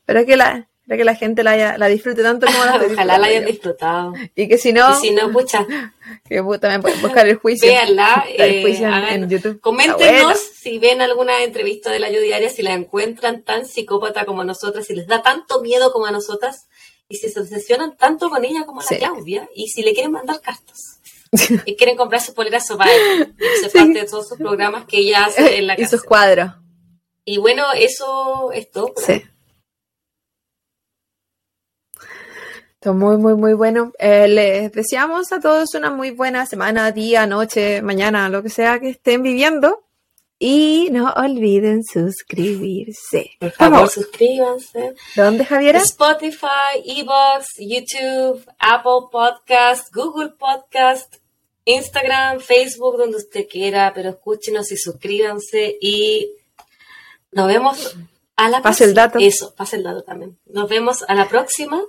Espero 0.00 0.26
que 0.26 0.36
la, 0.36 0.68
espero 0.82 0.98
que 0.98 1.04
la 1.04 1.14
gente 1.14 1.42
la, 1.42 1.52
haya- 1.52 1.78
la 1.78 1.86
disfrute 1.88 2.22
tanto 2.22 2.46
como 2.46 2.64
la 2.64 2.76
Ojalá 2.92 3.18
la 3.18 3.26
hayan 3.28 3.44
disfrutado. 3.46 4.12
Y 4.34 4.48
que 4.48 4.58
si 4.58 4.72
no, 4.72 4.90
Y 4.92 4.94
si 5.00 5.10
no, 5.12 5.30
pucha, 5.32 5.66
que 6.28 6.42
también 6.60 6.82
pueden 6.82 7.00
buscar 7.00 7.26
el 7.28 7.36
juicio. 7.36 7.68
véanla. 7.68 8.24
El 8.36 8.50
eh, 8.56 8.62
juicio 8.62 8.86
en, 8.86 8.92
hagan- 8.92 9.14
en 9.24 9.30
YouTube. 9.30 9.60
Coméntenos 9.60 10.38
si 10.38 10.78
ven 10.78 11.00
alguna 11.00 11.42
entrevista 11.44 11.90
de 11.90 11.98
la 12.00 12.10
Yo 12.10 12.20
Diaria, 12.20 12.48
si 12.50 12.62
la 12.62 12.72
encuentran 12.74 13.42
tan 13.42 13.64
psicópata 13.66 14.24
como 14.26 14.44
nosotras, 14.44 14.86
si 14.86 14.94
les 14.94 15.06
da 15.06 15.22
tanto 15.22 15.60
miedo 15.62 15.92
como 15.92 16.06
a 16.06 16.10
nosotras, 16.10 16.66
y 17.08 17.16
si 17.16 17.28
se 17.30 17.40
obsesionan 17.40 17.96
tanto 17.96 18.30
con 18.30 18.44
ella 18.44 18.64
como 18.66 18.80
a 18.80 18.84
la 18.84 18.88
Sí. 18.88 18.96
Claudia, 18.96 19.48
y 19.54 19.68
si 19.68 19.82
le 19.82 19.92
quieren 19.94 20.12
mandar 20.12 20.40
cartas. 20.40 20.98
y 21.64 21.76
quieren 21.76 21.96
comprar 21.96 22.20
sus 22.20 22.34
poleras 22.34 22.66
sopa 22.66 22.86
y 22.86 23.68
Sí. 23.70 23.78
parte 23.78 24.00
de 24.00 24.04
todos 24.04 24.28
sus 24.28 24.36
programas 24.38 24.84
que 24.86 24.98
ella 24.98 25.24
hace 25.26 25.56
en 25.58 25.66
la 25.66 25.74
y 25.74 25.76
casa. 25.78 25.90
sus 25.96 26.02
cuadros. 26.04 26.50
Y 27.24 27.38
bueno, 27.38 27.64
eso 27.74 28.50
es 28.52 28.70
todo. 28.70 28.92
por 28.92 29.02
Sí. 29.04 29.12
Esto 29.12 29.31
muy, 32.86 33.16
muy, 33.16 33.34
muy 33.34 33.54
bueno. 33.54 33.92
Eh, 33.98 34.26
les 34.26 34.72
deseamos 34.72 35.32
a 35.32 35.40
todos 35.40 35.74
una 35.74 35.90
muy 35.90 36.10
buena 36.10 36.46
semana, 36.46 36.90
día, 36.90 37.26
noche, 37.26 37.80
mañana, 37.82 38.28
lo 38.28 38.42
que 38.42 38.48
sea 38.48 38.80
que 38.80 38.90
estén 38.90 39.22
viviendo. 39.22 39.84
Y 40.38 40.88
no 40.90 41.12
olviden 41.12 41.84
suscribirse. 41.84 43.30
Por 43.38 43.52
favor, 43.52 43.74
favor. 43.74 43.90
suscríbanse. 43.90 44.94
¿Dónde, 45.14 45.44
Javiera? 45.44 45.78
Spotify, 45.78 46.82
Evox, 46.84 47.46
YouTube, 47.60 48.44
Apple 48.58 49.08
Podcast, 49.12 49.94
Google 49.94 50.30
Podcast, 50.30 51.14
Instagram, 51.64 52.40
Facebook, 52.40 52.96
donde 52.96 53.18
usted 53.18 53.46
quiera, 53.48 53.92
pero 53.94 54.10
escúchenos 54.10 54.72
y 54.72 54.76
suscríbanse 54.76 55.76
y 55.80 56.32
nos 57.30 57.46
vemos 57.46 57.96
a 58.36 58.48
la 58.48 58.62
Pase 58.62 58.84
el 58.84 58.94
dato. 58.94 59.18
Eso, 59.20 59.54
pase 59.54 59.76
el 59.76 59.82
dato 59.82 60.02
también. 60.02 60.38
Nos 60.46 60.68
vemos 60.68 61.04
a 61.06 61.14
la 61.14 61.28
próxima. 61.28 61.80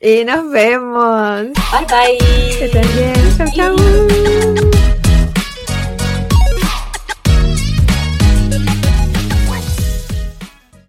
Y 0.00 0.24
nos 0.24 0.50
vemos. 0.50 1.42
Bye 1.42 1.86
bye. 1.88 2.18
Que 2.58 2.64
estén 2.66 2.88
bien. 2.94 3.36
Chau, 3.36 3.76
chau. 3.76 4.81